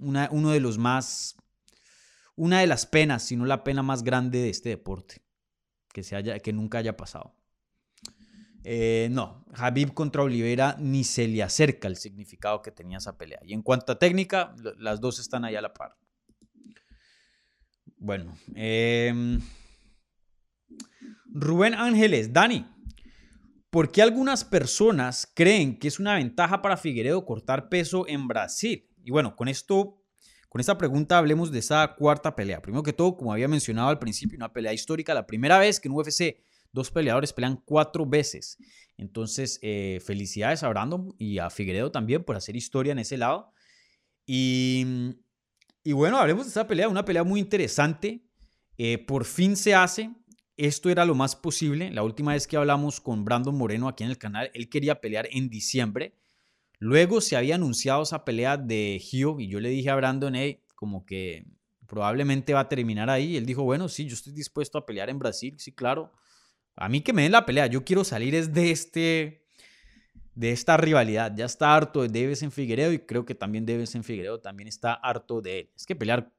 una, 0.00 0.30
uno 0.32 0.50
de 0.50 0.60
los 0.60 0.78
más, 0.78 1.36
una 2.36 2.60
de 2.60 2.66
las 2.68 2.86
penas, 2.86 3.22
si 3.22 3.36
no 3.36 3.44
la 3.44 3.64
pena 3.64 3.82
más 3.82 4.02
grande 4.02 4.38
de 4.38 4.48
este 4.48 4.70
deporte 4.70 5.25
que, 5.96 6.02
se 6.02 6.42
que 6.42 6.52
nunca 6.52 6.76
haya 6.76 6.94
pasado. 6.94 7.34
Eh, 8.64 9.08
no, 9.12 9.46
Habib 9.54 9.94
contra 9.94 10.22
Oliveira 10.22 10.76
ni 10.78 11.04
se 11.04 11.26
le 11.26 11.42
acerca 11.42 11.88
el 11.88 11.96
significado 11.96 12.60
que 12.60 12.70
tenía 12.70 12.98
esa 12.98 13.16
pelea. 13.16 13.38
Y 13.44 13.54
en 13.54 13.62
cuanto 13.62 13.92
a 13.92 13.98
técnica, 13.98 14.54
las 14.76 15.00
dos 15.00 15.18
están 15.18 15.46
ahí 15.46 15.56
a 15.56 15.62
la 15.62 15.72
par. 15.72 15.96
Bueno, 17.96 18.36
em, 18.54 19.40
Rubén 21.24 21.72
Ángeles, 21.72 22.30
Dani, 22.30 22.66
¿por 23.70 23.90
qué 23.90 24.02
algunas 24.02 24.44
personas 24.44 25.32
creen 25.34 25.78
que 25.78 25.88
es 25.88 25.98
una 25.98 26.16
ventaja 26.16 26.60
para 26.60 26.76
Figueredo 26.76 27.24
cortar 27.24 27.70
peso 27.70 28.06
en 28.06 28.28
Brasil? 28.28 28.86
Y 29.02 29.12
bueno, 29.12 29.34
con 29.34 29.48
esto 29.48 30.04
con 30.56 30.60
esta 30.60 30.78
pregunta 30.78 31.18
hablemos 31.18 31.52
de 31.52 31.58
esa 31.58 31.86
cuarta 31.98 32.34
pelea. 32.34 32.62
Primero 32.62 32.82
que 32.82 32.94
todo, 32.94 33.14
como 33.14 33.30
había 33.30 33.46
mencionado 33.46 33.90
al 33.90 33.98
principio, 33.98 34.38
una 34.38 34.54
pelea 34.54 34.72
histórica, 34.72 35.12
la 35.12 35.26
primera 35.26 35.58
vez 35.58 35.78
que 35.78 35.88
en 35.88 35.94
UFC 35.94 36.38
dos 36.72 36.90
peleadores 36.90 37.34
pelean 37.34 37.60
cuatro 37.62 38.06
veces. 38.06 38.56
Entonces, 38.96 39.58
eh, 39.60 40.00
felicidades 40.02 40.62
a 40.62 40.70
Brandon 40.70 41.14
y 41.18 41.36
a 41.40 41.50
Figueredo 41.50 41.92
también 41.92 42.24
por 42.24 42.36
hacer 42.36 42.56
historia 42.56 42.92
en 42.92 43.00
ese 43.00 43.18
lado. 43.18 43.52
Y, 44.24 44.86
bueno, 45.84 46.16
hablemos 46.16 46.46
de 46.46 46.52
esa 46.52 46.66
pelea, 46.66 46.88
una 46.88 47.04
pelea 47.04 47.22
muy 47.22 47.38
interesante. 47.38 48.24
Eh, 48.78 48.96
por 48.96 49.26
fin 49.26 49.56
se 49.56 49.74
hace. 49.74 50.10
Esto 50.56 50.88
era 50.88 51.04
lo 51.04 51.14
más 51.14 51.36
posible. 51.36 51.90
La 51.90 52.02
última 52.02 52.32
vez 52.32 52.46
que 52.46 52.56
hablamos 52.56 53.02
con 53.02 53.26
Brandon 53.26 53.54
Moreno 53.54 53.88
aquí 53.88 54.04
en 54.04 54.10
el 54.10 54.16
canal, 54.16 54.50
él 54.54 54.70
quería 54.70 55.02
pelear 55.02 55.28
en 55.30 55.50
diciembre. 55.50 56.14
Luego 56.78 57.20
se 57.20 57.36
había 57.36 57.54
anunciado 57.54 58.02
esa 58.02 58.24
pelea 58.24 58.56
de 58.56 58.98
Gio 59.00 59.40
y 59.40 59.48
yo 59.48 59.60
le 59.60 59.70
dije 59.70 59.90
a 59.90 59.96
Brandon, 59.96 60.34
hey, 60.34 60.62
como 60.74 61.06
que 61.06 61.46
probablemente 61.86 62.52
va 62.52 62.60
a 62.60 62.68
terminar 62.68 63.08
ahí. 63.08 63.36
él 63.36 63.46
dijo, 63.46 63.62
bueno, 63.62 63.88
sí, 63.88 64.06
yo 64.06 64.14
estoy 64.14 64.32
dispuesto 64.32 64.78
a 64.78 64.86
pelear 64.86 65.08
en 65.08 65.18
Brasil, 65.18 65.54
sí, 65.58 65.72
claro. 65.72 66.12
A 66.76 66.88
mí 66.88 67.00
que 67.00 67.12
me 67.12 67.22
den 67.22 67.32
la 67.32 67.46
pelea, 67.46 67.66
yo 67.66 67.84
quiero 67.84 68.04
salir 68.04 68.34
es 68.34 68.52
de 68.52 68.70
este, 68.70 69.46
de 70.34 70.52
esta 70.52 70.76
rivalidad. 70.76 71.32
Ya 71.34 71.46
está 71.46 71.74
harto 71.74 72.02
de 72.02 72.08
Davis 72.08 72.42
en 72.42 72.52
Figueredo 72.52 72.92
y 72.92 72.98
creo 72.98 73.24
que 73.24 73.34
también 73.34 73.64
Davis 73.64 73.94
en 73.94 74.04
Figueredo 74.04 74.40
también 74.40 74.68
está 74.68 74.92
harto 74.92 75.40
de 75.40 75.60
él. 75.60 75.70
Es 75.74 75.86
que 75.86 75.96
pelear 75.96 76.30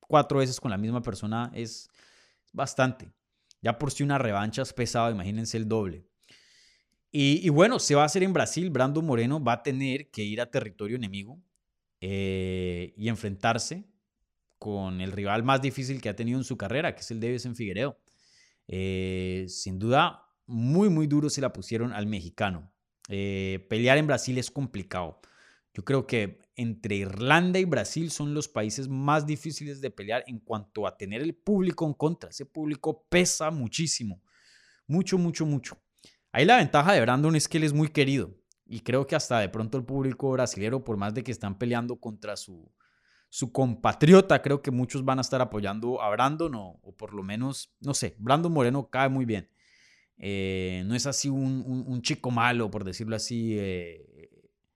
cuatro 0.00 0.38
veces 0.38 0.60
con 0.60 0.70
la 0.70 0.76
misma 0.76 1.02
persona 1.02 1.50
es 1.54 1.88
bastante. 2.52 3.10
Ya 3.62 3.78
por 3.78 3.90
si 3.90 4.02
una 4.02 4.18
revancha 4.18 4.62
es 4.62 4.72
pesado, 4.72 5.10
imagínense 5.10 5.56
el 5.56 5.66
doble. 5.66 6.05
Y, 7.12 7.48
bueno, 7.48 7.78
se 7.78 7.94
va 7.94 8.02
a 8.02 8.06
hacer 8.06 8.22
en 8.22 8.32
Brasil. 8.32 8.68
Brando 8.68 9.00
Moreno 9.00 9.42
va 9.42 9.54
a 9.54 9.62
tener 9.62 10.10
que 10.10 10.22
ir 10.22 10.40
a 10.40 10.50
territorio 10.50 10.96
enemigo 10.96 11.40
eh, 12.00 12.92
y 12.96 13.08
enfrentarse 13.08 13.84
con 14.58 15.00
el 15.00 15.12
rival 15.12 15.42
más 15.42 15.62
difícil 15.62 16.00
que 16.00 16.08
ha 16.08 16.16
tenido 16.16 16.38
en 16.38 16.44
su 16.44 16.56
carrera, 16.56 16.94
que 16.94 17.00
es 17.00 17.10
el 17.10 17.20
Davis 17.20 17.46
en 17.46 17.56
Figueredo. 17.56 17.98
Eh, 18.68 19.46
sin 19.48 19.78
duda, 19.78 20.26
muy, 20.46 20.88
muy 20.88 21.06
duro 21.06 21.30
se 21.30 21.40
la 21.40 21.52
pusieron 21.52 21.92
al 21.92 22.06
mexicano. 22.06 22.72
Eh, 23.08 23.64
pelear 23.70 23.98
en 23.98 24.06
Brasil 24.06 24.36
es 24.38 24.50
complicado. 24.50 25.20
Yo 25.72 25.84
creo 25.84 26.06
que 26.06 26.40
entre 26.56 26.96
Irlanda 26.96 27.58
y 27.58 27.64
Brasil 27.64 28.10
son 28.10 28.32
los 28.32 28.48
países 28.48 28.88
más 28.88 29.26
difíciles 29.26 29.80
de 29.80 29.90
pelear 29.90 30.24
en 30.26 30.40
cuanto 30.40 30.86
a 30.86 30.96
tener 30.96 31.20
el 31.20 31.34
público 31.34 31.86
en 31.86 31.92
contra. 31.92 32.30
Ese 32.30 32.46
público 32.46 33.06
pesa 33.08 33.50
muchísimo. 33.50 34.22
Mucho, 34.86 35.18
mucho, 35.18 35.44
mucho. 35.44 35.78
Ahí 36.36 36.44
la 36.44 36.58
ventaja 36.58 36.92
de 36.92 37.00
Brandon 37.00 37.34
es 37.34 37.48
que 37.48 37.56
él 37.56 37.64
es 37.64 37.72
muy 37.72 37.88
querido. 37.88 38.30
Y 38.66 38.80
creo 38.80 39.06
que 39.06 39.16
hasta 39.16 39.38
de 39.38 39.48
pronto 39.48 39.78
el 39.78 39.86
público 39.86 40.30
brasileño, 40.32 40.84
por 40.84 40.98
más 40.98 41.14
de 41.14 41.24
que 41.24 41.32
están 41.32 41.56
peleando 41.56 41.98
contra 41.98 42.36
su, 42.36 42.70
su 43.30 43.52
compatriota, 43.52 44.42
creo 44.42 44.60
que 44.60 44.70
muchos 44.70 45.02
van 45.02 45.16
a 45.16 45.22
estar 45.22 45.40
apoyando 45.40 46.02
a 46.02 46.10
Brandon 46.10 46.52
o, 46.54 46.78
por 46.98 47.14
lo 47.14 47.22
menos, 47.22 47.74
no 47.80 47.94
sé, 47.94 48.16
Brandon 48.18 48.52
Moreno 48.52 48.90
cae 48.90 49.08
muy 49.08 49.24
bien. 49.24 49.48
Eh, 50.18 50.82
no 50.84 50.94
es 50.94 51.06
así 51.06 51.30
un, 51.30 52.02
chico 52.02 52.30
malo, 52.30 52.70
por 52.70 52.84
decirlo 52.84 53.16
así, 53.16 53.56
eh, 53.58 54.28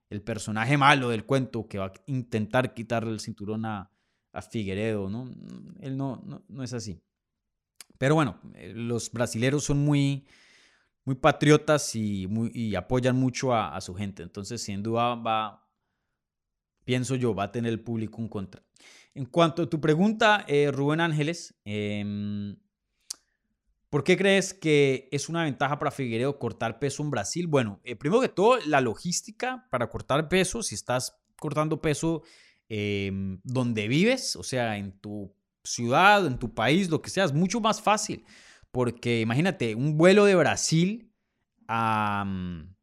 el 0.08 0.22
personaje 0.22 0.78
malo 0.78 1.10
del 1.10 1.26
cuento 1.26 1.68
que 1.68 1.76
va 1.76 1.88
a 1.88 1.92
intentar 2.06 2.72
quitarle 2.72 3.12
el 3.12 3.20
cinturón 3.20 3.66
a, 3.66 3.90
a 4.32 4.40
Figueredo, 4.40 5.10
¿no? 5.10 5.30
Él 5.80 5.98
no, 5.98 6.22
no, 6.24 6.42
no, 6.48 6.62
es 6.62 6.72
así. 6.72 7.02
Pero 7.98 8.14
bueno, 8.14 8.40
eh, 8.54 8.72
los 8.74 9.12
brasileros 9.12 9.64
son 9.64 9.84
muy 9.84 10.26
muy 11.04 11.14
patriotas 11.16 11.94
y, 11.94 12.74
apoyan 12.74 13.16
mucho 13.16 13.54
a, 13.54 13.80
su 13.80 13.94
gente. 13.94 14.22
Entonces, 14.22 14.62
sin 14.62 14.82
duda 14.82 15.14
va, 15.14 15.68
pienso 16.84 17.14
yo, 17.14 17.34
va 17.34 17.44
a 17.44 17.52
tener 17.52 17.72
el 17.72 17.80
público 17.80 18.20
en 18.20 18.28
contra. 18.28 18.62
En 19.14 19.24
cuanto 19.26 19.62
a 19.62 19.70
tu 19.70 19.80
pregunta, 19.80 20.44
eh, 20.46 20.70
Rubén 20.72 21.00
Ángeles, 21.00 21.58
em, 21.64 22.56
¿por 23.88 24.04
qué 24.04 24.16
crees 24.16 24.54
que 24.54 25.08
es 25.10 25.28
una 25.28 25.44
ventaja 25.44 25.78
para 25.78 25.90
Figueiredo 25.90 26.38
cortar 26.38 26.78
peso 26.78 27.02
en 27.02 27.10
Brasil? 27.10 27.46
Bueno, 27.48 27.80
eh, 27.82 27.96
primero 27.96 28.20
que 28.20 28.28
todo, 28.28 28.58
la 28.66 28.80
logística 28.80 29.66
para 29.70 29.88
cortar 29.88 30.28
peso, 30.28 30.62
si 30.62 30.74
estás 30.76 31.20
cortando 31.36 31.80
peso 31.80 32.22
em, 32.68 33.40
donde 33.42 33.88
vives, 33.88 34.36
o 34.36 34.44
sea, 34.44 34.76
en 34.76 34.92
tu 35.00 35.34
ciudad, 35.64 36.24
en 36.26 36.38
tu 36.38 36.54
país, 36.54 36.88
lo 36.88 37.02
que 37.02 37.10
sea, 37.10 37.24
es 37.24 37.32
mucho 37.32 37.60
más 37.60 37.82
fácil. 37.82 38.24
Porque 38.70 39.20
imagínate, 39.20 39.74
un 39.74 39.96
vuelo 39.96 40.24
de 40.24 40.34
Brasil 40.34 41.12
a, 41.66 42.24
mm, 42.26 42.74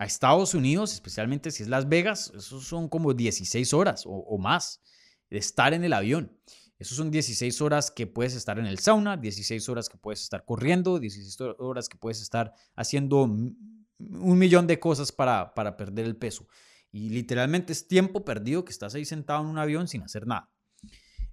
a 0.00 0.06
Estados 0.06 0.54
Unidos, 0.54 0.94
especialmente 0.94 1.50
si 1.50 1.62
es 1.62 1.68
Las 1.68 1.86
Vegas, 1.86 2.32
esos 2.34 2.64
son 2.64 2.88
como 2.88 3.12
16 3.12 3.74
horas 3.74 4.04
o, 4.06 4.38
más 4.38 4.80
de 5.28 5.36
estar 5.36 5.74
en 5.74 5.84
el 5.84 5.92
avión. 5.92 6.40
Esos 6.78 6.96
son 6.96 7.10
16 7.10 7.60
horas 7.60 7.90
que 7.90 8.06
puedes 8.06 8.34
estar 8.34 8.58
en 8.58 8.64
el 8.64 8.78
sauna, 8.78 9.18
16 9.18 9.68
horas 9.68 9.90
que 9.90 9.98
puedes 9.98 10.22
estar 10.22 10.46
corriendo, 10.46 10.98
16 10.98 11.54
horas 11.58 11.90
que 11.90 11.98
puedes 11.98 12.22
estar 12.22 12.54
haciendo 12.74 13.24
un 13.24 14.38
millón 14.38 14.66
de 14.66 14.80
cosas 14.80 15.12
para, 15.12 15.52
para 15.52 15.76
perder 15.76 16.06
el 16.06 16.16
peso. 16.16 16.46
Y 16.90 17.10
literalmente 17.10 17.74
es 17.74 17.86
tiempo 17.86 18.24
perdido 18.24 18.64
que 18.64 18.72
estás 18.72 18.94
ahí 18.94 19.04
sentado 19.04 19.42
en 19.42 19.48
un 19.48 19.58
avión 19.58 19.86
sin 19.86 20.02
hacer 20.02 20.26
nada. 20.26 20.50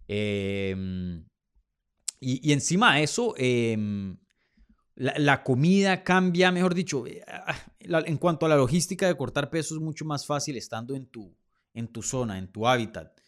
Em, 0.10 1.26
y, 2.20 2.52
encima 2.52 2.96
de 2.96 3.04
eso, 3.04 3.36
em, 3.38 4.18
la, 4.96 5.44
comida 5.44 6.04
cambia, 6.04 6.52
mejor 6.52 6.74
dicho, 6.74 7.06
eh, 7.06 7.22
ah, 7.28 7.56
en 7.80 8.18
cuanto 8.18 8.46
a 8.46 8.50
la 8.50 8.56
logística 8.56 9.08
de 9.08 9.16
cortar 9.16 9.50
peso 9.50 9.76
es 9.76 9.82
mucho 9.82 10.04
más 10.06 10.26
fácil 10.26 10.58
estando 10.58 10.96
en 10.96 11.06
tu, 11.06 11.36
en 11.74 11.88
tu 11.88 12.02
zona, 12.02 12.40
en 12.40 12.52
tu 12.52 12.68
hábitat. 12.68 13.20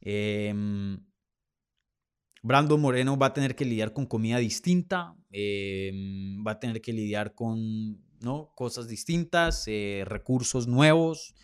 Em, 0.00 1.04
Brandon 2.42 2.80
Moreno 2.80 3.18
va 3.18 3.26
a 3.26 3.34
tener 3.34 3.56
que 3.56 3.64
lidiar 3.64 3.92
con 3.92 4.06
comida 4.06 4.38
distinta, 4.38 5.16
va 5.34 6.52
a 6.52 6.60
tener 6.60 6.80
que 6.80 6.92
lidiar 6.92 7.34
con 7.34 8.00
¿no? 8.20 8.52
cosas 8.54 8.88
distintas, 8.88 9.64
eh, 9.66 10.04
recursos 10.06 10.66
nuevos, 10.66 11.34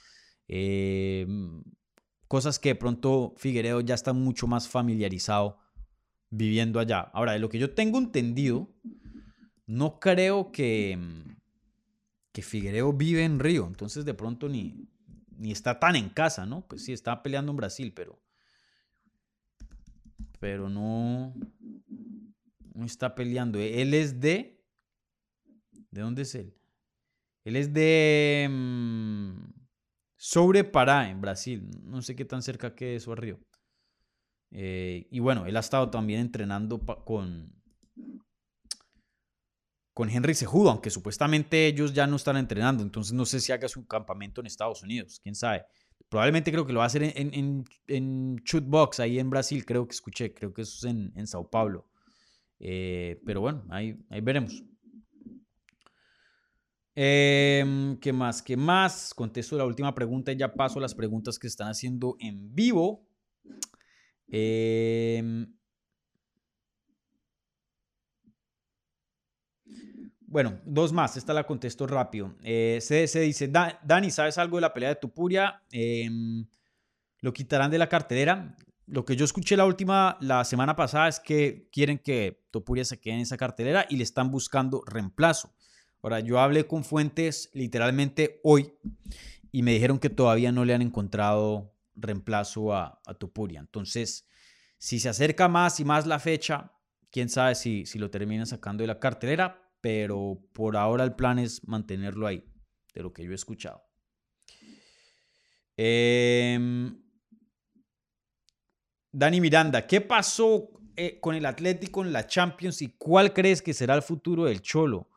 cosas 2.28 2.58
que 2.58 2.70
de 2.70 2.74
pronto 2.76 3.34
Figueredo 3.36 3.80
ya 3.80 3.94
está 3.94 4.12
mucho 4.12 4.46
más 4.46 4.68
familiarizado 4.68 5.58
viviendo 6.30 6.80
allá. 6.80 7.00
Ahora, 7.00 7.32
de 7.32 7.38
lo 7.38 7.48
que 7.48 7.58
yo 7.58 7.74
tengo 7.74 7.98
entendido, 7.98 8.68
no 9.66 9.98
creo 9.98 10.52
que, 10.52 10.98
que 12.32 12.42
Figueredo 12.42 12.92
vive 12.92 13.24
en 13.24 13.38
Río, 13.38 13.66
entonces 13.66 14.04
de 14.04 14.14
pronto 14.14 14.48
ni, 14.48 14.88
ni 15.38 15.52
está 15.52 15.78
tan 15.78 15.96
en 15.96 16.08
casa, 16.08 16.46
¿no? 16.46 16.66
Pues 16.66 16.84
sí, 16.84 16.92
está 16.92 17.22
peleando 17.22 17.50
en 17.52 17.56
Brasil, 17.56 17.92
pero, 17.94 18.20
pero 20.38 20.68
no, 20.68 21.34
no 22.74 22.84
está 22.84 23.14
peleando. 23.14 23.58
Él 23.58 23.94
es 23.94 24.20
de... 24.20 24.62
¿De 25.90 26.00
dónde 26.02 26.22
es 26.22 26.34
él? 26.34 26.54
Él 27.44 27.56
es 27.56 27.72
de... 27.72 28.48
Mm, 28.50 29.56
sobre 30.16 30.64
Pará, 30.64 31.08
en 31.08 31.20
Brasil. 31.20 31.68
No 31.84 32.02
sé 32.02 32.16
qué 32.16 32.24
tan 32.24 32.42
cerca 32.42 32.74
que 32.74 32.96
eso 32.96 33.12
a 33.12 33.16
Río. 33.16 33.38
Eh, 34.50 35.06
y 35.10 35.18
bueno, 35.18 35.46
él 35.46 35.56
ha 35.56 35.60
estado 35.60 35.90
también 35.90 36.20
entrenando 36.20 36.78
con, 37.04 37.52
con 39.92 40.10
Henry 40.10 40.34
Sejudo, 40.34 40.70
aunque 40.70 40.90
supuestamente 40.90 41.66
ellos 41.66 41.92
ya 41.92 42.06
no 42.06 42.16
están 42.16 42.36
entrenando. 42.36 42.82
Entonces 42.82 43.12
no 43.12 43.24
sé 43.24 43.40
si 43.40 43.52
haga 43.52 43.68
su 43.68 43.86
campamento 43.86 44.40
en 44.40 44.46
Estados 44.46 44.82
Unidos. 44.82 45.20
Quién 45.22 45.34
sabe. 45.34 45.64
Probablemente 46.08 46.52
creo 46.52 46.66
que 46.66 46.72
lo 46.72 46.78
va 46.78 46.84
a 46.84 46.86
hacer 46.86 47.02
en, 47.02 47.34
en, 47.34 47.64
en 47.88 48.36
ahí 48.98 49.18
en 49.18 49.30
Brasil, 49.30 49.64
creo 49.64 49.86
que 49.88 49.94
escuché. 49.94 50.32
Creo 50.32 50.52
que 50.52 50.62
eso 50.62 50.86
es 50.86 50.94
en, 50.94 51.12
en 51.16 51.26
Sao 51.26 51.50
Paulo. 51.50 51.88
Eh, 52.60 53.20
pero 53.26 53.40
bueno, 53.40 53.64
ahí, 53.70 53.96
ahí 54.08 54.20
veremos. 54.20 54.62
Em, 56.94 57.98
¿Qué 57.98 58.12
más? 58.12 58.40
¿Qué 58.42 58.56
más? 58.56 59.12
Contesto 59.12 59.58
la 59.58 59.66
última 59.66 59.94
pregunta 59.94 60.32
y 60.32 60.36
ya 60.36 60.54
paso 60.54 60.78
a 60.78 60.82
las 60.82 60.94
preguntas 60.94 61.38
que 61.38 61.46
están 61.46 61.68
haciendo 61.68 62.16
en 62.20 62.54
vivo. 62.54 63.05
Em, 64.28 65.46
bueno, 70.20 70.60
dos 70.64 70.92
más. 70.92 71.16
Esta 71.16 71.32
la 71.32 71.46
contesto 71.46 71.86
rápido. 71.86 72.34
Eh, 72.42 72.78
se, 72.80 73.20
dice, 73.20 73.48
Dani, 73.48 74.10
¿sabes 74.10 74.38
algo 74.38 74.56
de 74.56 74.62
la 74.62 74.72
pelea 74.72 74.90
de 74.90 74.96
Tupuria? 74.96 75.62
Em, 75.70 76.46
¿Lo 77.20 77.32
quitarán 77.32 77.70
de 77.70 77.78
la 77.78 77.88
cartelera? 77.88 78.56
Lo 78.86 79.04
que 79.04 79.16
yo 79.16 79.24
escuché 79.24 79.56
la 79.56 79.64
última, 79.64 80.16
la 80.20 80.44
semana 80.44 80.76
pasada, 80.76 81.08
es 81.08 81.18
que 81.18 81.68
quieren 81.72 81.98
que 81.98 82.44
Topuria 82.50 82.84
se 82.84 83.00
quede 83.00 83.14
en 83.14 83.20
esa 83.20 83.36
cartelera 83.36 83.86
y 83.88 83.96
le 83.96 84.04
están 84.04 84.30
buscando 84.30 84.82
reemplazo. 84.86 85.52
Ahora, 86.02 86.20
yo 86.20 86.38
hablé 86.38 86.66
con 86.66 86.84
fuentes 86.84 87.50
literalmente 87.52 88.40
hoy 88.44 88.72
y 89.50 89.62
me 89.62 89.72
dijeron 89.72 89.98
que 89.98 90.10
todavía 90.10 90.52
no 90.52 90.64
le 90.64 90.74
han 90.74 90.82
encontrado 90.82 91.75
reemplazo 91.96 92.74
a, 92.74 93.00
a 93.04 93.14
Tupuria. 93.14 93.60
Entonces, 93.60 94.28
si 94.78 95.00
se 95.00 95.08
acerca 95.08 95.48
más 95.48 95.80
y 95.80 95.84
más 95.84 96.06
la 96.06 96.18
fecha, 96.18 96.72
quién 97.10 97.28
sabe 97.28 97.54
si, 97.54 97.86
si 97.86 97.98
lo 97.98 98.10
termina 98.10 98.46
sacando 98.46 98.82
de 98.82 98.88
la 98.88 98.98
cartelera, 98.98 99.72
pero 99.80 100.40
por 100.52 100.76
ahora 100.76 101.04
el 101.04 101.14
plan 101.14 101.38
es 101.38 101.66
mantenerlo 101.66 102.26
ahí, 102.26 102.44
de 102.94 103.02
lo 103.02 103.12
que 103.12 103.24
yo 103.24 103.32
he 103.32 103.34
escuchado. 103.34 103.82
Em, 105.76 107.02
Dani 109.12 109.40
Miranda, 109.40 109.86
¿qué 109.86 110.00
pasó 110.00 110.70
eh, 110.96 111.20
con 111.20 111.34
el 111.34 111.46
Atlético 111.46 112.02
en 112.02 112.12
la 112.12 112.26
Champions 112.26 112.82
y 112.82 112.96
cuál 112.96 113.32
crees 113.32 113.60
que 113.60 113.74
será 113.74 113.94
el 113.94 114.02
futuro 114.02 114.44
del 114.44 114.62
Cholo? 114.62 115.10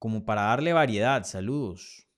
como 0.00 0.24
para 0.24 0.42
darle 0.42 0.72
variedad. 0.72 1.22
Saludos. 1.24 2.08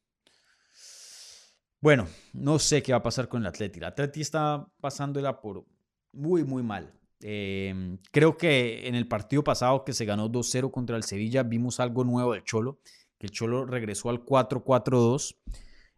Bueno, 1.83 2.07
no 2.33 2.61
sé 2.61 2.81
qué 2.81 2.93
va 2.93 2.99
a 2.99 3.03
pasar 3.03 3.29
con 3.29 3.43
el 3.43 3.49
Atleti. 3.49 3.81
El 3.81 3.87
Atleti 3.87 4.21
está 4.21 4.69
pasándola 4.81 5.41
por 5.41 5.67
muy, 6.13 6.45
muy 6.45 6.63
mal. 6.63 6.95
Em, 7.21 7.99
creo 8.13 8.37
que 8.37 8.87
en 8.87 8.95
el 8.95 9.09
partido 9.09 9.43
pasado 9.43 9.85
que 9.85 9.93
se 9.93 10.05
ganó 10.05 10.29
2-0 10.29 10.71
contra 10.71 10.97
el 10.97 11.03
Sevilla 11.03 11.43
vimos 11.43 11.81
algo 11.81 12.05
nuevo 12.05 12.35
del 12.35 12.45
Cholo, 12.45 12.79
que 13.19 13.27
el 13.27 13.33
Cholo 13.33 13.65
regresó 13.67 14.11
al 14.11 14.25
4-4-2. 14.25 15.37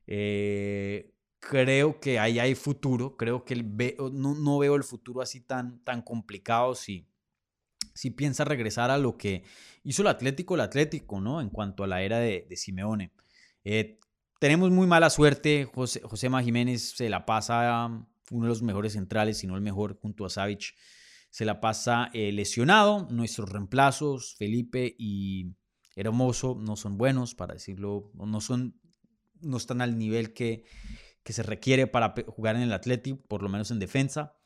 Eh, 0.06 1.12
creo 1.38 2.00
que 2.00 2.18
ahí 2.18 2.38
hay 2.38 2.54
futuro, 2.54 3.18
creo 3.18 3.44
que 3.44 3.56
no, 4.10 4.34
no, 4.34 4.58
veo 4.58 4.76
el 4.76 4.84
futuro 4.84 5.20
así 5.20 5.42
tan, 5.42 5.84
tan 5.84 6.00
complicado 6.00 6.74
si, 6.74 7.06
si 7.92 8.10
piensa 8.10 8.46
regresar 8.46 8.90
a 8.90 8.96
lo 8.96 9.18
que 9.18 9.44
hizo 9.82 10.00
el 10.00 10.08
Atlético, 10.08 10.54
el 10.54 10.62
Atlético, 10.62 11.20
¿no? 11.20 11.42
En 11.42 11.50
cuanto 11.50 11.84
a 11.84 11.86
la 11.86 12.02
era 12.02 12.20
de, 12.20 12.46
Simeone. 12.56 13.12
Eh, 13.64 13.98
tenemos 14.44 14.70
muy 14.70 14.86
mala 14.86 15.08
suerte. 15.08 15.64
José, 15.74 16.02
José 16.04 16.28
Jiménez 16.42 16.90
se 16.94 17.08
la 17.08 17.24
pasa 17.24 17.88
uno 18.30 18.44
de 18.44 18.48
los 18.50 18.60
mejores 18.60 18.92
centrales, 18.92 19.38
si 19.38 19.46
no 19.46 19.56
el 19.56 19.62
mejor, 19.62 19.98
junto 19.98 20.26
a 20.26 20.28
Savic. 20.28 20.74
Se 21.30 21.46
la 21.46 21.62
pasa 21.62 22.10
eh, 22.12 22.30
lesionado. 22.30 23.08
Nuestros 23.10 23.48
reemplazos, 23.48 24.34
Felipe 24.36 24.96
y 24.98 25.54
Hermoso, 25.96 26.58
no 26.60 26.76
son 26.76 26.98
buenos, 26.98 27.34
para 27.34 27.54
decirlo, 27.54 28.12
no, 28.12 28.42
son, 28.42 28.78
no 29.40 29.56
están 29.56 29.80
al 29.80 29.96
nivel 29.96 30.34
que, 30.34 30.64
que 31.22 31.32
se 31.32 31.42
requiere 31.42 31.86
para 31.86 32.14
jugar 32.26 32.56
en 32.56 32.62
el 32.62 32.74
Atlético, 32.74 33.22
por 33.26 33.42
lo 33.42 33.48
menos 33.48 33.70
en 33.70 33.78
defensa. 33.78 34.36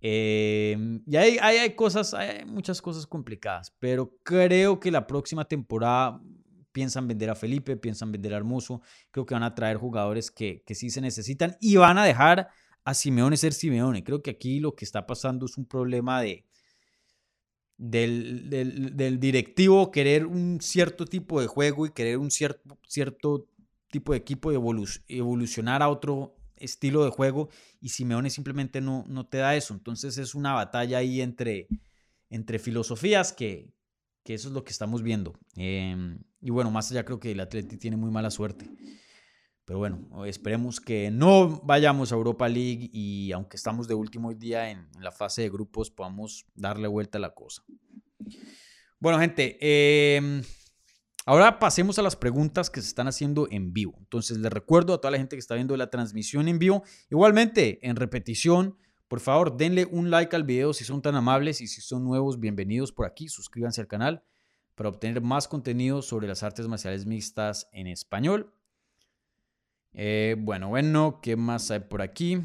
Em, 0.00 1.02
y 1.04 1.16
hay, 1.16 1.38
hay, 1.38 1.74
cosas, 1.74 2.14
hay 2.14 2.44
muchas 2.44 2.80
cosas 2.80 3.08
complicadas, 3.08 3.74
pero 3.80 4.16
creo 4.22 4.78
que 4.78 4.92
la 4.92 5.08
próxima 5.08 5.46
temporada 5.46 6.22
piensan 6.72 7.06
vender 7.06 7.30
a 7.30 7.34
Felipe, 7.34 7.76
piensan 7.76 8.12
vender 8.12 8.34
a 8.34 8.38
Hermoso, 8.38 8.82
creo 9.10 9.26
que 9.26 9.34
van 9.34 9.42
a 9.42 9.54
traer 9.54 9.76
jugadores 9.76 10.30
que, 10.30 10.62
que 10.66 10.74
sí 10.74 10.90
se 10.90 11.00
necesitan 11.00 11.56
y 11.60 11.76
van 11.76 11.98
a 11.98 12.04
dejar 12.04 12.48
a 12.84 12.94
Simeone 12.94 13.36
ser 13.36 13.52
Simeone. 13.52 14.02
Creo 14.02 14.22
que 14.22 14.30
aquí 14.30 14.60
lo 14.60 14.74
que 14.74 14.84
está 14.84 15.06
pasando 15.06 15.46
es 15.46 15.56
un 15.56 15.66
problema 15.66 16.20
de, 16.20 16.44
del, 17.76 18.48
del, 18.48 19.20
directivo 19.20 19.90
querer 19.90 20.26
un 20.26 20.60
cierto 20.60 21.04
tipo 21.04 21.40
de 21.40 21.46
juego 21.46 21.86
y 21.86 21.90
querer 21.90 22.18
un 22.18 22.30
cierto, 22.30 22.78
cierto 22.86 23.48
tipo 23.90 24.12
de 24.12 24.18
equipo 24.18 24.52
y 24.52 25.18
evolucionar 25.18 25.82
a 25.82 25.88
otro 25.88 26.36
estilo 26.56 27.04
de 27.04 27.10
juego 27.10 27.48
y 27.80 27.90
Simeone 27.90 28.30
simplemente 28.30 28.80
no, 28.80 29.04
no 29.08 29.26
te 29.26 29.38
da 29.38 29.56
eso. 29.56 29.74
Entonces 29.74 30.18
es 30.18 30.34
una 30.34 30.52
batalla 30.54 30.98
ahí 30.98 31.20
entre, 31.20 31.68
entre 32.30 32.58
filosofías 32.58 33.32
que, 33.32 33.72
que 34.24 34.34
eso 34.34 34.48
es 34.48 34.54
lo 34.54 34.64
que 34.64 34.70
estamos 34.70 35.02
viendo. 35.02 35.38
Em, 35.56 36.18
y 36.40 36.50
bueno, 36.50 36.70
más 36.70 36.90
allá 36.90 37.04
creo 37.04 37.18
que 37.20 37.32
el 37.32 37.40
Atleti 37.40 37.76
tiene 37.76 37.96
muy 37.96 38.10
mala 38.10 38.30
suerte. 38.30 38.68
Pero 39.64 39.78
bueno, 39.78 40.26
esperemos 40.26 40.80
que 40.80 41.10
no 41.10 41.60
vayamos 41.62 42.10
a 42.12 42.16
Europa 42.16 42.48
League 42.48 42.90
y 42.92 43.30
aunque 43.32 43.56
estamos 43.56 43.86
de 43.86 43.94
último 43.94 44.34
día 44.34 44.70
en, 44.70 44.88
la 45.00 45.12
fase 45.12 45.42
de 45.42 45.50
grupos, 45.50 45.90
podamos 45.90 46.46
darle 46.54 46.88
vuelta 46.88 47.18
a 47.18 47.20
la 47.20 47.32
cosa. 47.32 47.64
Bueno, 48.98 49.18
gente, 49.20 49.56
em, 50.16 50.42
ahora 51.26 51.58
pasemos 51.58 51.98
a 51.98 52.02
las 52.02 52.16
preguntas 52.16 52.70
que 52.70 52.80
se 52.80 52.88
están 52.88 53.06
haciendo 53.06 53.46
en 53.50 53.72
vivo. 53.72 53.94
Entonces, 53.98 54.38
les 54.38 54.52
recuerdo 54.52 54.94
a 54.94 55.00
toda 55.00 55.12
la 55.12 55.18
gente 55.18 55.36
que 55.36 55.40
está 55.40 55.54
viendo 55.54 55.76
la 55.76 55.90
transmisión 55.90 56.48
en 56.48 56.58
vivo, 56.58 56.82
igualmente 57.08 57.78
en 57.86 57.96
repetición, 57.96 58.76
por 59.12 59.20
favor, 59.20 59.54
denle 59.58 59.84
un 59.90 60.10
like 60.10 60.34
al 60.34 60.42
video 60.42 60.72
si 60.72 60.84
son 60.84 61.02
tan 61.02 61.14
amables 61.14 61.60
y 61.60 61.66
si 61.66 61.82
son 61.82 62.02
nuevos, 62.02 62.40
bienvenidos 62.40 62.92
por 62.92 63.04
aquí, 63.04 63.28
suscríbanse 63.28 63.82
al 63.82 63.86
canal 63.86 64.24
para 64.74 64.88
obtener 64.88 65.20
más 65.20 65.48
contenido 65.48 66.00
sobre 66.00 66.26
las 66.26 66.42
artes 66.42 66.66
marciales 66.66 67.04
mixtas 67.04 67.68
en 67.74 67.88
español. 67.88 68.54
Eh, 69.92 70.36
bueno, 70.38 70.70
bueno, 70.70 71.20
¿qué 71.22 71.36
más 71.36 71.70
hay 71.70 71.80
por 71.80 72.00
aquí? 72.00 72.40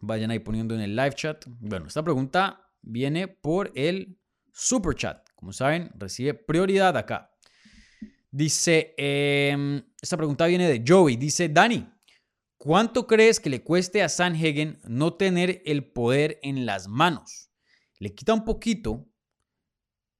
Vayan 0.00 0.30
ahí 0.30 0.38
poniendo 0.38 0.74
en 0.74 0.80
el 0.80 0.96
live 0.96 1.12
chat. 1.12 1.44
Bueno, 1.60 1.88
esta 1.88 2.02
pregunta 2.02 2.72
viene 2.80 3.28
por 3.28 3.70
el 3.74 4.18
super 4.54 4.94
chat. 4.94 5.28
Como 5.34 5.52
saben, 5.52 5.90
recibe 5.94 6.32
prioridad 6.32 6.96
acá. 6.96 7.36
Dice, 8.30 8.94
em, 8.96 9.82
esta 10.00 10.16
pregunta 10.16 10.46
viene 10.46 10.66
de 10.66 10.82
Joey. 10.88 11.16
Dice, 11.16 11.50
Dani, 11.50 11.86
¿cuánto 12.60 13.06
crees 13.06 13.40
que 13.40 13.48
le 13.48 13.62
cueste 13.62 14.02
a 14.02 14.10
Sanhagen 14.10 14.78
no 14.84 15.14
tener 15.14 15.62
el 15.64 15.82
poder 15.82 16.38
en 16.42 16.66
las 16.66 16.88
manos? 16.88 17.50
Le 17.98 18.14
quita 18.14 18.34
un 18.34 18.44
poquito. 18.44 19.08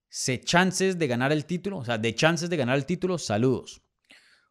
¿Se 0.09 0.41
chances 0.41 0.99
de 0.99 1.07
ganar 1.07 1.33
el 1.33 1.45
título? 1.45 1.79
O 1.79 1.85
sea, 1.85 1.99
de 1.99 2.15
chances 2.15 2.49
de 2.49 2.57
ganar 2.57 2.77
el 2.77 2.87
título, 2.87 3.19
saludos. 3.19 3.83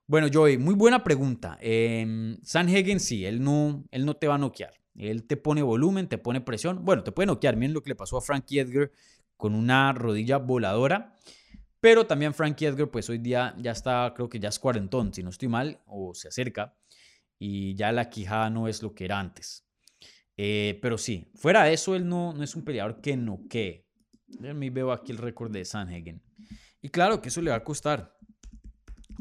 Bueno, 0.05 0.27
Joey, 0.31 0.57
muy 0.59 0.75
buena 0.75 1.03
pregunta. 1.03 1.57
Eh, 1.61 2.37
Sanhagen 2.43 2.99
sí, 2.99 3.25
él 3.25 3.43
no, 3.43 3.83
él 3.91 4.05
no 4.05 4.15
te 4.15 4.27
va 4.27 4.35
a 4.35 4.39
noquear. 4.39 4.73
Él 4.95 5.25
te 5.25 5.35
pone 5.35 5.63
volumen, 5.63 6.07
te 6.07 6.19
pone 6.19 6.41
presión. 6.41 6.85
Bueno, 6.85 7.03
te 7.03 7.11
puede 7.11 7.27
noquear. 7.27 7.57
Miren 7.57 7.73
lo 7.73 7.81
que 7.81 7.89
le 7.89 7.95
pasó 7.95 8.17
a 8.17 8.21
Frankie 8.21 8.59
Edgar 8.59 8.91
con 9.35 9.55
una 9.55 9.93
rodilla 9.93 10.37
voladora. 10.37 11.15
Pero 11.81 12.05
también 12.05 12.35
Frankie 12.35 12.67
Edgar, 12.67 12.91
pues 12.91 13.09
hoy 13.09 13.17
día 13.17 13.55
ya 13.57 13.71
está, 13.71 14.13
creo 14.15 14.29
que 14.29 14.39
ya 14.39 14.49
es 14.49 14.59
cuarentón, 14.59 15.13
si 15.13 15.23
no 15.23 15.29
estoy 15.29 15.47
mal, 15.47 15.81
o 15.87 16.13
se 16.13 16.27
acerca. 16.27 16.75
Y 17.39 17.73
ya 17.75 17.91
la 17.91 18.09
quijada 18.09 18.49
no 18.49 18.67
es 18.67 18.83
lo 18.83 18.93
que 18.93 19.05
era 19.05 19.19
antes. 19.19 19.65
Eh, 20.37 20.77
pero 20.81 20.97
sí, 20.97 21.31
fuera 21.35 21.63
de 21.63 21.73
eso, 21.73 21.95
él 21.95 22.07
no, 22.07 22.33
no 22.33 22.43
es 22.43 22.55
un 22.55 22.63
peleador 22.63 23.01
que 23.01 23.17
noquee. 23.17 23.87
Me 24.39 24.69
veo 24.69 24.91
aquí 24.91 25.11
el 25.11 25.17
récord 25.17 25.51
de 25.51 25.65
Sanhagen. 25.65 26.21
Y 26.81 26.89
claro 26.89 27.21
que 27.21 27.29
eso 27.29 27.41
le 27.41 27.51
va 27.51 27.57
a 27.57 27.63
costar, 27.63 28.17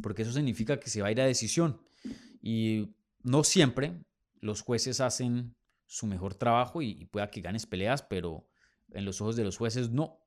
porque 0.02 0.22
eso 0.22 0.32
significa 0.32 0.78
que 0.78 0.90
se 0.90 1.00
va 1.00 1.08
a 1.08 1.12
ir 1.12 1.20
a 1.20 1.26
decisión. 1.26 1.80
Y 2.42 2.94
no 3.22 3.42
siempre 3.44 3.98
los 4.40 4.60
jueces 4.60 5.00
hacen 5.00 5.56
su 5.86 6.06
mejor 6.06 6.34
trabajo 6.34 6.82
y, 6.82 7.06
pueda 7.06 7.30
que 7.30 7.40
ganes 7.40 7.66
peleas, 7.66 8.02
pero 8.02 8.46
en 8.92 9.04
los 9.04 9.20
ojos 9.20 9.36
de 9.36 9.44
los 9.44 9.56
jueces 9.56 9.90
no. 9.90 10.20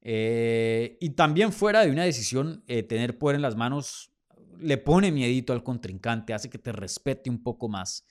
Eh, 0.00 0.96
y 1.00 1.10
también 1.10 1.52
fuera 1.52 1.84
de 1.84 1.90
una 1.90 2.04
decisión, 2.04 2.64
eh, 2.66 2.82
tener 2.82 3.18
poder 3.18 3.36
en 3.36 3.42
las 3.42 3.56
manos 3.56 4.11
le 4.60 4.78
pone 4.78 5.12
miedito 5.12 5.52
al 5.52 5.62
contrincante, 5.62 6.34
hace 6.34 6.50
que 6.50 6.58
te 6.58 6.72
respete 6.72 7.30
un 7.30 7.42
poco 7.42 7.68
más. 7.68 8.06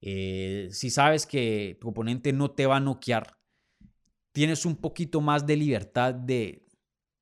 Eh, 0.00 0.68
si 0.70 0.90
sabes 0.90 1.26
que 1.26 1.78
tu 1.80 1.88
oponente 1.88 2.32
no 2.32 2.50
te 2.50 2.66
va 2.66 2.76
a 2.76 2.80
noquear, 2.80 3.38
tienes 4.32 4.66
un 4.66 4.76
poquito 4.76 5.20
más 5.20 5.46
de 5.46 5.56
libertad 5.56 6.12
de, 6.12 6.66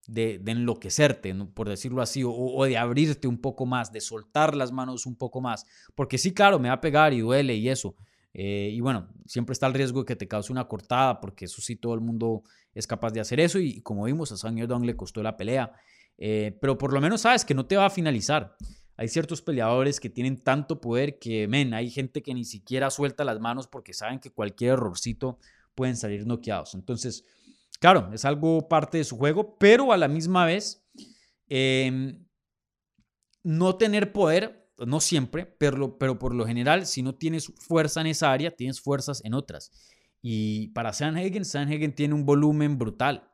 de, 0.06 0.40
enloquecerte, 0.46 1.34
por 1.54 1.68
decirlo 1.68 2.02
así, 2.02 2.22
o, 2.24 2.64
de 2.64 2.76
abrirte 2.76 3.28
un 3.28 3.38
poco 3.38 3.66
más, 3.66 3.92
de 3.92 4.00
soltar 4.00 4.56
las 4.56 4.72
manos 4.72 5.06
un 5.06 5.16
poco 5.16 5.40
más. 5.40 5.66
Porque 5.94 6.18
sí, 6.18 6.32
claro, 6.32 6.58
me 6.58 6.68
va 6.68 6.76
a 6.76 6.80
pegar 6.80 7.12
y 7.12 7.20
duele 7.20 7.54
y 7.54 7.68
eso. 7.68 7.94
Eh, 8.34 8.70
y 8.72 8.80
bueno, 8.80 9.08
siempre 9.26 9.52
está 9.52 9.66
el 9.66 9.74
riesgo 9.74 10.00
de 10.00 10.06
que 10.06 10.16
te 10.16 10.26
cause 10.26 10.50
una 10.50 10.66
cortada, 10.66 11.20
porque 11.20 11.44
eso 11.44 11.60
sí, 11.60 11.76
todo 11.76 11.94
el 11.94 12.00
mundo 12.00 12.42
es 12.74 12.86
capaz 12.86 13.12
de 13.12 13.20
hacer 13.20 13.40
eso. 13.40 13.58
Y, 13.58 13.80
como 13.82 14.04
vimos, 14.04 14.32
a 14.32 14.36
Sang 14.36 14.66
Dong 14.66 14.84
le 14.84 14.96
costó 14.96 15.22
la 15.22 15.36
pelea. 15.36 15.72
Eh, 16.24 16.56
pero 16.60 16.78
por 16.78 16.92
lo 16.92 17.00
menos 17.00 17.22
sabes 17.22 17.44
que 17.44 17.54
no 17.54 17.66
te 17.66 17.76
va 17.76 17.86
a 17.86 17.90
finalizar. 17.90 18.56
Hay 18.96 19.08
ciertos 19.08 19.42
peleadores 19.42 19.98
que 19.98 20.08
tienen 20.08 20.36
tanto 20.38 20.80
poder 20.80 21.18
que, 21.18 21.48
men, 21.48 21.74
hay 21.74 21.90
gente 21.90 22.22
que 22.22 22.34
ni 22.34 22.44
siquiera 22.44 22.90
suelta 22.90 23.24
las 23.24 23.40
manos 23.40 23.66
porque 23.66 23.92
saben 23.92 24.20
que 24.20 24.30
cualquier 24.30 24.74
errorcito 24.74 25.38
pueden 25.74 25.96
salir 25.96 26.26
noqueados. 26.26 26.74
Entonces, 26.74 27.24
Claro, 27.82 28.10
es 28.12 28.24
algo 28.24 28.68
parte 28.68 28.98
de 28.98 29.02
su 29.04 29.16
juego, 29.16 29.58
pero 29.58 29.92
a 29.92 29.96
la 29.96 30.06
misma 30.06 30.46
vez, 30.46 30.86
em, 31.48 32.24
no 33.42 33.74
tener 33.74 34.12
poder, 34.12 34.70
no 34.78 35.00
siempre, 35.00 35.46
pero, 35.46 35.98
pero 35.98 36.16
por 36.16 36.32
lo 36.32 36.46
general, 36.46 36.86
si 36.86 37.02
no 37.02 37.16
tienes 37.16 37.52
fuerza 37.56 38.00
en 38.00 38.06
esa 38.06 38.30
área, 38.30 38.54
tienes 38.54 38.80
fuerzas 38.80 39.20
en 39.24 39.34
otras. 39.34 39.72
Y 40.22 40.68
para 40.68 40.92
Sanhagen, 40.92 41.44
Sanhagen 41.44 41.92
tiene 41.92 42.14
un 42.14 42.24
volumen 42.24 42.78
brutal. 42.78 43.31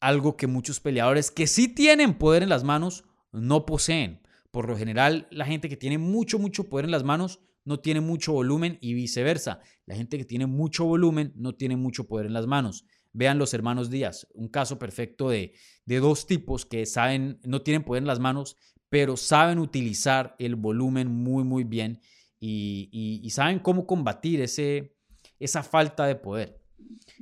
Algo 0.00 0.36
que 0.36 0.46
muchos 0.46 0.80
peleadores 0.80 1.30
que 1.30 1.46
sí 1.46 1.68
tienen 1.68 2.14
poder 2.14 2.42
en 2.42 2.48
las 2.48 2.64
manos 2.64 3.04
no 3.32 3.66
poseen. 3.66 4.22
Por 4.50 4.68
lo 4.68 4.76
general, 4.76 5.28
la 5.30 5.44
gente 5.44 5.68
que 5.68 5.76
tiene 5.76 5.98
mucho, 5.98 6.38
mucho 6.38 6.68
poder 6.68 6.86
en 6.86 6.90
las 6.90 7.04
manos 7.04 7.40
no 7.64 7.80
tiene 7.80 8.00
mucho 8.00 8.32
volumen 8.32 8.78
y 8.80 8.94
viceversa. 8.94 9.60
La 9.86 9.94
gente 9.94 10.18
que 10.18 10.24
tiene 10.24 10.46
mucho 10.46 10.84
volumen 10.84 11.32
no 11.36 11.54
tiene 11.54 11.76
mucho 11.76 12.08
poder 12.08 12.26
en 12.26 12.32
las 12.32 12.46
manos. 12.46 12.84
Vean 13.12 13.38
los 13.38 13.54
hermanos 13.54 13.90
Díaz, 13.90 14.26
un 14.34 14.48
caso 14.48 14.78
perfecto 14.78 15.30
de, 15.30 15.54
dos 15.84 16.26
tipos 16.26 16.64
que 16.64 16.86
saben, 16.86 17.40
no 17.44 17.62
tienen 17.62 17.82
poder 17.82 18.02
en 18.02 18.06
las 18.06 18.20
manos, 18.20 18.56
pero 18.88 19.16
saben 19.16 19.58
utilizar 19.58 20.36
el 20.38 20.54
volumen 20.54 21.08
muy, 21.08 21.44
muy 21.44 21.64
bien 21.64 22.00
y, 22.38 23.28
saben 23.30 23.58
cómo 23.58 23.86
combatir 23.86 24.40
ese, 24.40 24.96
esa 25.38 25.62
falta 25.62 26.06
de 26.06 26.16
poder. 26.16 26.60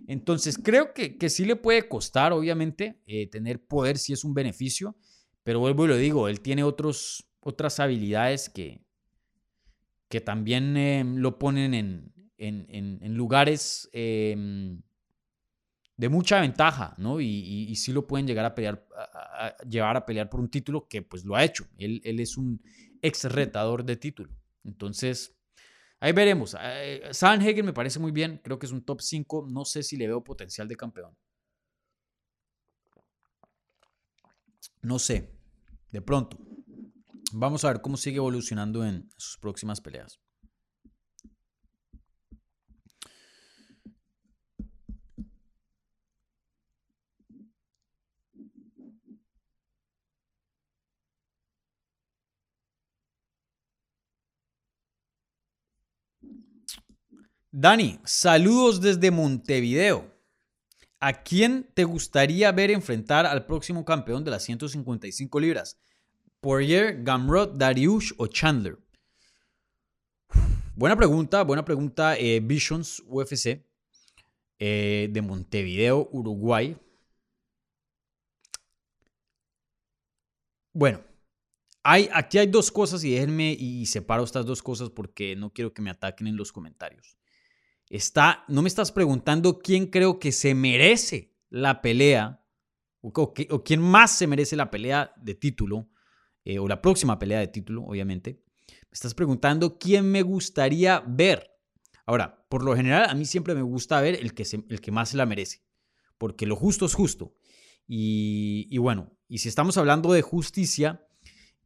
Entonces, 0.07 0.59
creo 0.59 0.93
que, 0.95 1.17
que 1.19 1.31
sí 1.31 1.45
le 1.45 1.57
puede 1.57 1.89
costar, 1.89 2.33
obviamente, 2.33 3.01
eh, 3.07 3.29
tener 3.29 3.65
poder 3.65 3.99
si 3.99 4.13
es 4.13 4.25
un 4.25 4.35
beneficio, 4.35 4.97
pero 5.43 5.61
vuelvo 5.61 5.85
y 5.85 5.89
lo 5.89 5.97
digo, 5.97 6.29
él 6.29 6.41
tiene 6.41 6.63
otros, 6.63 7.29
otras 7.41 7.81
habilidades 7.81 8.49
que, 8.49 8.83
que 10.09 10.21
también 10.21 10.77
eh, 10.77 11.05
lo 11.05 11.39
ponen 11.39 11.75
en, 11.75 12.13
en, 12.39 13.15
lugares 13.15 13.89
em, 13.93 14.81
de 15.97 16.09
mucha 16.09 16.41
ventaja, 16.41 16.95
¿no? 16.99 17.21
Y, 17.21 17.75
sí 17.77 17.93
lo 17.93 18.07
pueden 18.07 18.27
llegar 18.27 18.45
a 18.45 18.55
pelear, 18.55 18.87
a, 18.97 19.57
llevar 19.69 19.97
a 19.97 20.07
pelear 20.07 20.31
por 20.31 20.41
un 20.41 20.49
título 20.49 20.87
que 20.89 21.03
pues 21.03 21.25
lo 21.25 21.37
ha 21.37 21.45
hecho. 21.45 21.67
Él, 21.79 22.01
es 22.05 22.37
un 22.37 22.63
ex 23.03 23.25
retador 23.25 23.85
de 23.85 23.97
título. 23.97 24.31
Entonces, 24.65 25.38
ahí 26.01 26.13
veremos. 26.13 26.57
Eh, 26.61 27.09
Sanhagen 27.13 27.67
me 27.67 27.73
parece 27.73 27.99
muy 27.99 28.13
bien, 28.13 28.41
creo 28.43 28.59
que 28.59 28.67
es 28.67 28.73
un 28.73 28.85
top 28.85 29.01
5. 29.01 29.47
No 29.49 29.65
sé 29.65 29.83
si 29.83 29.97
le 29.97 30.07
veo 30.07 30.23
potencial 30.23 30.69
de 30.69 30.77
campeón. 30.77 31.17
No 34.83 34.99
sé, 34.99 35.35
de 35.91 36.03
pronto. 36.03 36.39
Vamos 37.33 37.65
a 37.65 37.73
ver 37.73 37.83
cómo 37.83 37.97
sigue 37.97 38.17
evolucionando 38.17 38.85
en 38.85 39.09
sus 39.17 39.39
próximas 39.39 39.81
peleas. 39.81 40.21
Dani, 57.61 57.99
saludos 58.05 58.81
desde 58.81 59.11
Montevideo. 59.11 60.15
¿A 61.01 61.25
quién 61.25 61.69
te 61.75 61.83
gustaría 61.83 62.53
ver 62.53 62.71
enfrentar 62.71 63.27
al 63.27 63.47
próximo 63.47 63.85
campeón 63.85 64.23
de 64.23 64.31
las 64.31 64.45
155 64.45 65.41
libras? 65.41 65.77
¿Poirier, 66.41 67.03
Gamrot, 67.03 67.57
Dariush 67.57 68.13
o 68.17 68.29
Chandler? 68.29 68.79
Buena 70.77 70.95
pregunta, 70.95 71.43
buena 71.43 71.65
pregunta. 71.65 72.17
Eh, 72.17 72.39
Visions 72.41 73.03
UFC 73.09 73.67
eh, 74.61 75.09
de 75.11 75.21
Montevideo, 75.21 76.09
Uruguay. 76.13 76.77
Bueno, 80.73 81.03
hay, 81.83 82.09
aquí 82.13 82.39
hay 82.39 82.47
dos 82.47 82.71
cosas 82.71 83.03
y 83.03 83.11
déjenme 83.11 83.57
y 83.59 83.85
separo 83.87 84.23
estas 84.23 84.47
dos 84.47 84.63
cosas 84.63 84.91
porque 84.91 85.35
no 85.35 85.53
quiero 85.53 85.75
que 85.75 85.83
me 85.83 85.91
ataquen 85.91 86.29
en 86.29 86.37
los 86.37 86.53
comentarios. 86.53 87.19
Está, 87.91 88.45
no 88.49 88.63
me 88.63 88.69
estás 88.69 88.93
preguntando 88.93 89.59
quién 89.59 89.87
creo 89.87 90.19
que 90.19 90.33
se 90.33 90.55
merece 90.55 91.35
la 91.49 91.81
pelea 91.81 92.45
o, 93.01 93.35
quién 93.65 93.81
más 93.81 94.11
se 94.11 94.27
merece 94.27 94.57
la 94.57 94.71
pelea 94.71 95.13
de 95.17 95.35
título 95.35 95.89
eh, 96.45 96.59
o 96.59 96.69
la 96.69 96.83
próxima 96.83 97.19
pelea 97.19 97.41
de 97.41 97.49
título, 97.49 97.85
obviamente. 97.85 98.43
Me 98.69 98.93
estás 98.93 99.15
preguntando 99.15 99.79
quién 99.79 100.11
me 100.11 100.23
gustaría 100.23 101.03
ver. 101.07 101.51
Ahora, 102.07 102.47
por 102.49 102.65
lo 102.65 102.75
general, 102.75 103.09
a 103.09 103.15
mí 103.15 103.25
siempre 103.25 103.55
me 103.55 103.63
gusta 103.63 104.01
ver 104.01 104.17
el 104.17 104.35
que, 104.35 104.45
el 104.69 104.81
que 104.81 104.91
más 104.91 105.11
se 105.11 105.17
la 105.17 105.27
merece, 105.27 105.63
porque 106.17 106.47
lo 106.47 106.57
justo 106.57 106.87
es 106.87 106.95
justo. 106.95 107.35
Y, 107.87 108.77
bueno, 108.79 109.17
y 109.29 109.39
si 109.39 109.49
estamos 109.49 109.79
hablando 109.79 110.13
de 110.13 110.21
justicia, 110.21 111.07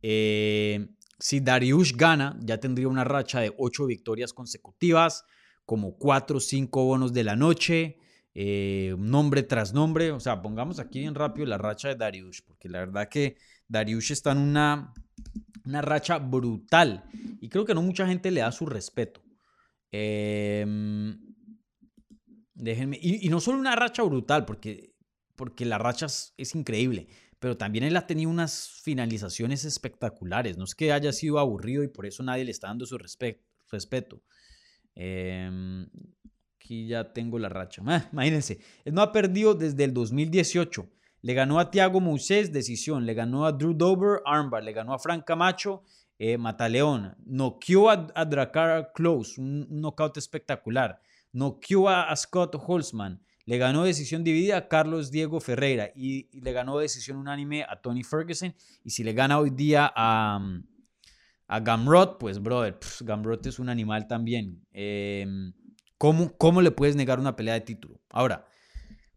eh, 0.03 0.89
si 1.19 1.41
Dariush 1.41 1.95
gana, 1.97 2.39
ya 2.43 2.59
tendría 2.59 2.89
una 2.89 3.05
racha 3.05 3.41
de 3.41 3.53
ocho 3.59 3.87
victorias 3.87 4.33
consecutivas 4.33 5.25
como 5.65 5.97
cuatro 5.97 6.39
o 6.39 6.41
cinco 6.41 6.85
bonos 6.85 7.13
de 7.13 7.25
la 7.25 7.37
noche, 7.37 7.99
eh, 8.35 8.95
nombre 8.99 9.43
tras 9.43 9.73
nombre. 9.73 10.11
O 10.11 10.21
sea, 10.21 10.43
pongamos 10.43 10.79
aquí 10.79 11.01
bien 11.01 11.15
rápido 11.15 11.47
la 11.47 11.59
racha 11.59 11.89
de 11.89 11.97
Darius, 11.97 12.43
porque 12.43 12.69
la 12.69 12.81
verdad 12.81 13.09
que 13.09 13.37
Dariush 13.69 14.13
está 14.13 14.33
en 14.33 14.39
una, 14.39 14.93
una 15.65 15.83
racha 15.83 16.19
brutal 16.19 17.05
y 17.41 17.49
creo 17.49 17.65
que 17.65 17.75
no 17.75 17.83
mucha 17.83 18.07
gente 18.07 18.31
le 18.31 18.41
da 18.41 18.53
su 18.53 18.67
respeto. 18.67 19.23
Em, 19.91 21.19
déjenme, 22.55 22.99
y, 23.01 23.29
no 23.29 23.41
solo 23.41 23.59
una 23.59 23.77
racha 23.77 24.03
brutal, 24.03 24.45
porque, 24.45 24.95
porque 25.37 25.65
la 25.65 25.79
racha 25.79 26.07
es, 26.07 26.55
increíble, 26.55 27.09
pero 27.39 27.57
también 27.57 27.85
él 27.85 27.97
ha 27.97 28.07
tenido 28.07 28.31
unas 28.31 28.81
finalizaciones 28.83 29.65
espectaculares. 29.65 30.57
No 30.57 30.65
es 30.65 30.75
que 30.75 30.93
haya 30.93 31.13
sido 31.13 31.39
aburrido 31.39 31.83
y 31.83 31.89
por 31.89 32.07
eso 32.07 32.23
nadie 32.23 32.45
le 32.45 32.51
está 32.51 32.69
dando 32.69 32.87
su 32.87 32.97
respeto. 32.99 34.23
Em, 34.95 35.87
aquí 36.57 36.87
ya 36.87 37.13
tengo 37.13 37.39
la 37.39 37.49
racha. 37.49 37.83
Ah, 37.87 38.09
imagínense, 38.13 38.61
él 38.85 38.95
no 38.95 39.03
ha 39.03 39.13
perdido 39.13 39.55
desde 39.55 39.85
el 39.85 39.95
2018. 39.95 40.89
Le 41.23 41.35
ganó 41.35 41.61
a 41.61 41.71
Thiago 41.71 42.01
Moisés, 42.01 42.53
decisión. 42.53 43.07
Le 43.07 43.15
ganó 43.15 43.47
a 43.47 43.53
Drew 43.53 43.75
Dober, 43.75 44.21
armbar. 44.25 44.65
Le 44.65 44.73
ganó 44.73 44.93
a 44.93 44.99
Frank 44.99 45.25
Camacho, 45.25 45.83
eh, 46.19 46.37
Mataleón. 46.37 47.15
Noqueó 47.25 47.91
a, 47.91 48.09
a 48.15 48.25
Dracar 48.25 48.93
Close, 48.93 49.41
un, 49.41 49.67
knockout 49.71 50.17
espectacular. 50.17 51.01
Noqueó 51.33 51.89
a, 51.89 52.11
a 52.11 52.17
Scott 52.17 52.57
Holzman. 52.59 53.23
Le 53.45 53.59
ganó 53.59 53.83
decisión 53.83 54.23
dividida 54.23 54.57
a 54.57 54.69
Carlos 54.69 55.11
Diego 55.11 55.41
Ferreira 55.41 55.91
y, 55.97 56.29
le 56.41 56.53
ganó 56.53 56.79
decisión 56.79 57.17
unánime 57.17 57.65
a 57.65 57.81
Tony 57.81 58.05
Ferguson. 58.05 58.55
Y 58.85 58.91
si 58.91 59.03
le 59.03 59.13
gana 59.13 59.39
hoy 59.39 59.51
día 59.51 59.93
a, 59.95 60.41
a 61.47 61.61
Gamrot, 61.61 62.19
pues 62.19 62.43
brother, 62.43 62.79
Gamrot 63.01 63.47
es 63.47 63.59
un 63.59 63.69
animal 63.69 64.07
también. 64.07 64.65
Em, 64.73 65.53
¿cómo, 65.99 66.37
¿Cómo 66.37 66.63
le 66.63 66.71
puedes 66.71 66.97
negar 66.97 67.21
una 67.21 67.37
pelea 67.37 67.55
de 67.55 67.61
título? 67.61 68.01
Ahora, 68.11 68.47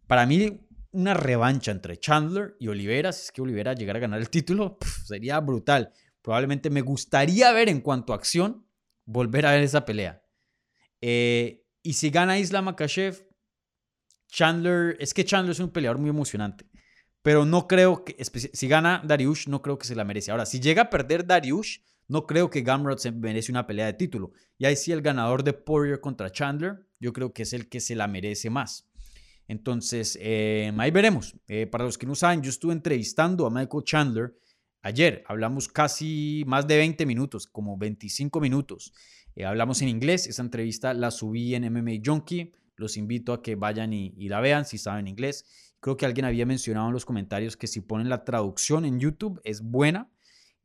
para 0.08 0.26
mí 0.26 0.68
una 0.92 1.14
revancha 1.14 1.72
entre 1.72 1.98
Chandler 1.98 2.56
y 2.60 2.70
Olivera, 2.70 3.12
si 3.12 3.26
es 3.26 3.32
que 3.32 3.42
Olivera 3.42 3.74
llegara 3.74 3.98
a 3.98 4.02
ganar 4.02 4.20
el 4.20 4.30
título, 4.30 4.78
sería 5.06 5.40
brutal. 5.40 5.92
Probablemente 6.22 6.70
me 6.70 6.82
gustaría 6.82 7.52
ver 7.52 7.70
en 7.70 7.82
cuanto 7.82 8.14
a 8.14 8.16
acción, 8.16 8.66
volver 9.06 9.46
a 9.46 9.52
ver 9.52 9.64
esa 9.64 9.86
pelea. 9.86 10.24
Eh, 11.02 11.66
y 11.84 11.94
si 11.94 12.10
gana 12.10 12.40
Islam 12.40 12.66
Makashev, 12.66 13.28
Chandler, 14.28 14.98
es 15.00 15.14
que 15.14 15.26
Chandler 15.26 15.52
es 15.52 15.60
un 15.60 15.70
peleador 15.70 16.00
muy 16.00 16.10
emocionante. 16.10 16.66
Pero 17.22 17.46
no 17.46 17.68
creo 17.68 18.06
que, 18.06 18.16
si 18.24 18.68
gana 18.68 19.02
Dariush, 19.04 19.48
no 19.48 19.62
creo 19.62 19.78
que 19.78 19.88
se 19.88 19.96
la 19.96 20.04
merece. 20.04 20.32
Ahora, 20.32 20.46
si 20.46 20.60
llega 20.60 20.84
a 20.84 20.90
perder 20.90 21.26
Dariush, 21.26 21.80
no 22.08 22.26
creo 22.26 22.50
que 22.50 22.62
Gamrot 22.62 23.00
se 23.00 23.12
merece 23.12 23.52
una 23.52 23.66
pelea 23.66 23.88
de 23.88 23.94
título. 23.94 24.32
Y 24.58 24.66
ahí 24.66 24.76
sí 24.76 24.92
el 24.92 25.02
ganador 25.02 25.44
de 25.44 25.54
Poirier 25.54 26.00
contra 26.00 26.32
Chandler, 26.32 26.88
yo 27.00 27.14
creo 27.14 27.34
que 27.34 27.44
es 27.44 27.54
el 27.54 27.68
que 27.68 27.80
se 27.80 27.96
la 27.96 28.08
merece 28.08 28.50
más. 28.50 28.88
Entonces, 29.48 30.18
eh, 30.22 30.72
ahí 30.78 30.92
veremos. 30.92 31.36
Eh, 31.48 31.68
para 31.68 31.84
los 31.84 31.98
que 31.98 32.06
no 32.06 32.16
saben, 32.16 32.42
yo 32.42 32.50
estuve 32.50 32.74
entrevistando 32.74 33.46
a 33.46 33.50
Michael 33.50 33.84
Chandler 33.84 34.36
ayer. 34.82 35.24
Hablamos 35.28 35.68
casi 35.68 36.44
más 36.48 36.68
de 36.68 36.78
20 36.78 37.06
minutos, 37.06 37.48
como 37.48 37.78
25 37.78 38.40
minutos. 38.40 38.94
Eh, 39.36 39.46
hablamos 39.46 39.82
en 39.82 39.90
inglés. 39.90 40.28
Esa 40.28 40.42
entrevista 40.42 40.94
la 40.94 41.12
subí 41.12 41.56
en 41.56 41.72
MMA 41.72 42.02
Junkie. 42.04 42.54
Los 42.76 42.98
invito 42.98 43.34
a 43.34 43.42
que 43.42 43.56
vayan 43.56 43.94
y, 43.94 44.12
la 44.28 44.42
vean 44.42 44.66
si 44.66 44.78
saben 44.78 45.08
inglés. 45.08 45.46
Creo 45.80 45.98
que 45.98 46.06
alguien 46.06 46.26
había 46.26 46.46
mencionado 46.46 46.88
en 46.88 46.94
los 46.94 47.06
comentarios 47.06 47.56
que 47.56 47.68
si 47.68 47.82
ponen 47.82 48.10
la 48.10 48.26
traducción 48.26 48.86
en 48.86 49.00
YouTube 49.00 49.40
es 49.44 49.62
buena 49.62 50.10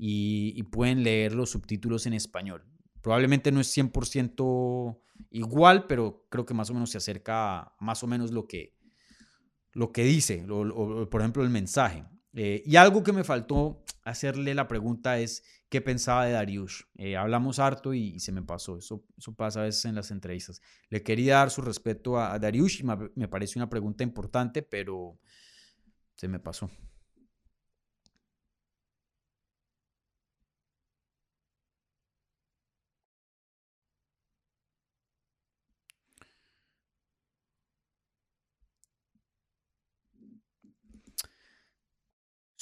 y, 0.03 0.63
pueden 0.65 1.03
leer 1.03 1.35
los 1.35 1.51
subtítulos 1.51 2.07
en 2.07 2.15
español. 2.15 2.65
Probablemente 3.03 3.53
no 3.53 3.61
es 3.61 3.77
100% 3.77 4.99
igual, 5.31 5.87
pero 5.87 6.27
creo 6.31 6.47
que 6.47 6.55
más 6.55 6.71
o 6.71 6.75
menos 6.75 6.91
se 6.91 6.97
acerca 6.97 7.59
a 7.59 7.77
más 7.81 8.03
o 8.03 8.07
menos 8.07 8.31
lo 8.31 8.47
que, 8.47 8.75
lo 9.73 9.93
que 9.93 10.05
dice, 10.05 10.47
por 10.47 11.21
ejemplo 11.21 11.43
el 11.43 11.51
mensaje. 11.51 12.07
Eh, 12.33 12.63
y 12.65 12.77
algo 12.77 13.03
que 13.03 13.13
me 13.13 13.25
faltó 13.25 13.85
hacerle 14.03 14.55
la 14.55 14.69
pregunta 14.69 15.19
es 15.19 15.45
qué 15.69 15.83
pensaba 15.83 16.25
de 16.25 16.33
Darius. 16.33 16.89
Eh, 16.97 17.19
hablamos 17.19 17.59
harto 17.59 17.93
y, 17.93 18.19
se 18.21 18.33
me 18.33 18.43
pasó. 18.43 18.79
Eso, 18.79 19.05
eso 19.19 19.35
pasa 19.35 19.61
a 19.61 19.65
veces 19.65 19.85
en 19.85 19.97
las 19.97 20.11
entrevistas. 20.11 20.63
Le 20.89 21.03
quería 21.03 21.37
dar 21.37 21.51
su 21.51 21.61
respeto 21.61 22.19
a, 22.19 22.33
a 22.33 22.39
Darius 22.39 22.81
y 22.81 22.85
me, 22.85 22.97
me 23.17 23.29
parece 23.29 23.59
una 23.59 23.69
pregunta 23.69 24.03
importante, 24.03 24.63
pero 24.63 25.19
se 26.15 26.27
me 26.27 26.39
pasó. 26.39 26.71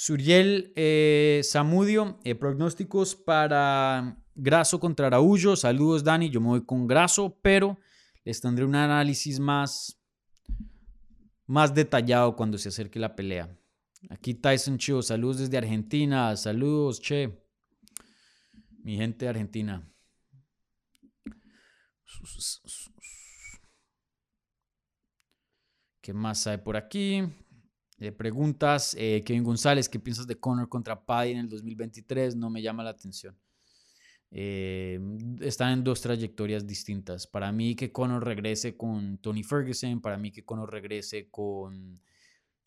Suriel 0.08 0.72
eh, 0.74 1.42
Samudio, 1.44 2.18
eh, 2.24 2.34
pronósticos 2.34 3.14
para 3.14 4.16
Graso 4.34 4.80
contra 4.80 5.08
Araullo. 5.08 5.54
Saludos, 5.54 6.02
Dani. 6.02 6.30
Yo 6.30 6.40
me 6.40 6.46
voy 6.46 6.64
con 6.64 6.86
Graso, 6.86 7.38
pero 7.42 7.78
les 8.24 8.40
tendré 8.40 8.64
un 8.64 8.74
análisis 8.74 9.38
más, 9.38 10.00
más 11.46 11.74
detallado 11.74 12.36
cuando 12.36 12.56
se 12.56 12.70
acerque 12.70 12.98
la 12.98 13.14
pelea. 13.14 13.54
Aquí 14.08 14.32
Tyson 14.32 14.78
Chivo, 14.78 15.02
saludos 15.02 15.40
desde 15.40 15.58
Argentina. 15.58 16.34
Saludos, 16.38 17.02
che. 17.02 17.44
Mi 18.82 18.96
gente 18.96 19.26
de 19.26 19.28
Argentina. 19.28 19.86
¿Qué 26.00 26.14
más 26.14 26.46
hay 26.46 26.56
por 26.56 26.78
aquí? 26.78 27.24
Preguntas, 28.16 28.94
eh, 28.96 29.24
Kevin 29.24 29.42
González, 29.42 29.88
¿qué 29.88 29.98
piensas 29.98 30.28
de 30.28 30.36
Conor 30.36 30.68
contra 30.68 31.04
Paddy 31.04 31.32
en 31.32 31.38
el 31.38 31.48
2023? 31.48 32.36
No 32.36 32.48
me 32.48 32.62
llama 32.62 32.84
la 32.84 32.90
atención. 32.90 33.36
Eh, 34.30 35.00
están 35.40 35.72
en 35.72 35.84
dos 35.84 36.00
trayectorias 36.00 36.64
distintas. 36.64 37.26
Para 37.26 37.50
mí 37.50 37.74
que 37.74 37.90
Conor 37.90 38.24
regrese 38.24 38.76
con 38.76 39.18
Tony 39.18 39.42
Ferguson, 39.42 40.00
para 40.00 40.16
mí 40.16 40.30
que 40.30 40.44
Conor 40.44 40.70
regrese 40.70 41.28
con 41.28 42.00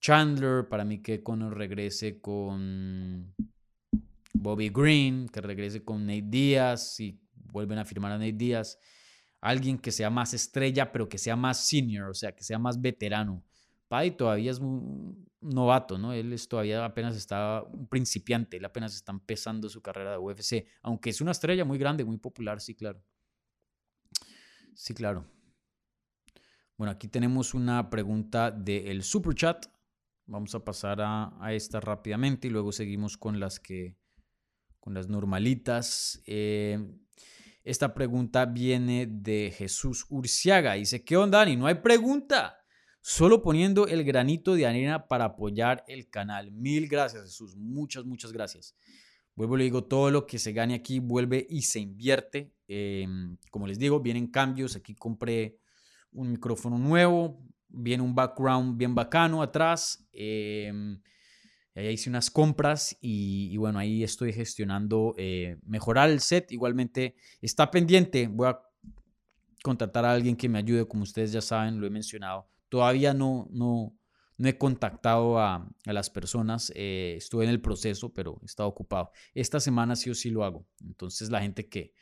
Chandler, 0.01 0.67
para 0.67 0.83
mí 0.83 1.01
que 1.01 1.23
Conor 1.23 1.57
regrese 1.57 2.19
con 2.19 3.33
Bobby 4.33 4.69
Green, 4.69 5.29
que 5.29 5.39
regrese 5.39 5.83
con 5.83 6.05
Nate 6.05 6.25
Díaz, 6.25 6.95
si 6.95 7.21
vuelven 7.33 7.77
a 7.77 7.85
firmar 7.85 8.11
a 8.11 8.17
Nate 8.17 8.33
Díaz. 8.33 8.79
Alguien 9.39 9.79
que 9.79 9.91
sea 9.91 10.09
más 10.09 10.33
estrella, 10.33 10.91
pero 10.91 11.07
que 11.07 11.17
sea 11.17 11.37
más 11.37 11.67
senior, 11.67 12.09
o 12.09 12.13
sea, 12.13 12.35
que 12.35 12.43
sea 12.43 12.59
más 12.59 12.81
veterano 12.81 13.45
Paddy 13.91 14.11
todavía 14.11 14.51
es 14.51 14.59
un 14.59 15.27
novato, 15.41 15.97
¿no? 15.97 16.13
Él 16.13 16.31
es 16.31 16.47
todavía 16.47 16.85
apenas 16.85 17.17
está 17.17 17.61
un 17.63 17.87
principiante, 17.87 18.55
él 18.55 18.63
apenas 18.63 18.95
está 18.95 19.11
empezando 19.11 19.67
su 19.67 19.81
carrera 19.81 20.11
de 20.11 20.17
UFC, 20.17 20.65
aunque 20.81 21.09
es 21.09 21.19
una 21.19 21.31
estrella 21.31 21.65
muy 21.65 21.77
grande, 21.77 22.05
muy 22.05 22.15
popular, 22.15 22.61
sí, 22.61 22.73
claro. 22.73 23.03
Sí, 24.75 24.93
claro. 24.93 25.25
Bueno, 26.77 26.93
aquí 26.93 27.09
tenemos 27.09 27.53
una 27.53 27.89
pregunta 27.89 28.49
del 28.49 29.03
super 29.03 29.35
chat. 29.35 29.65
Vamos 30.25 30.55
a 30.55 30.63
pasar 30.63 30.99
a, 31.01 31.53
esta 31.53 31.81
rápidamente 31.81 32.47
y 32.47 32.51
luego 32.51 32.71
seguimos 32.71 33.17
con 33.17 33.41
las 33.41 33.59
que 33.59 33.97
con 34.79 34.93
las 34.93 35.09
normalitas. 35.09 36.23
Eh, 36.25 36.79
esta 37.65 37.93
pregunta 37.93 38.45
viene 38.45 39.05
de 39.05 39.53
Jesús 39.53 40.05
Urciaga. 40.07 40.75
Dice, 40.75 41.03
¿qué 41.03 41.17
onda, 41.17 41.39
Dani? 41.39 41.57
No 41.57 41.67
hay 41.67 41.75
pregunta 41.75 42.60
solo 43.01 43.41
poniendo 43.41 43.87
el 43.87 44.03
granito 44.03 44.55
de 44.55 44.65
arena 44.65 45.07
para 45.07 45.25
apoyar 45.25 45.83
el 45.87 46.09
canal. 46.09 46.51
Mil 46.51 46.87
gracias, 46.87 47.23
Jesús. 47.23 47.55
Muchas, 47.55 48.05
muchas 48.05 48.31
gracias. 48.31 48.75
Vuelvo, 49.35 49.57
le 49.57 49.63
digo, 49.63 49.83
todo 49.83 50.11
lo 50.11 50.27
que 50.27 50.37
se 50.37 50.53
gane 50.53 50.75
aquí 50.75 50.99
vuelve 50.99 51.45
y 51.49 51.63
se 51.63 51.79
invierte. 51.79 52.53
Em, 52.67 53.37
como 53.49 53.67
les 53.67 53.79
digo, 53.79 53.99
vienen 53.99 54.27
cambios. 54.27 54.75
Aquí 54.75 54.93
compré 54.93 55.57
un 56.11 56.31
micrófono 56.31 56.77
nuevo, 56.77 57.41
viene 57.67 58.03
un 58.03 58.13
background 58.13 58.77
bien 58.77 58.93
bacano 58.93 59.41
atrás. 59.41 60.05
Eh, 60.11 60.71
ahí 61.73 61.87
hice 61.87 62.09
unas 62.09 62.29
compras 62.29 62.97
y, 63.01 63.55
bueno, 63.57 63.79
ahí 63.79 64.03
estoy 64.03 64.33
gestionando 64.33 65.15
eh, 65.17 65.57
mejorar 65.65 66.09
el 66.09 66.19
set. 66.19 66.51
Igualmente 66.51 67.15
está 67.41 67.71
pendiente. 67.71 68.27
Voy 68.27 68.47
a 68.47 68.59
contratar 69.63 70.05
a 70.05 70.11
alguien 70.11 70.35
que 70.35 70.49
me 70.49 70.59
ayude, 70.59 70.87
como 70.87 71.03
ustedes 71.03 71.31
ya 71.31 71.41
saben, 71.41 71.79
lo 71.79 71.87
he 71.87 71.89
mencionado, 71.89 72.47
Todavía 72.71 73.13
no, 73.13 73.49
no, 73.51 73.93
no 74.37 74.47
he 74.47 74.57
contactado 74.57 75.37
a, 75.39 75.69
las 75.83 76.09
personas, 76.09 76.71
eh, 76.73 77.15
estuve 77.17 77.43
en 77.43 77.49
el 77.49 77.59
proceso, 77.59 78.13
pero 78.13 78.39
he 78.41 78.45
estado 78.45 78.69
ocupado. 78.69 79.11
Esta 79.33 79.59
semana 79.59 79.97
sí 79.97 80.09
o 80.09 80.15
sí 80.15 80.29
lo 80.29 80.45
hago. 80.45 80.65
Entonces 80.79 81.29
la 81.29 81.41
gente 81.41 81.67
que, 81.67 81.93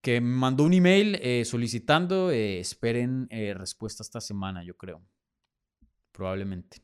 que 0.00 0.20
me 0.20 0.34
mandó 0.34 0.64
un 0.64 0.72
email 0.72 1.16
eh, 1.22 1.44
solicitando, 1.44 2.32
eh, 2.32 2.58
esperen 2.58 3.28
respuesta 3.30 4.02
esta 4.02 4.20
semana, 4.20 4.64
yo 4.64 4.76
creo. 4.76 5.00
Probablemente. 6.10 6.82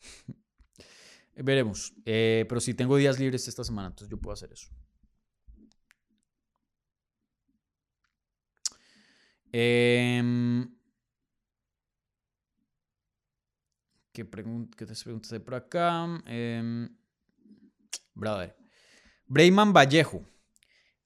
Veremos. 1.34 1.94
pero 2.04 2.60
si 2.60 2.74
tengo 2.74 2.98
días 2.98 3.18
libres 3.18 3.48
esta 3.48 3.64
semana, 3.64 3.88
entonces 3.88 4.10
yo 4.10 4.20
puedo 4.20 4.34
hacer 4.34 4.52
eso. 4.52 4.68
Eh, 9.50 10.68
¿Qué, 14.18 14.24
preguntas 14.24 15.32
hay 15.32 15.38
por 15.38 15.54
acá? 15.54 16.04
Em, 16.26 16.88
brother. 18.14 18.56
Brayman 19.28 19.72
Vallejo. 19.72 20.26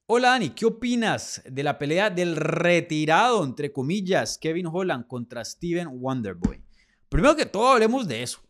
Hola 0.07 0.31
Dani, 0.31 0.49
¿qué 0.49 0.65
opinas 0.65 1.43
de 1.45 1.63
la 1.63 1.77
pelea 1.79 2.09
del 2.09 2.37
retirado, 2.37 3.45
entre 3.45 3.71
comillas, 3.71 4.39
Kevin 4.39 4.67
Holland 4.67 5.07
contra 5.07 5.45
Steven 5.45 5.89
Wonderboy? 6.01 6.65
Primero 7.11 7.37
que 7.37 7.45
todo 7.45 7.73
hablemos 7.73 8.09
de 8.09 8.23
eso, 8.23 8.41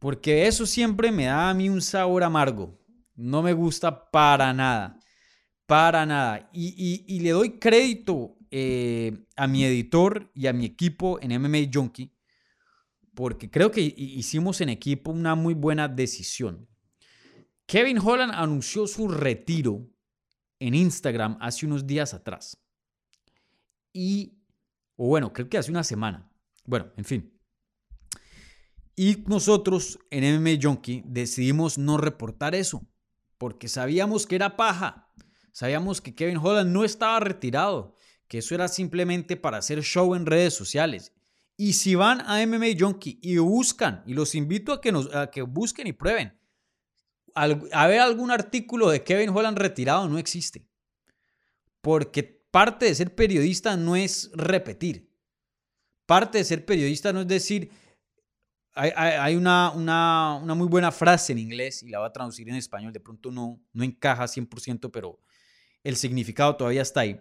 porque 0.00 0.48
eso 0.48 0.66
siempre 0.66 1.12
me 1.12 1.26
da 1.26 1.48
a 1.48 1.54
mí 1.54 1.68
un 1.68 1.82
sabor 1.82 2.24
amargo. 2.24 2.76
No 3.14 3.44
me 3.44 3.52
gusta 3.52 4.10
para 4.10 4.52
nada, 4.52 4.98
para 5.66 6.04
nada. 6.04 6.50
Y, 6.52 7.20
le 7.20 7.30
doy 7.30 7.60
crédito 7.60 8.36
eh, 8.50 9.24
a 9.36 9.46
mi 9.46 9.62
editor 9.62 10.32
y 10.34 10.48
a 10.48 10.52
mi 10.52 10.64
equipo 10.64 11.20
en 11.20 11.40
MMA 11.40 11.70
Junkie, 11.72 12.11
porque 13.14 13.50
creo 13.50 13.70
que 13.70 13.80
hicimos 13.80 14.60
en 14.60 14.68
equipo 14.68 15.10
una 15.10 15.34
muy 15.34 15.54
buena 15.54 15.88
decisión. 15.88 16.68
Kevin 17.66 17.98
Holland 17.98 18.32
anunció 18.34 18.86
su 18.86 19.08
retiro 19.08 19.88
en 20.58 20.74
Instagram 20.74 21.36
hace 21.40 21.66
unos 21.66 21.86
días 21.86 22.14
atrás. 22.14 22.58
Y, 23.92 24.38
o 24.96 25.08
bueno, 25.08 25.32
creo 25.32 25.48
que 25.48 25.58
hace 25.58 25.70
una 25.70 25.84
semana. 25.84 26.30
Bueno, 26.64 26.92
en 26.96 27.04
fin. 27.04 27.32
Y 28.94 29.24
nosotros 29.26 29.98
en 30.10 30.40
MMA 30.40 30.58
Junkie 30.62 31.02
decidimos 31.06 31.78
no 31.78 31.96
reportar 31.96 32.54
eso, 32.54 32.86
porque 33.38 33.68
sabíamos 33.68 34.26
que 34.26 34.36
era 34.36 34.56
paja. 34.56 35.10
Sabíamos 35.52 36.00
que 36.00 36.14
Kevin 36.14 36.38
Holland 36.38 36.70
no 36.72 36.84
estaba 36.84 37.20
retirado, 37.20 37.96
que 38.28 38.38
eso 38.38 38.54
era 38.54 38.68
simplemente 38.68 39.36
para 39.36 39.58
hacer 39.58 39.82
show 39.82 40.14
en 40.14 40.26
redes 40.26 40.54
sociales. 40.54 41.12
Y 41.62 41.74
si 41.74 41.94
van 41.94 42.22
a 42.22 42.44
MMA 42.44 42.76
Junkie 42.76 43.20
y 43.22 43.38
buscan, 43.38 44.02
y 44.04 44.14
los 44.14 44.34
invito 44.34 44.72
a 44.72 44.80
que, 45.30 45.42
busquen 45.42 45.86
y 45.86 45.92
prueben, 45.92 46.36
a 47.36 47.86
ver 47.86 48.00
algún 48.00 48.32
artículo 48.32 48.90
de 48.90 49.04
Kevin 49.04 49.28
Holland 49.28 49.56
retirado 49.56 50.08
no 50.08 50.18
existe. 50.18 50.66
Porque 51.80 52.24
parte 52.24 52.86
de 52.86 52.94
ser 52.96 53.14
periodista 53.14 53.76
no 53.76 53.94
es 53.94 54.32
repetir. 54.34 55.08
Parte 56.04 56.38
de 56.38 56.44
ser 56.44 56.64
periodista 56.64 57.12
no 57.12 57.20
es 57.20 57.28
decir, 57.28 57.70
hay, 58.74 59.36
una, 59.36 59.70
una, 59.70 60.40
una, 60.42 60.54
muy 60.56 60.66
buena 60.66 60.90
frase 60.90 61.30
en 61.30 61.38
inglés 61.38 61.84
y 61.84 61.90
la 61.90 62.00
voy 62.00 62.08
a 62.08 62.12
traducir 62.12 62.48
en 62.48 62.56
español, 62.56 62.92
de 62.92 62.98
pronto 62.98 63.30
no, 63.30 63.60
no 63.72 63.84
encaja 63.84 64.24
100%, 64.24 64.90
pero 64.90 65.20
el 65.84 65.94
significado 65.94 66.56
todavía 66.56 66.82
está 66.82 67.02
ahí. 67.02 67.20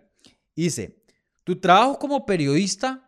Dice, 0.56 1.00
tu 1.44 1.60
trabajo 1.60 2.00
como 2.00 2.26
periodista 2.26 3.08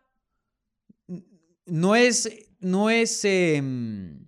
no 1.66 1.96
es, 1.96 2.30
no 2.60 2.90
es, 2.90 3.24
em, 3.26 4.28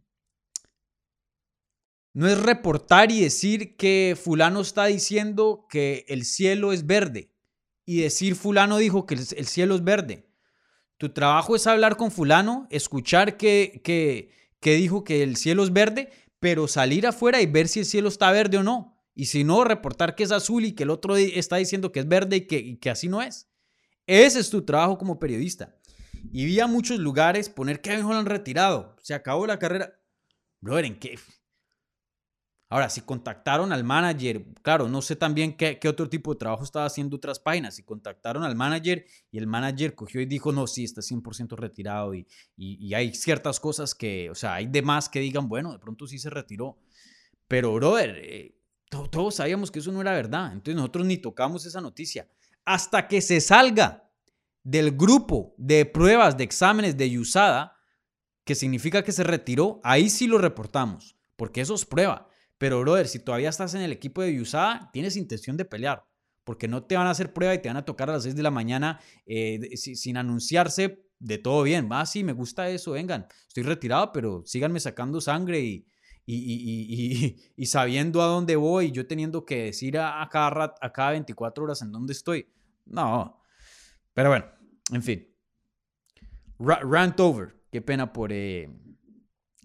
no 2.14 2.28
es 2.28 2.42
reportar 2.42 3.12
y 3.12 3.22
decir 3.22 3.76
que 3.76 4.18
fulano 4.22 4.62
está 4.62 4.86
diciendo 4.86 5.66
que 5.70 6.06
el 6.08 6.26
cielo 6.26 6.72
es 6.72 6.86
verde 6.86 7.32
y 7.86 8.02
decir 8.02 8.36
fulano 8.36 8.78
dijo 8.78 9.06
que 9.06 9.16
el 9.16 9.48
cielo 9.48 9.76
es 9.76 9.84
verde. 9.84 10.28
Tu 10.98 11.10
trabajo 11.10 11.56
es 11.56 11.68
hablar 11.68 11.98
con 11.98 12.10
fulano, 12.10 12.68
escuchar 12.72 13.38
que, 13.38 13.82
que, 13.84 14.30
que 14.60 14.76
dijo 14.76 15.04
que 15.04 15.24
el 15.24 15.36
cielo 15.36 15.64
es 15.64 15.74
verde, 15.74 16.10
pero 16.40 16.68
salir 16.68 17.06
afuera 17.06 17.42
y 17.42 17.46
ver 17.46 17.68
si 17.68 17.80
el 17.80 17.86
cielo 17.86 18.08
está 18.08 18.32
verde 18.32 18.58
o 18.58 18.64
no. 18.64 19.04
Y 19.14 19.26
si 19.26 19.44
no, 19.44 19.64
reportar 19.64 20.16
que 20.16 20.24
es 20.24 20.32
azul 20.32 20.66
y 20.66 20.74
que 20.74 20.84
el 20.84 20.90
otro 20.90 21.16
está 21.16 21.58
diciendo 21.58 21.92
que 21.92 22.00
es 22.00 22.08
verde 22.08 22.38
y 22.38 22.48
que, 22.48 22.58
y 22.58 22.78
que 22.78 22.90
así 22.90 23.08
no 23.08 23.22
es. 23.22 23.50
Ese 24.08 24.40
es 24.40 24.50
tu 24.50 24.64
trabajo 24.64 24.98
como 24.98 25.20
periodista. 25.20 25.76
Y 26.32 26.46
vi 26.46 26.60
a 26.60 26.68
muchos 26.68 27.00
lugares 27.00 27.50
poner 27.50 27.82
Kevin 27.82 28.06
Holland 28.06 28.28
retirado. 28.28 28.96
Se 29.02 29.14
acabó 29.14 29.46
la 29.48 29.60
carrera. 29.60 30.00
Brother, 30.62 30.86
¿en 30.86 31.00
qué? 31.00 31.20
Ahora, 32.68 32.90
si 32.90 33.02
contactaron 33.02 33.72
al 33.72 33.84
manager, 33.84 34.44
claro, 34.64 34.88
no 34.88 35.02
sé 35.02 35.16
también 35.16 35.56
qué, 35.56 35.78
qué, 35.78 35.88
otro 35.88 36.10
tipo 36.10 36.34
de 36.34 36.40
trabajo 36.40 36.64
estaba 36.64 36.86
haciendo 36.86 37.16
otras 37.16 37.40
páginas. 37.40 37.76
Si 37.76 37.84
contactaron 37.84 38.44
al 38.44 38.56
manager 38.56 39.06
y 39.32 39.38
el 39.38 39.46
manager 39.46 39.94
cogió 39.94 40.20
y 40.20 40.26
dijo, 40.26 40.52
no, 40.52 40.66
sí, 40.66 40.84
está 40.84 41.02
100% 41.02 41.56
retirado 41.56 42.16
y, 42.16 42.28
y, 42.58 42.94
hay 42.96 43.14
ciertas 43.14 43.60
cosas 43.60 43.94
que, 43.94 44.32
o 44.32 44.36
sea, 44.36 44.56
hay 44.56 44.66
demás 44.66 45.10
que 45.10 45.20
digan, 45.20 45.48
bueno, 45.48 45.72
de 45.72 45.80
pronto 45.80 46.08
sí 46.08 46.18
se 46.18 46.32
retiró. 46.32 46.80
Pero, 47.48 47.74
brother, 47.76 48.18
eh, 48.18 48.56
todos 49.12 49.36
sabíamos 49.36 49.70
que 49.70 49.80
eso 49.80 49.92
no 49.92 50.02
era 50.02 50.14
verdad. 50.14 50.52
Entonces 50.52 50.76
nosotros 50.76 51.06
ni 51.06 51.18
tocamos 51.18 51.66
esa 51.66 51.82
noticia. 51.82 52.28
Hasta 52.66 53.08
que 53.08 53.22
se 53.22 53.42
salga 53.42 54.05
del 54.66 54.98
grupo 54.98 55.54
de 55.58 55.86
pruebas 55.86 56.36
de 56.36 56.44
exámenes 56.44 56.98
de 56.98 57.18
USADA, 57.20 57.78
que 58.44 58.56
significa 58.56 59.04
que 59.04 59.12
se 59.12 59.24
retiró, 59.24 59.80
ahí 59.84 60.10
sí 60.10 60.28
lo 60.28 60.40
reportamos, 60.40 61.16
porque 61.36 61.62
eso 61.62 61.76
es 61.76 61.86
prueba. 61.86 62.28
Pero, 62.58 62.82
brother, 62.82 63.08
si 63.08 63.20
todavía 63.20 63.50
estás 63.50 63.76
en 63.76 63.82
el 63.82 63.92
equipo 63.92 64.24
de 64.24 64.42
USADA, 64.42 64.90
tienes 64.92 65.18
intención 65.18 65.56
de 65.56 65.66
pelear, 65.66 66.04
porque 66.44 66.68
no 66.68 66.84
te 66.84 66.98
van 66.98 67.06
a 67.06 67.12
hacer 67.12 67.32
prueba 67.32 67.54
y 67.54 67.62
te 67.62 67.70
van 67.70 67.78
a 67.78 67.86
tocar 67.86 68.10
a 68.10 68.14
las 68.14 68.24
6 68.24 68.36
de 68.36 68.42
la 68.44 68.52
mañana 68.52 69.00
eh, 69.28 69.78
sin 69.78 70.18
anunciarse 70.18 71.06
de 71.20 71.38
todo 71.38 71.62
bien. 71.62 71.88
Ah, 71.92 72.06
sí, 72.08 72.24
me 72.24 72.34
gusta 72.34 72.68
eso, 72.70 72.92
vengan. 72.92 73.28
Estoy 73.48 73.64
retirado, 73.64 74.12
pero 74.12 74.42
síganme 74.46 74.80
sacando 74.80 75.22
sangre 75.22 75.60
y, 75.60 75.86
y, 76.26 77.36
y, 77.56 77.66
sabiendo 77.68 78.24
a 78.24 78.26
dónde 78.26 78.56
voy, 78.56 78.92
yo 78.92 79.06
teniendo 79.06 79.46
que 79.46 79.66
decir 79.66 80.00
a, 80.00 80.28
cada, 80.32 80.74
a 80.82 80.92
cada 80.92 81.12
24 81.12 81.64
horas 81.64 81.84
en 81.84 81.92
dónde 81.92 82.14
estoy. 82.14 82.48
No. 82.86 83.45
Pero 84.16 84.30
bueno, 84.30 84.46
en 84.92 85.04
fin. 85.04 85.28
rant 86.58 87.20
over. 87.20 87.54
Qué 87.70 87.82
pena 87.82 88.12
por, 88.12 88.32
eh, 88.32 88.70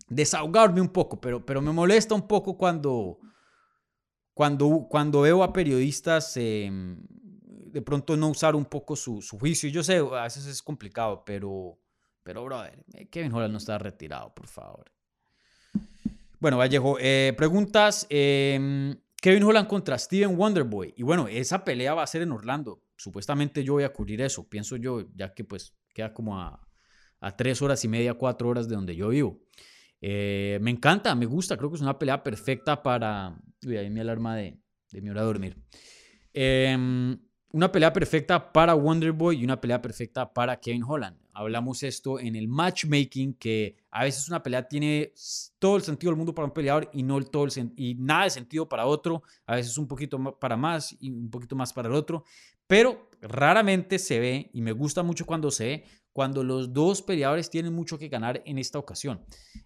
desahogarme 0.09 0.80
un 0.80 0.88
poco, 0.88 1.20
pero, 1.20 1.46
pero 1.46 1.62
me 1.62 1.72
molesta 1.72 2.14
un 2.14 2.26
poco 2.26 2.59
cuando, 2.59 3.20
cuando, 4.34 4.86
cuando 4.90 5.22
veo 5.22 5.42
a 5.42 5.53
periodistas 5.53 6.36
em, 6.36 6.98
de 7.07 7.80
pronto 7.80 8.16
no 8.16 8.28
usar 8.28 8.57
un 8.57 8.64
poco 8.64 8.96
su, 8.96 9.22
su, 9.22 9.38
juicio. 9.38 9.70
Yo 9.70 9.82
sé, 9.84 9.98
a 9.98 10.24
veces 10.24 10.44
es 10.46 10.61
complicado, 10.61 11.22
pero, 11.24 11.78
pero 12.24 12.44
brother, 12.44 12.84
eh, 12.94 13.09
Kevin 13.09 13.32
Holland 13.32 13.53
no 13.53 13.59
está 13.59 13.78
retirado, 13.78 14.34
por 14.34 14.48
favor. 14.48 14.90
Bueno, 16.40 16.59
Vallejo, 16.59 16.96
eh, 16.98 17.32
preguntas. 17.36 18.07
Em, 18.11 18.96
Kevin 19.20 19.44
Holland 19.44 19.68
contra 19.68 19.98
Steven 19.98 20.36
Wonderboy. 20.36 20.94
Y 20.96 21.03
bueno, 21.03 21.28
esa 21.28 21.62
pelea 21.62 21.94
va 21.94 22.03
a 22.03 22.07
ser 22.07 22.22
en 22.22 22.32
Orlando. 22.32 22.82
Supuestamente 23.01 23.64
yo 23.64 23.72
voy 23.72 23.84
a 23.84 23.94
cubrir 23.94 24.20
eso, 24.20 24.46
pienso 24.46 24.76
yo, 24.76 25.07
ya 25.14 25.32
que 25.32 25.42
pues 25.42 25.74
queda 25.94 26.12
como 26.12 26.38
a, 26.38 26.68
a 27.18 27.34
tres 27.34 27.62
horas 27.62 27.82
y 27.82 27.88
media, 27.88 28.12
cuatro 28.12 28.51
horas 28.51 28.68
de 28.68 28.74
donde 28.74 28.94
yo 28.94 29.09
vivo. 29.09 29.40
Eh, 30.03 30.59
me 30.61 30.70
encanta, 30.70 31.14
me 31.14 31.24
gusta, 31.24 31.57
creo 31.57 31.70
que 31.70 31.76
es 31.76 31.82
una 31.82 31.98
pelea 31.98 32.22
perfecta 32.22 32.82
para... 32.82 33.38
Uy, 33.64 33.78
ahí 33.78 33.88
mi 33.88 34.01
alarma 34.01 34.36
de, 34.36 34.59
mi 34.92 35.09
hora 35.09 35.22
de 35.22 35.26
dormir. 35.26 35.57
Em, 36.34 37.18
una 37.53 37.72
pelea 37.72 37.90
perfecta 37.90 38.53
para 38.53 38.74
Wonderboy 38.74 39.40
y 39.40 39.44
una 39.44 39.59
pelea 39.59 39.80
perfecta 39.80 40.30
para 40.30 40.61
Kevin 40.61 40.84
Holland. 40.86 41.16
Hablamos 41.32 41.82
esto 41.82 42.20
en 42.20 42.36
el 42.36 42.48
matchmaking, 42.48 43.32
que 43.34 43.78
a 43.90 44.05
veces 44.05 44.28
una 44.28 44.42
pelea 44.42 44.68
tiene 44.68 45.14
todo 45.59 45.76
el 45.76 45.82
sentido 45.82 46.11
del 46.11 46.18
mundo 46.18 46.34
para 46.34 46.46
un 46.46 46.53
peleador 46.53 46.90
y, 46.92 47.03
no 47.03 47.18
todo 47.22 47.46
y 47.76 47.94
nada 47.94 48.24
de 48.24 48.30
sentido 48.30 48.68
para 48.68 48.84
otro. 48.84 49.22
A 49.46 49.57
veces 49.57 49.78
un 49.78 49.88
poquito 49.88 50.38
para 50.38 50.57
más 50.57 50.94
y 51.01 51.11
un 51.11 51.30
poquito 51.30 51.57
más 51.57 51.72
para 51.72 51.88
el 51.88 51.94
otro. 51.94 52.24
Pero 52.71 53.11
raramente 53.21 53.99
se 53.99 54.21
ve, 54.21 54.49
y 54.53 54.61
me 54.62 54.71
gusta 54.71 55.03
mucho 55.03 55.27
cuando 55.27 55.51
se 55.51 55.64
ve, 55.64 55.85
cuando 56.12 56.45
los 56.45 56.73
dos 56.73 57.03
peleadores 57.03 57.51
tienen 57.51 57.73
mucho 57.73 57.99
que 57.99 58.07
ganar 58.07 58.45
en 58.47 58.59
esta 58.59 58.79
ocasión. 58.79 59.25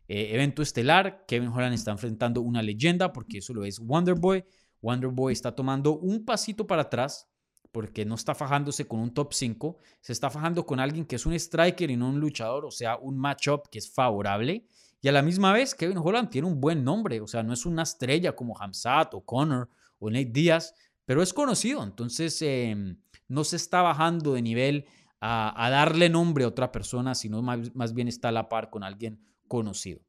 Eh, 0.09 0.31
evento 0.33 0.63
estelar, 0.63 1.27
Kevin 1.29 1.51
Holland 1.51 1.75
está 1.75 1.91
enfrentando 1.91 2.41
una 2.41 2.63
leyenda 2.63 3.13
porque 3.13 3.39
eso 3.39 3.53
lo 3.53 3.67
es 3.67 3.79
Wonderboy. 3.79 4.43
Wonderboy 4.81 5.35
está 5.35 5.55
tomando 5.55 5.99
un 5.99 6.25
pasito 6.25 6.67
para 6.67 6.81
atrás 6.81 7.29
porque 7.73 8.07
no 8.07 8.15
está 8.15 8.35
fajándose 8.35 8.89
con 8.89 9.01
un 9.01 9.13
top 9.13 9.35
5, 9.35 9.77
se 10.01 10.15
está 10.15 10.31
fajando 10.31 10.65
con 10.65 10.81
alguien 10.81 11.05
que 11.05 11.17
es 11.17 11.27
un 11.27 11.35
striker 11.35 11.91
y 11.91 11.99
no 11.99 12.09
un 12.09 12.21
luchador, 12.21 12.65
o 12.65 12.71
sea, 12.71 12.97
un 12.97 13.19
matchup 13.19 13.69
que 13.71 13.81
es 13.81 13.93
favorable. 13.93 14.65
Y 15.03 15.09
a 15.09 15.13
la 15.13 15.21
misma 15.21 15.53
vez, 15.53 15.75
Kevin 15.75 15.99
Holland 15.99 16.31
tiene 16.31 16.49
un 16.49 16.59
buen 16.59 16.83
nombre, 16.83 17.21
o 17.21 17.27
sea, 17.27 17.43
no 17.43 17.53
es 17.53 17.67
una 17.67 17.83
estrella 17.83 18.35
como 18.35 18.59
Hamzat 18.59 19.13
o 19.13 19.21
Connor 19.21 19.69
o 19.99 20.09
Nate 20.09 20.31
Díaz, 20.33 20.75
pero 21.05 21.23
es 21.23 21.33
conocido, 21.33 21.83
entonces 21.83 22.41
em, 22.43 22.99
no 23.29 23.45
se 23.45 23.57
está 23.57 23.83
bajando 23.83 24.35
de 24.35 24.43
nivel 24.43 24.87
a, 25.21 25.71
darle 25.71 26.11
nombre 26.11 26.45
a 26.45 26.49
otra 26.49 26.71
persona, 26.71 27.15
sino 27.15 27.41
más, 27.41 27.95
bien 27.95 28.09
está 28.09 28.29
a 28.29 28.33
la 28.33 28.49
par 28.49 28.69
con 28.71 28.83
alguien 28.83 29.25
conocido. 29.49 30.01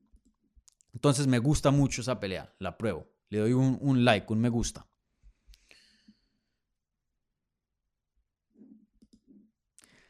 Entonces 0.93 1.28
me 1.28 1.39
gusta 1.39 1.72
mucho 1.72 2.02
esa 2.02 2.20
pelea, 2.20 2.54
la 2.60 2.78
pruebo. 2.78 3.08
Le 3.30 3.39
doy 3.39 3.54
un, 3.54 4.06
like, 4.06 4.32
un 4.32 4.39
me 4.39 4.50
gusta. 4.50 4.88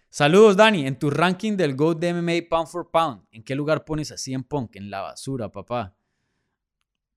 Saludos, 0.10 0.56
Dani. 0.56 0.88
En 0.88 0.98
tu 0.98 1.10
ranking 1.10 1.58
del 1.58 1.76
GOAT 1.76 2.00
de 2.00 2.14
MMA 2.14 2.50
Pound 2.50 2.68
for 2.68 2.90
Pound, 2.90 3.28
¿en 3.32 3.44
qué 3.44 3.54
lugar 3.54 3.86
pones 3.86 4.12
a 4.12 4.18
CM 4.18 4.44
Punk? 4.44 4.76
En 4.76 4.90
la 4.90 5.02
basura, 5.02 5.52
papá. 5.52 5.96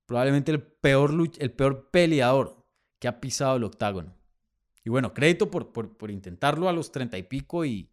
Probablemente 0.04 0.50
el 0.52 0.62
peor, 0.62 1.12
el 1.38 1.52
peor 1.52 1.90
peleador 1.90 2.57
que 2.98 3.08
ha 3.08 3.20
pisado 3.20 3.56
el 3.56 3.64
octágono. 3.64 4.14
Y 4.84 4.90
bueno, 4.90 5.12
crédito 5.12 5.50
por, 5.50 5.72
por, 5.72 6.10
intentarlo 6.10 6.68
a 6.68 6.72
los 6.72 6.92
treinta 6.92 7.18
y 7.18 7.22
pico 7.22 7.64
y, 7.64 7.90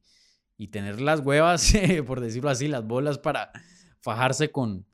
tener 0.72 1.02
las 1.02 1.20
huevas, 1.20 1.74
por 2.08 2.22
decirlo 2.22 2.50
así, 2.50 2.68
las 2.68 2.86
bolas 2.86 3.18
para 3.18 3.52
fajarse 4.00 4.52
con, 4.52 4.86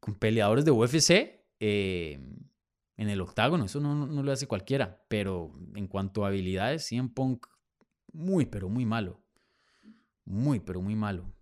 con 0.00 0.14
peleadores 0.14 0.64
de 0.64 0.70
UFC. 0.70 1.10
Eh, 1.60 2.20
en 2.98 3.08
el 3.08 3.20
octágono, 3.20 3.64
eso 3.64 3.80
no, 3.80 3.94
no 4.06 4.22
lo 4.22 4.32
hace 4.32 4.48
cualquiera. 4.48 5.02
Pero 5.08 5.52
en 5.74 5.86
cuanto 5.86 6.24
a 6.24 6.28
habilidades, 6.28 6.84
CM 6.84 7.08
Punk, 7.08 7.46
muy, 8.12 8.44
pero 8.44 8.68
muy 8.68 8.84
malo. 8.84 9.22
Muy, 10.24 10.60
pero 10.60 10.82
muy 10.82 10.96
malo. 10.96 11.32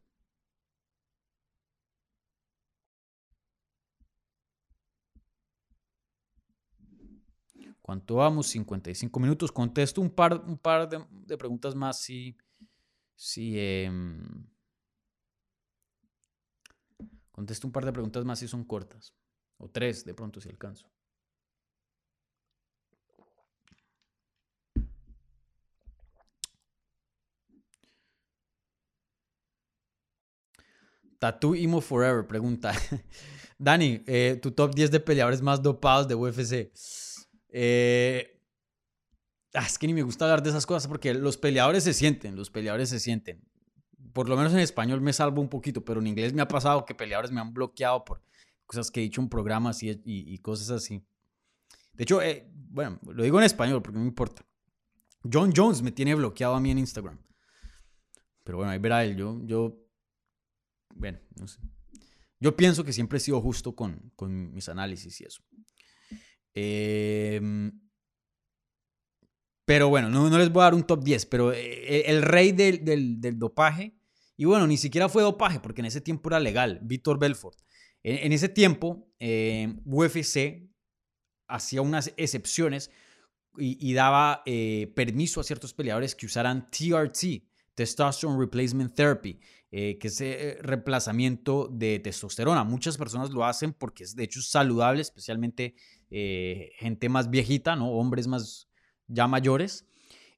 ¿Cuánto 7.87 8.17
vamos? 8.17 8.49
55 8.49 9.21
minutos. 9.21 9.53
Contesto 9.53 10.01
un 10.01 10.11
par, 10.11 10.43
un 10.45 10.59
par 10.59 10.89
de, 10.89 11.39
preguntas 11.39 11.77
más 11.77 12.01
si... 12.01 12.37
si 13.15 13.55
em, 13.61 14.45
contesto 17.31 17.65
un 17.69 17.73
par 17.73 17.85
de 17.85 17.93
preguntas 17.93 18.25
más 18.25 18.41
si 18.41 18.49
son 18.49 18.65
cortas. 18.65 19.15
O 19.59 19.69
tres 19.71 20.05
de 20.05 20.15
pronto 20.15 20.41
si 20.41 20.49
alcanzo. 20.49 20.91
Tattoo 31.21 31.55
Imo 31.55 31.81
Forever 31.81 32.27
pregunta. 32.27 32.73
Dani, 33.61 34.03
eh, 34.09 34.41
tu 34.43 34.51
top 34.51 34.75
10 34.75 34.91
de 34.91 34.99
peleadores 34.99 35.41
más 35.41 35.63
dopados 35.63 36.09
de 36.09 36.17
UFC. 36.17 36.73
Eh, 37.59 38.39
ah, 39.55 39.65
es 39.65 39.79
que 39.79 39.87
ni 39.87 39.95
me 39.95 40.03
gusta 40.03 40.27
hablar 40.27 40.43
de 40.43 40.51
esas 40.51 40.67
cosas 40.67 40.87
porque 40.89 41.15
los 41.15 41.39
peleadores 41.39 41.85
se 41.85 41.95
sienten, 41.95 42.37
los 42.37 42.51
peleadores 42.51 42.91
se 42.91 43.01
sienten. 43.01 43.43
Por 44.13 44.29
lo 44.29 44.37
menos 44.37 44.53
en 44.53 44.59
español 44.59 45.01
me 45.01 45.15
salvo 45.15 45.41
un 45.41 45.49
poquito, 45.49 45.83
pero 45.83 46.01
en 46.01 46.07
inglés 46.07 46.35
me 46.35 46.43
ha 46.43 46.49
pasado 46.49 46.85
que 46.85 46.95
peleadores 46.95 47.33
me 47.33 47.41
han 47.41 47.55
bloqueado 47.55 48.05
por 48.05 48.23
cosas 48.67 48.91
que 48.91 49.01
he 49.01 49.05
dicho 49.05 49.23
en 49.23 49.31
programas 49.31 49.83
y, 49.83 50.39
cosas 50.41 50.69
así. 50.69 51.03
De 51.95 52.03
hecho, 52.03 52.21
eh, 52.21 52.47
bueno, 52.53 53.01
lo 53.07 53.23
digo 53.23 53.39
en 53.39 53.45
español 53.45 53.81
porque 53.81 53.97
no 53.97 54.03
me 54.03 54.09
importa. 54.09 54.45
John 55.33 55.51
Jones 55.57 55.81
me 55.81 55.93
tiene 55.93 56.15
bloqueado 56.15 56.57
a 56.57 56.61
mí 56.61 56.71
en 56.71 56.79
Instagram. 56.79 57.19
Pero 58.45 58.59
bueno, 58.59 58.71
ahí 58.71 58.79
verá 58.79 59.03
él. 59.03 59.17
Yo, 59.17 59.41
yo 59.45 59.83
bueno, 60.95 61.21
no 61.41 61.49
sé. 61.49 61.59
Yo 62.39 62.55
pienso 62.55 62.85
que 62.85 62.93
siempre 62.93 63.17
he 63.17 63.21
sido 63.21 63.41
justo 63.41 63.75
con, 63.75 64.13
con 64.15 64.53
mis 64.53 64.69
análisis 64.69 65.23
y 65.23 65.25
eso. 65.25 65.43
Em, 66.59 67.71
pero 69.67 69.91
bueno, 69.91 70.09
no, 70.09 70.31
no, 70.31 70.39
les 70.39 70.51
voy 70.51 70.63
a 70.63 70.65
dar 70.65 70.75
un 70.75 70.85
top 70.85 71.05
10, 71.05 71.27
pero 71.27 71.53
eh, 71.53 72.05
el 72.07 72.23
rey 72.23 72.53
del, 72.53 72.83
del, 72.83 73.39
dopaje, 73.39 73.95
y 74.39 74.47
bueno, 74.47 74.67
ni 74.67 74.79
siquiera 74.79 75.11
fue 75.11 75.23
dopaje, 75.23 75.61
porque 75.61 75.83
en 75.83 75.87
ese 75.87 76.01
tiempo 76.01 76.31
era 76.31 76.41
legal, 76.41 76.81
Víctor 76.83 77.19
Belfort. 77.19 77.59
En, 78.03 78.33
ese 78.33 78.49
tiempo, 78.49 79.13
em, 79.19 79.83
UFC 79.85 80.71
hacía 81.47 81.83
unas 81.83 82.15
excepciones 82.17 82.91
y, 83.59 83.93
daba 83.93 84.43
eh, 84.47 84.93
permiso 84.95 85.41
a 85.41 85.45
ciertos 85.45 85.75
peleadores 85.75 86.15
que 86.15 86.27
usaran 86.27 86.71
TRT, 86.71 87.43
Testosterone 87.75 88.39
Replacement 88.39 88.95
Therapy, 88.95 89.39
eh, 89.73 89.99
que 89.99 90.09
es 90.09 90.21
eh, 90.21 90.59
reemplazamiento 90.63 91.69
de 91.71 91.99
testosterona. 91.99 92.63
Muchas 92.63 92.97
personas 92.97 93.31
lo 93.31 93.45
hacen 93.45 93.73
porque 93.73 94.05
es 94.05 94.15
de 94.15 94.25
hecho 94.25 94.41
saludable, 94.41 95.03
especialmente 95.03 95.75
eh, 96.11 96.71
gente 96.79 97.09
más 97.09 97.31
viejita, 97.31 97.75
¿no? 97.75 97.91
hombres 97.91 98.29
más 98.29 98.69
ya 99.09 99.27
mayores. 99.27 99.87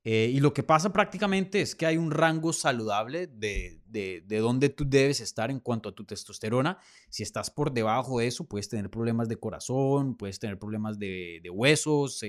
y 0.05 0.41
lo 0.41 0.55
que 0.55 0.63
pasa 0.63 0.93
prácticamente 0.93 1.61
es 1.61 1.75
que 1.75 1.85
hay 1.85 1.99
un 1.99 2.11
rango 2.11 2.55
saludable 2.55 3.27
de, 3.27 3.83
de, 3.85 4.23
de 4.27 4.39
dónde 4.39 4.71
tú 4.71 4.89
debes 4.89 5.21
estar 5.21 5.51
en 5.51 5.61
cuanto 5.61 5.91
a 5.91 5.95
tu 5.95 6.05
testosterona. 6.05 6.79
Si 7.11 7.23
estás 7.23 7.51
por 7.51 7.73
debajo 7.73 8.21
de 8.21 8.29
eso, 8.29 8.45
puedes 8.45 8.69
tener 8.71 8.89
problemas 8.89 9.29
de 9.29 9.37
corazón, 9.37 10.17
puedes 10.17 10.39
tener 10.39 10.59
problemas 10.59 10.99
de, 10.99 11.43
huesos, 11.53 12.23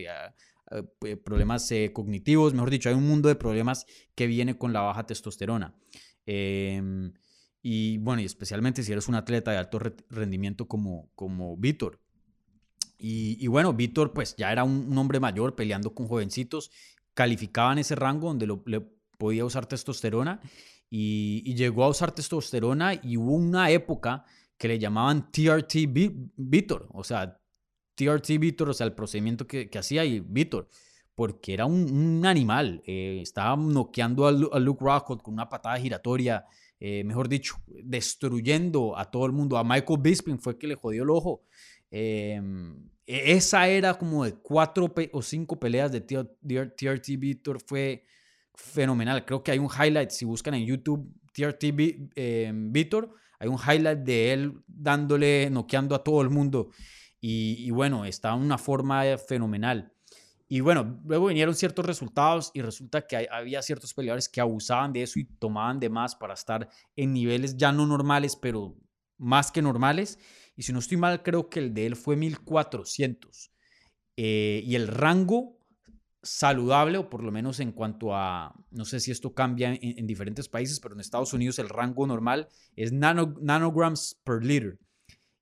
eh, 1.01 1.15
problemas 1.23 1.71
eh, 1.71 1.91
cognitivos, 1.91 2.53
mejor 2.53 2.69
dicho, 2.69 2.89
hay 2.89 2.95
un 2.95 3.07
mundo 3.07 3.27
de 3.27 3.35
problemas 3.35 3.87
que 4.13 4.27
viene 4.27 4.57
con 4.57 4.71
la 4.71 4.81
baja 4.81 5.05
testosterona. 5.05 5.73
Em, 6.31 7.11
y 7.63 7.97
bueno, 7.97 8.21
y 8.21 8.25
especialmente 8.25 8.83
si 8.83 8.91
eres 8.91 9.07
un 9.07 9.15
atleta 9.15 9.49
de 9.49 9.57
alto 9.57 9.79
rendimiento 10.09 10.67
como, 10.67 11.09
como 11.15 11.57
Víctor. 11.57 11.99
Y, 12.99 13.47
bueno, 13.47 13.73
Víctor 13.73 14.13
pues 14.13 14.35
ya 14.37 14.51
era 14.51 14.63
un, 14.63 14.95
hombre 14.97 15.19
mayor 15.19 15.55
peleando 15.55 15.95
con 15.95 16.07
jovencitos, 16.07 16.69
calificaba 17.13 17.71
en 17.71 17.79
ese 17.79 17.95
rango 17.95 18.27
donde 18.27 18.45
le 18.65 18.81
podía 19.17 19.45
usar 19.45 19.65
testosterona 19.65 20.41
y, 20.89 21.41
y, 21.45 21.55
llegó 21.55 21.85
a 21.85 21.89
usar 21.89 22.11
testosterona 22.11 22.93
y 23.01 23.17
hubo 23.17 23.33
una 23.33 23.71
época 23.71 24.25
que 24.57 24.67
le 24.67 24.77
llamaban 24.77 25.31
TRT 25.31 25.87
Víctor, 26.35 26.89
o 26.91 27.03
sea, 27.03 27.39
TRT 27.95 28.37
Víctor, 28.37 28.69
o 28.69 28.73
sea, 28.73 28.85
el 28.85 28.93
procedimiento 28.93 29.47
que, 29.47 29.69
hacía 29.77 30.05
y 30.05 30.19
Víctor, 30.19 30.67
porque 31.19 31.53
era 31.53 31.65
un, 31.65 32.25
animal. 32.25 32.81
Eh, 32.85 33.19
estaba 33.21 33.57
noqueando 33.57 34.25
a, 34.25 34.31
Luke 34.31 34.81
Rockhold 34.81 35.21
con 35.21 35.33
una 35.33 35.49
patada 35.49 35.77
giratoria, 35.77 36.45
eh, 36.79 37.03
mejor 37.03 37.27
dicho, 37.27 37.55
destruyendo 37.67 38.97
a 38.97 39.03
todo 39.11 39.25
el 39.25 39.33
mundo. 39.33 39.57
A 39.57 39.65
Michael 39.65 39.99
Bisping 40.01 40.39
fue 40.39 40.57
que 40.57 40.65
le 40.65 40.75
jodió 40.75 41.03
el 41.03 41.09
ojo. 41.09 41.43
Em, 41.91 42.73
e, 43.05 43.33
esa 43.33 43.67
era 43.67 43.95
como 43.95 44.23
de 44.23 44.35
cuatro 44.35 44.89
o 45.11 45.21
cinco 45.21 45.59
peleas 45.59 45.91
de 45.91 45.99
TRT 45.99 47.17
Víctor, 47.17 47.59
fue 47.67 48.05
fenomenal. 48.55 49.25
Creo 49.25 49.43
que 49.43 49.51
hay 49.51 49.59
un 49.59 49.67
highlight, 49.67 50.11
si 50.11 50.23
buscan 50.23 50.53
en 50.53 50.65
YouTube 50.65 51.05
TRT 51.33 51.65
em, 52.15 52.71
Víctor, 52.71 53.13
hay 53.39 53.49
un 53.49 53.57
highlight 53.57 53.99
de 53.99 54.31
él 54.31 54.53
dándole, 54.67 55.49
noqueando 55.49 55.95
a 55.95 56.01
todo 56.01 56.21
el 56.21 56.29
mundo. 56.29 56.69
Y, 57.19 57.69
bueno, 57.71 58.05
estaba 58.05 58.37
en 58.37 58.43
una 58.43 58.57
forma 58.57 59.03
fenomenal. 59.17 59.91
Y 60.51 60.61
bueno, 60.61 60.99
luego 61.05 61.27
vinieron 61.27 61.53
ciertos 61.53 61.85
resultados 61.85 62.49
y 62.55 62.61
resulta 62.61 63.05
que 63.05 63.27
había 63.29 63.61
ciertos 63.61 63.93
peleadores 63.93 64.27
que 64.27 64.41
abusaban 64.41 64.91
de 64.91 65.03
eso 65.03 65.19
y 65.19 65.25
tomaban 65.25 65.79
de 65.79 65.89
más 65.89 66.15
para 66.15 66.33
estar 66.33 66.67
en 66.95 67.13
niveles 67.13 67.55
ya 67.55 67.71
no 67.71 67.85
normales, 67.85 68.35
pero 68.35 68.75
más 69.19 69.51
que 69.51 69.61
normales. 69.61 70.17
Y 70.55 70.63
si 70.63 70.73
no 70.73 70.79
estoy 70.79 70.97
mal, 70.97 71.21
creo 71.21 71.49
que 71.49 71.59
el 71.59 71.73
de 71.75 71.85
él 71.85 71.95
fue 71.95 72.15
1400. 72.15 73.51
Eh, 74.17 74.63
y 74.65 74.73
el 74.73 74.87
rango 74.87 75.59
saludable, 76.23 76.97
o 76.97 77.09
por 77.09 77.23
lo 77.23 77.31
menos 77.31 77.59
en 77.59 77.71
cuanto 77.71 78.15
a, 78.15 78.53
no 78.71 78.85
sé 78.85 78.99
si 78.99 79.11
esto 79.11 79.35
cambia 79.35 79.77
en, 79.79 80.07
diferentes 80.07 80.49
países, 80.49 80.79
pero 80.79 80.95
en 80.95 81.01
Estados 81.01 81.31
Unidos 81.31 81.59
el 81.59 81.69
rango 81.69 82.07
normal 82.07 82.49
es 82.75 82.91
nanograms 82.91 84.19
per 84.23 84.43
liter 84.43 84.79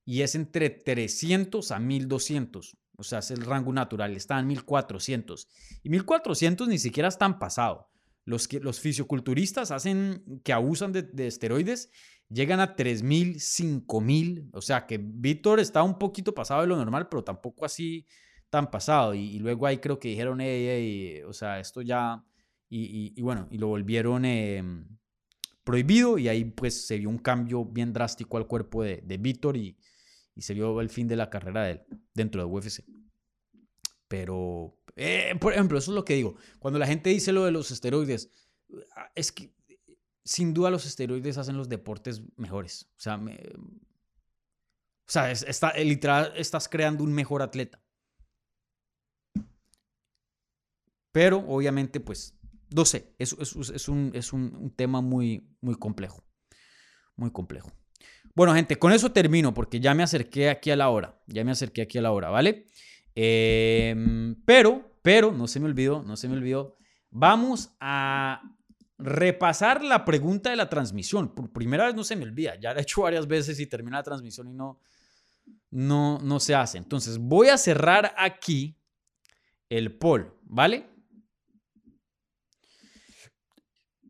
y 0.04 0.20
es 0.22 0.34
entre 0.34 0.70
300 0.70 1.70
a 1.70 1.78
1200. 1.78 2.77
O 2.98 3.04
sea, 3.04 3.20
es 3.20 3.30
el 3.30 3.42
rango 3.42 3.72
natural, 3.72 4.16
está 4.16 4.40
en 4.40 4.48
1400. 4.48 5.48
Y 5.84 5.88
1400 5.88 6.66
ni 6.66 6.78
siquiera 6.78 7.08
están 7.08 7.38
pasado. 7.38 7.88
Los, 8.24 8.48
que, 8.48 8.58
los 8.58 8.80
fisioculturistas 8.80 9.70
hacen 9.70 10.40
que 10.42 10.52
abusan 10.52 10.92
de, 10.92 11.08
esteroides 11.26 11.90
llegan 12.28 12.58
a 12.58 12.74
3000, 12.74 13.38
5000. 13.40 14.50
O 14.52 14.60
sea, 14.60 14.84
que 14.84 14.98
Víctor 15.00 15.60
está 15.60 15.84
un 15.84 15.96
poquito 15.96 16.34
pasado 16.34 16.62
de 16.62 16.66
lo 16.66 16.76
normal, 16.76 17.08
pero 17.08 17.22
tampoco 17.22 17.64
así 17.64 18.04
tan 18.50 18.68
pasado. 18.68 19.14
Y, 19.14 19.38
luego 19.38 19.66
ahí 19.66 19.78
creo 19.78 20.00
que 20.00 20.08
dijeron, 20.08 20.40
o 20.40 21.32
sea, 21.32 21.60
esto 21.60 21.82
ya. 21.82 22.24
Y, 22.68 23.22
bueno, 23.22 23.46
y 23.52 23.58
lo 23.58 23.68
volvieron 23.68 24.24
em, 24.24 24.88
prohibido. 25.62 26.18
Y 26.18 26.26
ahí 26.26 26.44
pues 26.46 26.84
se 26.84 26.98
vio 26.98 27.08
un 27.10 27.18
cambio 27.18 27.64
bien 27.64 27.92
drástico 27.92 28.38
al 28.38 28.48
cuerpo 28.48 28.82
de, 28.82 29.02
de 29.06 29.18
Víctor. 29.18 29.56
Y, 29.56 29.78
y 30.38 30.42
se 30.42 30.54
vio 30.54 30.80
el 30.80 30.88
fin 30.88 31.08
de 31.08 31.16
la 31.16 31.30
carrera 31.30 31.64
de 31.64 31.72
él 31.72 31.82
dentro 32.14 32.40
de 32.40 32.46
UFC. 32.46 32.84
Pero, 34.06 34.78
eh, 34.94 35.34
por 35.40 35.52
ejemplo, 35.52 35.76
eso 35.76 35.90
es 35.90 35.96
lo 35.96 36.04
que 36.04 36.14
digo. 36.14 36.36
Cuando 36.60 36.78
la 36.78 36.86
gente 36.86 37.10
dice 37.10 37.32
lo 37.32 37.44
de 37.44 37.50
los 37.50 37.72
esteroides, 37.72 38.30
ah, 38.94 39.10
es 39.16 39.32
que 39.32 39.52
sin 40.24 40.54
duda 40.54 40.70
los 40.70 40.86
esteroides 40.86 41.38
hacen 41.38 41.56
los 41.56 41.68
deportes 41.68 42.22
mejores. 42.36 42.88
O 42.96 43.00
sea, 43.00 43.16
o 43.16 43.26
sea 45.06 45.32
está, 45.32 45.76
literal, 45.76 46.32
estás 46.36 46.68
creando 46.68 47.02
un 47.02 47.12
mejor 47.12 47.42
atleta. 47.42 47.82
Pero 51.10 51.38
obviamente, 51.48 51.98
pues, 51.98 52.38
no 52.72 52.84
sé, 52.84 53.12
es, 53.18 53.32
es, 53.40 53.88
un, 53.88 54.12
es 54.14 54.32
un, 54.32 54.72
tema 54.76 55.00
muy, 55.00 55.52
muy 55.60 55.74
complejo. 55.74 56.22
Muy 57.16 57.32
complejo. 57.32 57.72
Bueno, 58.38 58.54
gente, 58.54 58.76
con 58.76 58.92
eso 58.92 59.10
termino 59.10 59.52
porque 59.52 59.80
ya 59.80 59.94
me 59.94 60.04
acerqué 60.04 60.48
aquí 60.48 60.70
a 60.70 60.76
la 60.76 60.90
hora. 60.90 61.20
Ya 61.26 61.42
me 61.42 61.50
acerqué 61.50 61.82
aquí 61.82 61.98
a 61.98 62.02
la 62.02 62.12
hora, 62.12 62.30
¿vale? 62.30 62.66
Em, 63.16 64.36
pero, 64.44 65.00
pero, 65.02 65.32
no 65.32 65.48
se 65.48 65.58
me 65.58 65.66
olvidó, 65.66 66.04
no 66.04 66.16
se 66.16 66.28
me 66.28 66.34
olvidó. 66.36 66.76
Vamos 67.10 67.74
a 67.80 68.40
repasar 68.96 69.82
la 69.82 70.04
pregunta 70.04 70.50
de 70.50 70.56
la 70.56 70.68
transmisión. 70.68 71.34
Por 71.34 71.52
primera 71.52 71.86
vez 71.86 71.96
no 71.96 72.04
se 72.04 72.14
me 72.14 72.22
olvida. 72.22 72.54
Ya 72.60 72.72
lo 72.72 72.78
he 72.78 72.82
hecho 72.82 73.02
varias 73.02 73.26
veces 73.26 73.58
y 73.58 73.66
termina 73.66 73.96
la 73.96 74.04
transmisión 74.04 74.46
y 74.46 74.54
no, 74.54 74.78
no, 75.72 76.20
no 76.20 76.38
se 76.38 76.54
hace. 76.54 76.78
Entonces, 76.78 77.18
voy 77.18 77.48
a 77.48 77.58
cerrar 77.58 78.14
aquí 78.16 78.78
el 79.68 79.98
poll, 79.98 80.32
¿vale? 80.42 80.86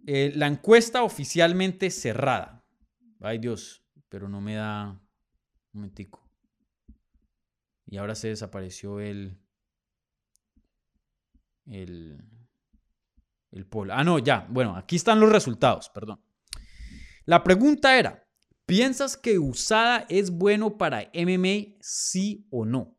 Eh, 0.07 0.33
la 0.35 0.49
encuesta 0.49 1.03
oficialmente 1.03 1.89
cerrada. 1.91 2.63
Ay 3.21 3.39
Dios, 3.39 3.88
pero 4.09 4.29
no 4.29 4.41
me 4.41 4.55
da 4.55 4.91
un 4.91 5.01
momentico. 5.73 6.29
Y 7.87 7.97
ahora 7.97 8.15
se 8.15 8.29
desapareció 8.29 9.01
el. 9.01 9.39
El. 11.67 12.23
El 13.51 13.67
polo. 13.67 13.95
Ah, 13.95 14.05
no, 14.05 14.19
ya. 14.19 14.47
Bueno, 14.51 14.77
aquí 14.77 14.97
están 14.97 15.21
los 15.21 15.33
resultados, 15.33 15.89
perdón. 15.89 16.21
La 17.25 17.43
pregunta 17.43 17.99
era: 17.99 18.27
¿piensas 18.67 19.17
que 19.17 19.39
usada 19.39 20.05
es 20.09 20.31
bueno 20.31 20.77
para 20.77 21.11
MMA, 21.15 21.77
sí 21.81 22.47
o 22.51 22.65
no? 22.65 22.99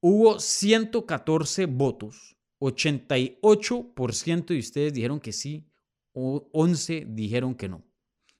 Hubo 0.00 0.38
114 0.38 1.66
votos. 1.66 2.36
88% 2.60 4.46
de 4.46 4.58
ustedes 4.58 4.94
dijeron 4.94 5.20
que 5.20 5.32
sí, 5.32 5.70
o 6.12 6.48
11 6.52 7.06
dijeron 7.08 7.54
que 7.54 7.68
no. 7.68 7.84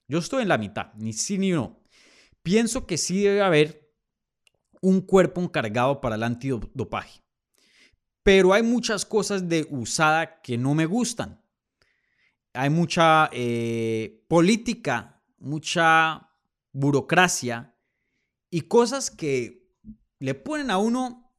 Yo 0.09 0.19
estoy 0.19 0.43
en 0.43 0.49
la 0.49 0.59
mitad, 0.59 0.93
ni 0.95 1.13
sí 1.13 1.39
ni 1.39 1.51
no. 1.51 1.81
Pienso 2.43 2.87
que 2.87 2.97
sí 2.97 3.23
debe 3.23 3.43
haber 3.43 3.93
un 4.81 5.01
cuerpo 5.01 5.41
encargado 5.41 6.01
para 6.01 6.15
el 6.15 6.23
antidopaje. 6.23 7.23
Pero 8.23 8.53
hay 8.53 8.63
muchas 8.63 9.05
cosas 9.05 9.49
de 9.49 9.67
usada 9.71 10.41
que 10.43 10.57
no 10.57 10.75
me 10.75 10.87
gustan. 10.87 11.43
Hay 12.53 12.71
mucha 12.71 13.29
eh, 13.33 14.25
política, 14.29 15.23
mucha 15.39 16.31
burocracia 16.73 17.75
y 18.51 18.63
cosas 18.63 19.11
que 19.11 19.73
le 20.19 20.35
ponen 20.35 20.71
a 20.71 20.79
uno 20.79 21.33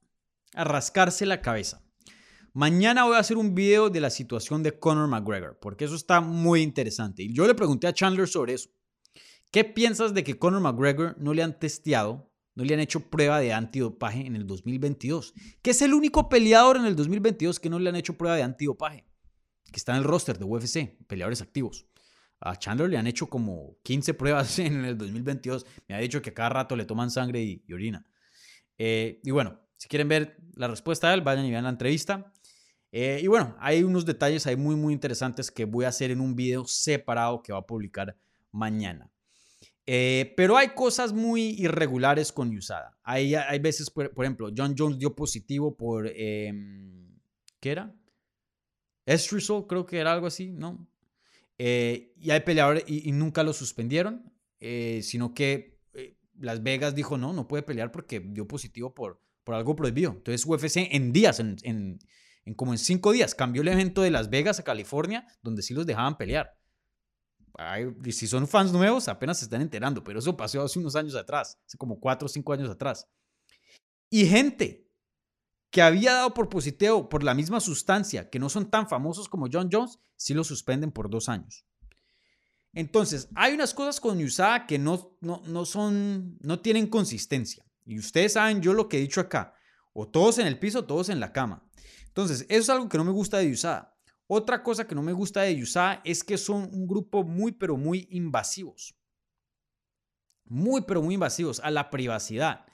a 0.54 0.64
rascarse 0.64 1.26
la 1.26 1.42
cabeza. 1.42 1.87
Mañana 2.58 3.04
voy 3.04 3.16
a 3.16 3.20
hacer 3.20 3.38
un 3.38 3.54
video 3.54 3.92
de 3.92 4.02
la 4.02 4.10
situación 4.10 4.64
de 4.64 4.80
Conor 4.80 5.08
McGregor, 5.08 5.60
porque 5.60 5.86
eso 5.86 5.94
está 5.94 6.22
muy 6.22 6.64
interesante. 6.64 7.22
Y 7.22 7.32
yo 7.32 7.46
le 7.46 7.54
pregunté 7.54 7.86
a 7.86 7.94
Chandler 7.94 8.28
sobre 8.28 8.56
eso. 8.56 8.72
¿Qué 9.52 9.64
piensas 9.64 10.16
de 10.16 10.24
que 10.24 10.40
Conor 10.40 10.62
McGregor 10.62 11.16
no 11.20 11.36
le 11.36 11.44
han 11.44 11.60
testeado, 11.60 12.34
no 12.56 12.64
le 12.64 12.74
han 12.74 12.80
hecho 12.80 13.12
prueba 13.12 13.40
de 13.40 13.54
antidopaje 13.54 14.26
en 14.26 14.36
el 14.36 14.48
2022? 14.48 15.36
Que 15.62 15.70
es 15.70 15.84
el 15.84 15.94
único 15.94 16.30
peleador 16.30 16.78
en 16.78 16.88
el 16.88 16.96
2022 16.96 17.60
que 17.60 17.70
no 17.70 17.78
le 17.78 17.90
han 17.90 17.96
hecho 17.96 18.18
prueba 18.18 18.36
de 18.36 18.42
antidopaje, 18.42 19.06
que 19.72 19.78
está 19.78 19.92
en 19.92 20.00
el 20.00 20.04
roster 20.06 20.40
de 20.40 20.46
UFC, 20.46 20.98
peleadores 21.06 21.44
activos. 21.44 21.86
A 22.40 22.56
Chandler 22.56 22.90
le 22.90 22.98
han 22.98 23.06
hecho 23.06 23.28
como 23.28 23.78
15 23.84 24.16
pruebas 24.16 24.58
en 24.58 24.84
el 24.84 24.98
2022. 24.98 25.64
Me 25.88 25.94
ha 25.94 26.00
dicho 26.00 26.24
que 26.24 26.34
cada 26.34 26.50
rato 26.50 26.76
le 26.76 26.86
toman 26.86 27.12
sangre 27.12 27.40
y, 27.40 27.72
orina. 27.72 28.04
Eh, 28.80 29.22
y 29.24 29.30
bueno, 29.30 29.60
si 29.78 29.88
quieren 29.88 30.08
ver 30.08 30.38
la 30.56 30.68
respuesta 30.68 31.10
de 31.10 31.14
él, 31.14 31.22
vayan 31.22 31.46
y 31.46 31.52
vean 31.52 31.66
la 31.66 31.70
entrevista. 31.70 32.34
Eh, 33.00 33.20
y 33.22 33.28
bueno, 33.28 33.56
hay 33.60 33.84
unos 33.84 34.08
detalles 34.08 34.48
ahí 34.48 34.56
muy, 34.56 34.76
muy 34.76 34.92
interesantes 34.92 35.52
que 35.52 35.66
voy 35.66 35.86
a 35.86 35.90
hacer 35.90 36.10
en 36.10 36.20
un 36.20 36.36
video 36.36 36.66
separado 36.66 37.44
que 37.44 37.54
va 37.54 37.60
a 37.60 37.68
publicar 37.68 38.18
mañana. 38.52 39.12
Eh, 39.86 40.34
pero 40.36 40.58
hay 40.58 40.70
cosas 40.70 41.14
muy 41.14 41.50
irregulares 41.60 42.32
con 42.32 42.50
USADA. 42.50 42.98
Hay, 43.04 43.36
hay 43.36 43.60
veces, 43.60 43.92
por, 43.92 44.12
ejemplo, 44.18 44.50
John 44.58 44.74
Jones 44.76 44.98
dio 44.98 45.16
positivo 45.16 45.78
por, 45.78 46.08
em, 46.08 47.20
¿qué 47.60 47.70
era? 47.70 47.96
Estrisol, 49.06 49.68
creo 49.68 49.86
que 49.86 50.00
era 50.00 50.12
algo 50.12 50.26
así, 50.26 50.52
¿no? 50.52 50.90
Eh, 51.60 52.16
y 52.20 52.32
hay 52.32 52.40
peleadores 52.40 52.84
y, 52.88 53.12
nunca 53.12 53.44
lo 53.44 53.54
suspendieron, 53.54 54.34
sino 55.04 55.36
que 55.36 55.78
Las 56.40 56.64
Vegas 56.64 56.96
dijo, 56.96 57.16
no, 57.20 57.32
no 57.32 57.48
puede 57.48 57.62
pelear 57.62 57.92
porque 57.92 58.22
dio 58.22 58.48
positivo 58.48 58.96
por, 58.96 59.22
por 59.44 59.54
algo 59.54 59.76
prohibido. 59.76 60.14
Entonces 60.14 60.44
UFC 60.48 60.78
en 60.78 61.14
días, 61.14 61.40
en 61.40 61.58
en 61.62 62.00
como 62.56 62.74
en 62.74 62.78
cinco 62.78 63.12
días, 63.12 63.36
cambió 63.36 63.62
el 63.62 63.68
evento 63.68 64.02
de 64.02 64.12
Las 64.12 64.30
Vegas 64.30 64.60
a 64.60 64.64
California, 64.64 65.28
donde 65.42 65.62
sí 65.62 65.74
los 65.74 65.86
dejaban 65.86 66.18
pelear. 66.18 66.58
si 68.12 68.28
son 68.28 68.48
fans 68.48 68.72
nuevos, 68.72 69.08
apenas 69.08 69.40
se 69.40 69.46
están 69.46 69.62
enterando, 69.62 70.04
pero 70.04 70.20
eso 70.20 70.38
pasó 70.38 70.62
hace 70.62 70.80
unos 70.80 70.96
años 70.96 71.16
atrás, 71.16 71.60
hace 71.66 71.78
como 71.78 72.00
cuatro 72.00 72.26
o 72.28 72.30
cinco 72.30 72.54
años 72.54 72.70
atrás. 72.70 73.08
Y 74.10 74.26
gente 74.26 74.88
que 75.70 75.82
había 75.82 76.14
dado 76.14 76.34
por 76.34 76.50
positivo 76.50 77.10
por 77.10 77.24
la 77.24 77.34
misma 77.34 77.60
sustancia, 77.60 78.30
que 78.30 78.40
no 78.40 78.50
son 78.50 78.70
tan 78.70 78.88
famosos 78.88 79.28
como 79.28 79.48
John 79.52 79.70
Jones, 79.72 80.00
sí 80.16 80.34
lo 80.34 80.44
suspenden 80.44 80.92
por 80.92 81.10
dos 81.10 81.30
años. 81.30 81.66
Entonces, 82.74 83.30
hay 83.36 83.54
unas 83.54 83.74
cosas 83.74 84.00
con 84.00 84.22
USADA 84.22 84.68
que 84.68 84.78
no, 84.78 85.18
no, 85.20 85.42
no 85.48 85.66
son, 85.66 86.38
no 86.42 86.60
tienen 86.60 86.88
consistencia. 86.88 87.66
Y 87.86 87.98
ustedes 87.98 88.34
saben 88.34 88.62
yo 88.62 88.74
lo 88.74 88.88
que 88.88 88.98
he 88.98 89.02
dicho 89.02 89.20
acá, 89.20 89.54
o 90.00 90.08
todos 90.08 90.38
en 90.38 90.46
el 90.46 90.60
piso, 90.60 90.86
todos 90.86 91.10
en 91.10 91.20
la 91.20 91.34
cama. 91.34 91.68
Entonces, 92.06 92.46
eso 92.50 92.60
es 92.60 92.70
algo 92.70 92.88
que 92.88 93.00
no 93.00 93.04
me 93.04 93.12
gusta 93.12 93.40
de 93.40 93.52
USADA. 93.52 93.98
Otra 94.28 94.62
cosa 94.62 94.86
que 94.86 94.94
no 94.94 95.02
me 95.02 95.12
gusta 95.12 95.42
de 95.42 95.60
USADA 95.60 96.02
es 96.06 96.24
que 96.24 96.38
son 96.38 96.70
un 96.72 96.88
grupo 96.88 97.24
muy, 97.24 97.52
pero 97.52 97.78
muy 97.78 98.08
invasivos. 98.12 98.96
Muy, 100.46 100.82
pero 100.82 101.02
muy 101.02 101.16
invasivos 101.16 101.60
a 101.62 101.72
la 101.72 101.90
privacidad. 101.90 102.68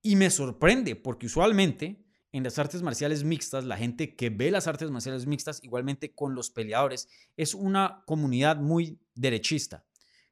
Y 0.00 0.14
me 0.14 0.30
sorprende 0.30 0.94
porque 0.94 1.26
usualmente 1.26 2.06
en 2.30 2.44
las 2.44 2.56
artes 2.60 2.82
marciales 2.82 3.24
mixtas, 3.24 3.64
la 3.64 3.76
gente 3.76 4.14
que 4.14 4.30
ve 4.30 4.52
las 4.52 4.68
artes 4.68 4.92
marciales 4.92 5.26
mixtas, 5.26 5.58
igualmente 5.64 6.14
con 6.14 6.36
los 6.36 6.50
peleadores, 6.50 7.08
es 7.36 7.54
una 7.54 8.04
comunidad 8.06 8.58
muy 8.58 9.00
derechista. 9.16 9.84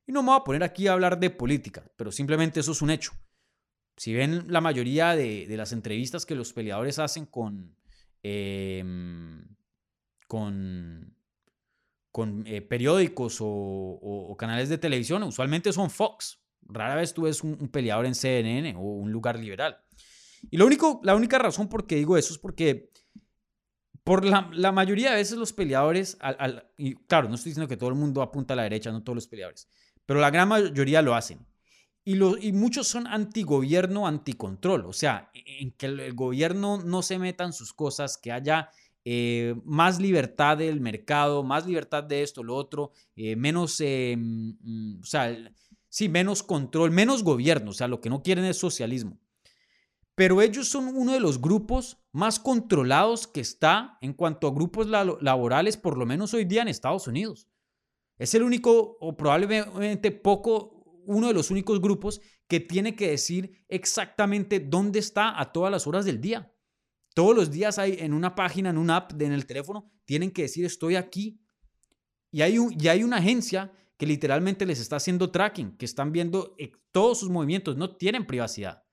Y 0.07 0.13
no 0.13 0.23
me 0.23 0.29
voy 0.29 0.41
a 0.41 0.45
poner 0.45 0.63
aquí 0.63 0.87
a 0.87 0.93
hablar 0.93 1.19
de 1.19 1.31
política, 1.31 1.85
pero 1.97 2.13
simplemente 2.13 2.61
eso 2.61 2.71
es 2.71 2.81
un 2.81 2.91
hecho. 2.91 3.13
Si 4.03 4.13
ven 4.15 4.45
la 4.49 4.61
mayoría 4.61 5.15
de, 5.15 5.47
de 5.47 5.57
las 5.57 5.73
entrevistas 5.73 6.27
que 6.27 6.35
los 6.35 6.53
peleadores 6.53 6.99
hacen 6.99 7.27
con, 7.27 7.77
Em, 8.23 9.45
con, 10.29 11.17
con 12.13 12.47
eh, 12.47 12.63
periódicos 12.63 13.39
o, 13.41 14.37
canales 14.39 14.69
de 14.69 14.79
televisión, 14.79 15.23
usualmente 15.25 15.73
son 15.73 15.91
Fox. 15.91 16.41
Rara 16.63 16.95
vez 16.95 17.13
tú 17.13 17.23
ves 17.23 17.43
un, 17.43 17.69
peleador 17.69 18.07
en 18.07 18.15
CNN 18.15 18.77
o 18.77 18.81
un 18.81 19.11
lugar 19.11 19.39
liberal. 19.39 19.77
Y 20.51 20.57
lo 20.57 20.67
único, 20.67 21.01
la 21.03 21.17
única 21.17 21.39
razón 21.39 21.69
por 21.69 21.87
qué 21.87 21.97
digo 21.97 22.17
eso 22.17 22.33
es 22.33 22.39
porque 22.39 22.93
por 24.05 24.25
la, 24.25 24.49
la 24.53 24.73
mayoría 24.73 25.11
de 25.11 25.17
veces 25.17 25.37
los 25.37 25.53
peleadores, 25.53 26.17
y 26.77 26.95
claro, 26.95 27.29
no 27.29 27.35
estoy 27.35 27.51
diciendo 27.51 27.69
que 27.69 27.77
todo 27.77 27.91
el 27.91 27.95
mundo 27.97 28.23
apunta 28.23 28.55
a 28.55 28.57
la 28.57 28.65
derecha, 28.65 28.91
no 28.91 29.03
todos 29.03 29.17
los 29.17 29.29
peleadores, 29.29 29.69
pero 30.07 30.21
la 30.21 30.31
gran 30.31 30.49
mayoría 30.49 31.03
lo 31.03 31.15
hacen. 31.15 31.45
Y, 32.05 32.17
y 32.47 32.53
muchos 32.53 32.89
son 32.89 33.07
antigobierno, 33.07 34.07
anticontrol, 34.07 34.87
o 34.87 34.93
sea, 34.93 35.31
en 35.35 35.71
que 35.73 35.87
el, 35.87 36.15
gobierno 36.15 36.83
no 36.83 37.03
se 37.03 37.19
meta 37.19 37.45
en 37.45 37.53
sus 37.53 37.73
cosas, 37.73 38.19
que 38.19 38.33
haya 38.33 38.71
eh, 39.05 39.55
más 39.65 40.01
libertad 40.01 40.59
del 40.59 40.81
mercado, 40.81 41.45
más 41.45 41.67
libertad 41.67 42.03
de 42.03 42.23
esto, 42.23 42.43
lo 42.43 42.57
otro, 42.57 42.93
eh, 43.15 43.37
menos, 43.37 43.81
eh, 43.81 44.17
mm, 44.19 45.01
o 45.01 45.05
sea, 45.05 45.37
sí, 45.89 46.09
menos 46.09 46.43
control, 46.43 46.91
menos 46.91 47.23
gobierno, 47.23 47.71
o 47.71 47.75
sea, 47.75 47.87
lo 47.87 48.01
que 48.01 48.11
no 48.11 48.23
quieren 48.23 48.45
es 48.45 48.57
socialismo. 48.57 49.19
Pero 50.15 50.43
ellos 50.43 50.69
son 50.69 50.89
uno 50.89 51.13
de 51.13 51.21
los 51.21 51.41
grupos 51.41 51.99
más 52.13 52.39
controlados 52.39 53.27
que 53.27 53.41
está 53.41 53.99
en 54.01 54.13
cuanto 54.13 54.47
a 54.47 54.53
grupos 54.53 54.87
laborales, 54.87 55.77
por 55.77 55.97
lo 55.97 56.05
menos 56.05 56.35
hoy 56.35 56.45
día 56.45 56.63
en 56.63 56.69
Estados 56.69 57.07
Unidos. 57.07 57.49
Es 58.19 58.35
el 58.35 58.43
único 58.43 58.99
o 59.01 59.17
probablemente 59.17 60.13
poco 60.13 60.72
uno 61.07 61.29
de 61.29 61.35
los 61.35 61.51
únicos 61.51 61.81
grupos 61.81 62.21
que 62.49 62.61
tiene 62.61 62.95
que 62.97 63.11
decir 63.11 63.65
exactamente 63.69 64.61
dónde 64.61 64.99
está 64.99 65.41
a 65.41 65.53
todas 65.53 65.71
las 65.71 65.87
horas 65.87 66.05
del 66.05 66.21
día. 66.21 66.53
Todos 67.15 67.37
los 67.37 67.51
días 67.51 67.79
hay 67.79 67.97
en 67.99 68.15
una 68.15 68.35
página, 68.35 68.71
en 68.71 68.79
una 68.79 68.97
app, 68.97 69.21
en 69.21 69.33
el 69.33 69.47
teléfono, 69.47 69.91
tienen 70.05 70.31
que 70.31 70.43
decir 70.43 70.65
estoy 70.65 70.97
aquí. 70.97 71.41
Y 72.31 72.43
hay, 72.43 72.57
y 72.79 72.89
hay 72.89 73.05
una 73.05 73.19
agencia 73.19 73.73
que 73.99 74.07
literalmente 74.07 74.67
les 74.67 74.81
está 74.81 74.97
haciendo 74.97 75.31
tracking, 75.31 75.77
que 75.77 75.85
están 75.85 76.13
viendo 76.13 76.55
eh, 76.59 76.73
todos 76.91 77.21
sus 77.21 77.29
movimientos, 77.29 77.77
no 77.77 77.97
tienen 77.97 78.27
privacidad. 78.27 78.85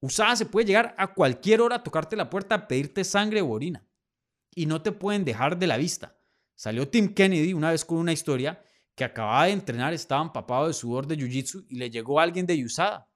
Usada 0.00 0.36
se 0.36 0.46
puede 0.46 0.66
llegar 0.66 0.94
a 0.98 1.14
cualquier 1.14 1.60
hora 1.60 1.76
a 1.76 1.82
tocarte 1.82 2.14
la 2.14 2.30
puerta, 2.30 2.54
a 2.54 2.68
pedirte 2.68 3.02
sangre 3.02 3.40
o 3.40 3.50
orina. 3.50 3.88
Y 4.54 4.66
no 4.66 4.82
te 4.82 4.92
pueden 4.92 5.24
dejar 5.24 5.58
de 5.58 5.66
la 5.66 5.76
vista. 5.76 6.18
Salió 6.54 6.88
Tim 6.88 7.14
Kennedy 7.14 7.52
una 7.52 7.70
vez 7.70 7.84
con 7.84 7.98
una 7.98 8.12
historia 8.12 8.62
que 8.98 9.04
acababa 9.04 9.44
de 9.44 9.52
entrenar, 9.52 9.94
estaba 9.94 10.22
empapado 10.22 10.66
de 10.66 10.74
sudor 10.74 11.06
de 11.06 11.16
jiu-jitsu 11.16 11.64
y 11.68 11.76
le 11.76 11.88
llegó 11.88 12.18
alguien 12.18 12.44
de 12.46 12.62
USADA. 12.64 13.08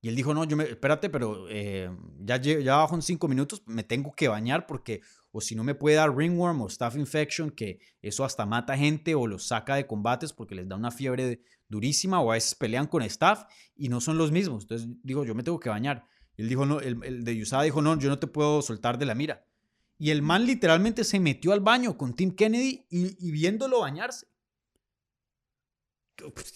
Y 0.00 0.08
él 0.08 0.16
dijo, 0.16 0.34
no, 0.34 0.42
yo 0.42 0.56
me, 0.56 0.64
espérate, 0.64 1.08
pero 1.08 1.46
eh, 1.48 1.88
ya, 2.18 2.36
ya 2.36 2.76
bajo 2.78 2.96
en 2.96 3.02
cinco 3.02 3.28
minutos, 3.28 3.62
me 3.66 3.84
tengo 3.84 4.12
que 4.12 4.26
bañar 4.26 4.66
porque 4.66 5.00
o 5.30 5.40
si 5.40 5.54
no 5.54 5.62
me 5.62 5.76
puede 5.76 5.94
dar 5.94 6.14
ringworm 6.14 6.60
o 6.60 6.68
staph 6.68 6.96
infection, 6.96 7.52
que 7.52 7.78
eso 8.02 8.24
hasta 8.24 8.44
mata 8.44 8.76
gente 8.76 9.14
o 9.14 9.28
los 9.28 9.46
saca 9.46 9.76
de 9.76 9.86
combates 9.86 10.32
porque 10.32 10.56
les 10.56 10.68
da 10.68 10.74
una 10.74 10.90
fiebre 10.90 11.40
durísima 11.68 12.20
o 12.20 12.32
a 12.32 12.34
veces 12.34 12.56
pelean 12.56 12.88
con 12.88 13.02
staff 13.02 13.44
y 13.76 13.88
no 13.88 14.00
son 14.00 14.18
los 14.18 14.32
mismos. 14.32 14.64
Entonces 14.64 14.88
digo, 15.04 15.24
yo 15.24 15.36
me 15.36 15.44
tengo 15.44 15.60
que 15.60 15.70
bañar. 15.70 16.04
Y 16.36 16.42
él 16.42 16.48
dijo, 16.48 16.66
no, 16.66 16.80
el, 16.80 17.22
de 17.22 17.40
USADA 17.40 17.62
dijo, 17.62 17.80
no, 17.80 17.96
yo 17.96 18.08
no 18.08 18.18
te 18.18 18.26
puedo 18.26 18.60
soltar 18.60 18.98
de 18.98 19.06
la 19.06 19.14
mira. 19.14 19.46
Y 19.98 20.10
el 20.10 20.20
man 20.20 20.46
literalmente 20.46 21.04
se 21.04 21.20
metió 21.20 21.52
al 21.52 21.60
baño 21.60 21.96
con 21.96 22.14
Tim 22.14 22.34
Kennedy 22.34 22.86
y 22.90 23.30
viéndolo 23.30 23.80
bañarse. 23.80 24.31
Pues, 26.30 26.54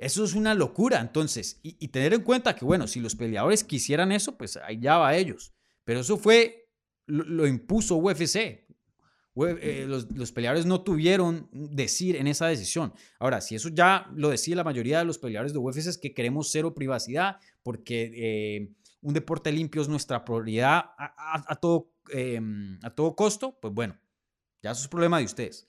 eso 0.00 0.24
es 0.24 0.34
una 0.34 0.54
locura, 0.54 0.98
entonces, 0.98 1.60
y, 1.62 1.88
tener 1.88 2.14
en 2.14 2.22
cuenta 2.22 2.56
que, 2.56 2.64
bueno, 2.64 2.86
si 2.86 3.00
los 3.00 3.14
peleadores 3.14 3.64
quisieran 3.64 4.12
eso, 4.12 4.38
pues 4.38 4.56
ahí 4.56 4.80
ya 4.80 4.96
va 4.96 5.14
ellos. 5.14 5.52
Pero 5.84 6.00
eso 6.00 6.16
fue, 6.16 6.70
lo, 7.04 7.46
impuso 7.46 7.96
UFC. 7.96 8.36
eh, 8.36 9.84
los, 9.86 10.32
peleadores 10.32 10.64
no 10.64 10.80
tuvieron 10.80 11.50
decir 11.52 12.16
en 12.16 12.28
esa 12.28 12.46
decisión. 12.46 12.94
Ahora, 13.18 13.42
si 13.42 13.56
eso 13.56 13.68
ya 13.68 14.10
lo 14.14 14.30
decide 14.30 14.56
la 14.56 14.64
mayoría 14.64 15.00
de 15.00 15.04
los 15.04 15.18
peleadores 15.18 15.52
de 15.52 15.58
UFC 15.58 15.78
es 15.78 15.98
que 15.98 16.14
queremos 16.14 16.50
cero 16.50 16.72
privacidad 16.72 17.36
porque 17.62 18.10
eh, 18.14 18.72
un 19.02 19.12
deporte 19.12 19.52
limpio 19.52 19.82
es 19.82 19.88
nuestra 19.88 20.24
prioridad 20.24 20.92
a, 20.96 21.56
todo, 21.60 21.92
em, 22.08 22.78
a 22.82 22.94
todo 22.94 23.14
costo, 23.14 23.58
pues 23.60 23.74
bueno, 23.74 23.98
ya 24.62 24.70
eso 24.70 24.80
es 24.80 24.88
problema 24.88 25.18
de 25.18 25.24
ustedes. 25.24 25.68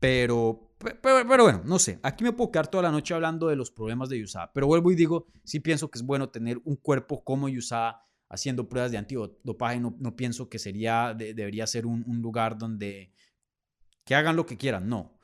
Pero, 0.00 0.74
pero, 1.02 1.24
bueno, 1.24 1.62
no 1.64 1.78
sé. 1.78 1.98
Aquí 2.02 2.24
me 2.24 2.32
puedo 2.32 2.50
quedar 2.50 2.68
toda 2.68 2.82
la 2.82 2.90
noche 2.90 3.14
hablando 3.14 3.48
de 3.48 3.56
los 3.56 3.70
problemas 3.70 4.08
de 4.08 4.22
USADA. 4.22 4.52
Pero 4.52 4.66
vuelvo 4.66 4.90
y 4.90 4.94
digo, 4.94 5.26
sí 5.44 5.60
pienso 5.60 5.90
que 5.90 5.98
es 5.98 6.04
bueno 6.04 6.28
tener 6.28 6.60
un 6.64 6.76
cuerpo 6.76 7.24
como 7.24 7.46
USADA 7.46 8.04
haciendo 8.28 8.68
pruebas 8.68 8.90
de 8.92 8.98
antidopaje. 8.98 9.80
No, 9.80 9.96
no 9.98 10.16
pienso 10.16 10.48
que 10.48 10.58
sería, 10.58 11.14
debería 11.14 11.66
ser 11.66 11.86
un, 11.86 12.04
lugar 12.20 12.58
donde 12.58 13.12
que 14.04 14.14
hagan 14.14 14.36
lo 14.36 14.44
que 14.44 14.56
quieran. 14.56 14.88
No. 14.88 15.18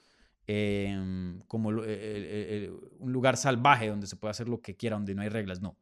Em, 0.46 1.40
como 1.46 1.68
un 1.68 3.12
lugar 3.12 3.36
salvaje 3.36 3.88
donde 3.88 4.06
se 4.06 4.16
puede 4.16 4.30
hacer 4.30 4.48
lo 4.48 4.60
que 4.60 4.76
quiera, 4.76 4.96
donde 4.96 5.14
no 5.14 5.22
hay 5.22 5.28
reglas. 5.28 5.60
No. 5.60 5.76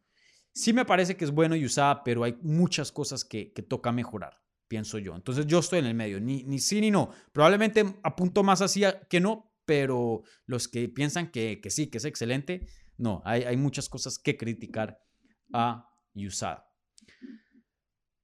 Sí 0.53 0.73
me 0.73 0.85
parece 0.85 1.17
que 1.17 1.25
es 1.25 1.31
bueno 1.31 1.55
USADA, 1.55 2.03
pero 2.03 2.25
hay 2.25 2.37
muchas 2.43 2.91
cosas 2.91 3.25
que, 3.25 3.53
que 3.53 3.63
toca 3.63 3.93
mejorar 3.93 4.48
pienso 4.69 4.99
yo. 4.99 5.17
Entonces 5.17 5.47
yo 5.47 5.59
estoy 5.59 5.81
en 5.81 5.87
el 5.87 5.95
medio, 5.95 6.21
ni, 6.21 6.45
ni 6.45 6.59
sí 6.59 6.81
ni 6.81 6.91
no. 6.91 7.11
Probablemente 7.33 7.85
apunto 8.03 8.43
más 8.43 8.63
hacia 8.63 9.01
que 9.09 9.21
no, 9.21 9.53
pero 9.65 10.23
los 10.47 10.69
que 10.69 10.89
piensan 10.89 11.31
que, 11.31 11.61
que 11.61 11.71
sí, 11.71 11.89
que 11.89 11.99
es 11.99 12.05
excelente, 12.05 12.69
no, 12.97 13.23
hay, 13.25 13.43
hay 13.43 13.57
muchas 13.57 13.89
cosas 13.89 14.19
que 14.19 14.37
criticar 14.37 15.01
a 15.53 15.89
USADA. 16.15 16.67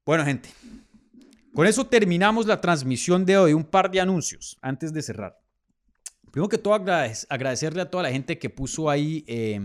Bueno, 0.05 0.24
gente, 0.24 0.51
con 1.55 1.66
eso 1.66 1.86
terminamos 1.86 2.47
la 2.47 2.61
transmisión 2.61 3.24
de 3.24 3.38
hoy. 3.38 3.53
Un 3.53 3.64
par 3.64 3.90
de 3.90 4.01
anuncios 4.01 4.59
antes 4.61 4.92
de 4.92 5.03
cerrar. 5.03 5.36
Primero 6.30 6.49
que 6.49 6.59
todo, 6.59 6.74
agradecerle 6.74 7.82
a 7.82 7.90
toda 7.90 8.03
la 8.03 8.11
gente 8.11 8.38
que 8.38 8.51
puso 8.51 8.90
ahí... 8.90 9.24
Eh, 9.26 9.59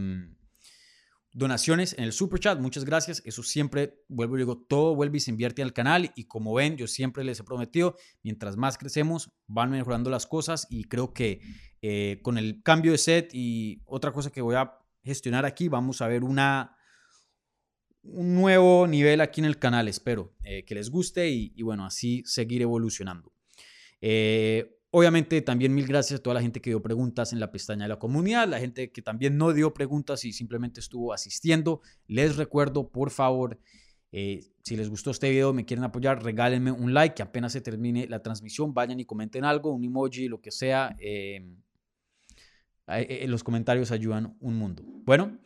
donaciones 1.32 1.94
en 1.94 2.04
el 2.04 2.14
super 2.14 2.40
chat. 2.40 2.60
Muchas 2.60 2.86
gracias. 2.86 3.22
Eso 3.26 3.44
siempre, 3.44 4.04
vuelvo 4.08 4.36
y 4.36 4.40
digo, 4.40 4.58
todo 4.58 4.96
vuelve 4.96 5.18
y 5.18 5.22
se 5.22 5.32
invierte 5.32 5.62
al 5.62 5.74
canal. 5.74 6.12
Y 6.16 6.26
como 6.26 6.54
ven, 6.54 6.78
yo 6.78 6.88
siempre 6.88 7.24
les 7.24 7.40
he 7.40 7.44
prometido, 7.44 7.96
mientras 8.24 8.58
más 8.58 8.78
crecemos, 8.78 9.32
van 9.48 9.72
mejorando 9.72 10.10
las 10.10 10.26
cosas. 10.26 10.68
Y 10.70 10.86
creo 10.86 11.14
que 11.14 11.42
eh, 11.82 12.20
con 12.24 12.38
el 12.38 12.62
cambio 12.64 12.92
de 12.92 12.98
set 12.98 13.30
y 13.34 13.82
otra 13.86 14.12
cosa 14.12 14.32
que 14.32 14.42
voy 14.42 14.56
a 14.56 14.74
gestionar 15.04 15.46
aquí, 15.46 15.68
vamos 15.68 16.02
a 16.02 16.08
ver 16.08 16.24
una, 16.24 16.76
un 18.02 18.36
nuevo 18.36 18.88
nivel 18.88 19.22
aquí 19.22 19.42
en 19.42 19.46
el 19.46 19.60
canal. 19.60 19.88
Espero 19.88 20.36
eh, 20.44 20.66
que 20.66 20.76
les 20.76 20.90
guste 20.90 21.30
y, 21.30 21.62
bueno, 21.62 21.86
así 21.86 22.24
seguir 22.26 22.62
evolucionando. 22.62 23.34
Eh, 24.02 24.79
Obviamente 24.92 25.42
también 25.44 25.76
mil 25.76 25.86
gracias 25.86 26.20
a 26.20 26.24
toda 26.24 26.34
la 26.34 26.42
gente 26.42 26.62
que 26.62 26.72
dio 26.72 26.82
preguntas 26.82 27.32
en 27.32 27.40
la 27.40 27.52
pestaña 27.52 27.84
de 27.84 27.90
la 27.90 28.00
comunidad, 28.00 28.48
la 28.48 28.60
gente 28.60 28.92
que 28.92 29.04
también 29.04 29.38
no 29.38 29.54
dio 29.54 29.72
preguntas 29.72 30.26
y 30.26 30.34
simplemente 30.34 30.80
estuvo 30.80 31.14
asistiendo. 31.14 31.82
Les 32.08 32.38
recuerdo, 32.38 32.90
por 32.90 33.12
favor, 33.12 33.60
eh, 34.12 34.42
si 34.64 34.76
les 34.76 34.90
gustó 34.90 35.12
este 35.12 35.30
video, 35.30 35.54
me 35.54 35.66
quieren 35.66 35.84
apoyar, 35.84 36.24
regálenme 36.24 36.72
un 36.72 36.96
like, 36.96 37.14
que 37.14 37.22
apenas 37.22 37.54
se 37.54 37.62
termine 37.62 38.08
la 38.08 38.24
transmisión, 38.24 38.74
vayan 38.74 39.00
y 39.00 39.06
comenten 39.06 39.46
algo, 39.46 39.72
un 39.72 39.84
emoji, 39.84 40.28
lo 40.28 40.42
que 40.42 40.50
sea. 40.50 40.96
Em, 40.98 41.62
eh, 42.88 43.28
los 43.28 43.44
comentarios 43.44 43.92
ayudan 43.92 44.36
un 44.40 44.58
mundo. 44.58 44.84
Bueno, 45.06 45.38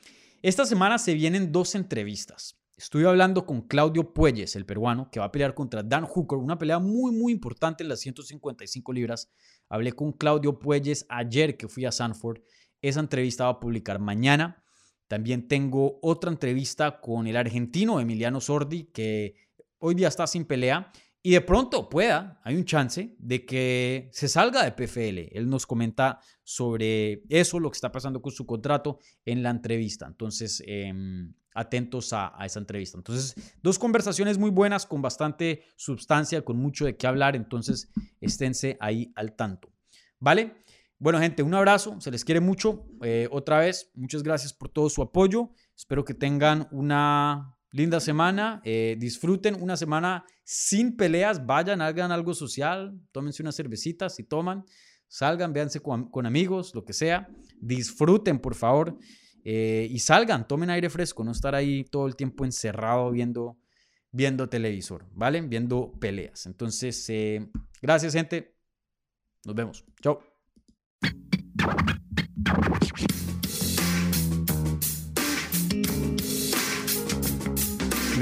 esta 0.41 0.65
semana 0.65 0.97
se 0.97 1.13
vienen 1.13 1.51
dos 1.51 1.75
entrevistas. 1.75 2.57
Estuve 2.75 3.07
hablando 3.07 3.45
con 3.45 3.61
Claudio 3.61 4.13
Puelles, 4.13 4.55
el 4.55 4.65
peruano, 4.65 5.09
que 5.11 5.19
va 5.19 5.27
a 5.27 5.31
pelear 5.31 5.53
contra 5.53 5.83
Dan 5.83 6.05
Hooker, 6.05 6.39
una 6.39 6.57
pelea 6.57 6.79
muy, 6.79 7.11
muy 7.11 7.31
importante 7.31 7.83
en 7.83 7.89
las 7.89 7.99
155 7.99 8.93
libras. 8.93 9.29
Hablé 9.69 9.91
con 9.93 10.11
Claudio 10.11 10.57
Puelles 10.57 11.05
ayer 11.07 11.55
que 11.55 11.67
fui 11.67 11.85
a 11.85 11.91
Sanford. 11.91 12.41
Esa 12.81 12.99
entrevista 12.99 13.45
va 13.45 13.51
a 13.51 13.59
publicar 13.59 13.99
mañana. 13.99 14.63
También 15.07 15.47
tengo 15.47 15.99
otra 16.01 16.31
entrevista 16.31 16.99
con 16.99 17.27
el 17.27 17.37
argentino 17.37 17.99
Emiliano 17.99 18.41
Sordi, 18.41 18.85
que 18.85 19.35
hoy 19.77 19.93
día 19.93 20.07
está 20.07 20.25
sin 20.25 20.45
pelea. 20.45 20.91
Y 21.21 21.31
de 21.31 21.41
pronto 21.41 21.87
pueda, 21.87 22.41
hay 22.43 22.55
un 22.55 22.65
chance 22.65 23.15
de 23.17 23.45
que 23.45 24.09
se 24.11 24.27
salga 24.27 24.65
de 24.65 24.71
PFL. 24.71 25.37
Él 25.37 25.47
nos 25.47 25.65
comenta 25.65 26.19
sobre 26.43 27.23
eso, 27.29 27.59
lo 27.59 27.69
que 27.69 27.77
está 27.77 27.91
pasando 27.91 28.21
con 28.21 28.33
su 28.33 28.45
contrato 28.45 28.99
en 29.23 29.43
la 29.43 29.51
entrevista. 29.51 30.05
Entonces, 30.05 30.61
em, 30.65 31.33
atentos 31.53 32.13
a, 32.13 32.33
esa 32.45 32.59
entrevista. 32.59 32.97
Entonces, 32.97 33.35
dos 33.61 33.79
conversaciones 33.79 34.37
muy 34.37 34.49
buenas, 34.49 34.85
con 34.85 35.01
bastante 35.01 35.63
sustancia, 35.75 36.43
con 36.43 36.57
mucho 36.57 36.85
de 36.85 36.97
qué 36.97 37.07
hablar. 37.07 37.35
Entonces, 37.35 37.89
esténse 38.21 38.77
ahí 38.79 39.11
al 39.15 39.35
tanto. 39.35 39.71
¿Vale? 40.19 40.55
Bueno, 40.99 41.19
gente, 41.19 41.43
un 41.43 41.53
abrazo, 41.53 41.99
se 41.99 42.11
les 42.11 42.23
quiere 42.23 42.39
mucho. 42.39 42.85
Eh, 43.01 43.27
otra 43.31 43.59
vez, 43.59 43.91
muchas 43.93 44.23
gracias 44.23 44.53
por 44.53 44.69
todo 44.69 44.89
su 44.89 45.01
apoyo. 45.01 45.51
Espero 45.75 46.05
que 46.05 46.13
tengan 46.13 46.67
una 46.71 47.57
linda 47.71 47.99
semana. 47.99 48.61
Eh, 48.63 48.95
disfruten 48.99 49.61
una 49.61 49.75
semana 49.75 50.25
sin 50.43 50.95
peleas. 50.95 51.45
Vayan, 51.45 51.81
hagan 51.81 52.11
algo 52.11 52.33
social, 52.33 52.97
tómense 53.11 53.43
unas 53.43 53.55
cervecitas 53.55 54.15
si 54.15 54.23
toman. 54.23 54.65
Salgan, 55.07 55.53
véanse 55.53 55.79
con 55.79 56.25
amigos, 56.25 56.73
lo 56.73 56.85
que 56.85 56.93
sea. 56.93 57.29
Disfruten, 57.59 58.39
por 58.39 58.55
favor. 58.55 58.97
Eh, 59.43 59.87
y 59.91 59.99
salgan, 59.99 60.47
tomen 60.47 60.69
aire 60.69 60.89
fresco, 60.89 61.23
no 61.23 61.31
estar 61.31 61.53
ahí 61.53 61.83
todo 61.83 62.07
el 62.07 62.15
tiempo 62.15 62.45
encerrado 62.45 63.11
viendo, 63.11 63.57
viendo 64.11 64.47
televisor, 64.47 65.05
¿vale? 65.13 65.41
Viendo 65.41 65.91
peleas. 65.99 66.45
Entonces, 66.45 67.05
eh, 67.09 67.49
gracias 67.81 68.13
gente. 68.13 68.55
Nos 69.45 69.55
vemos. 69.55 69.85
Chao. 70.01 70.21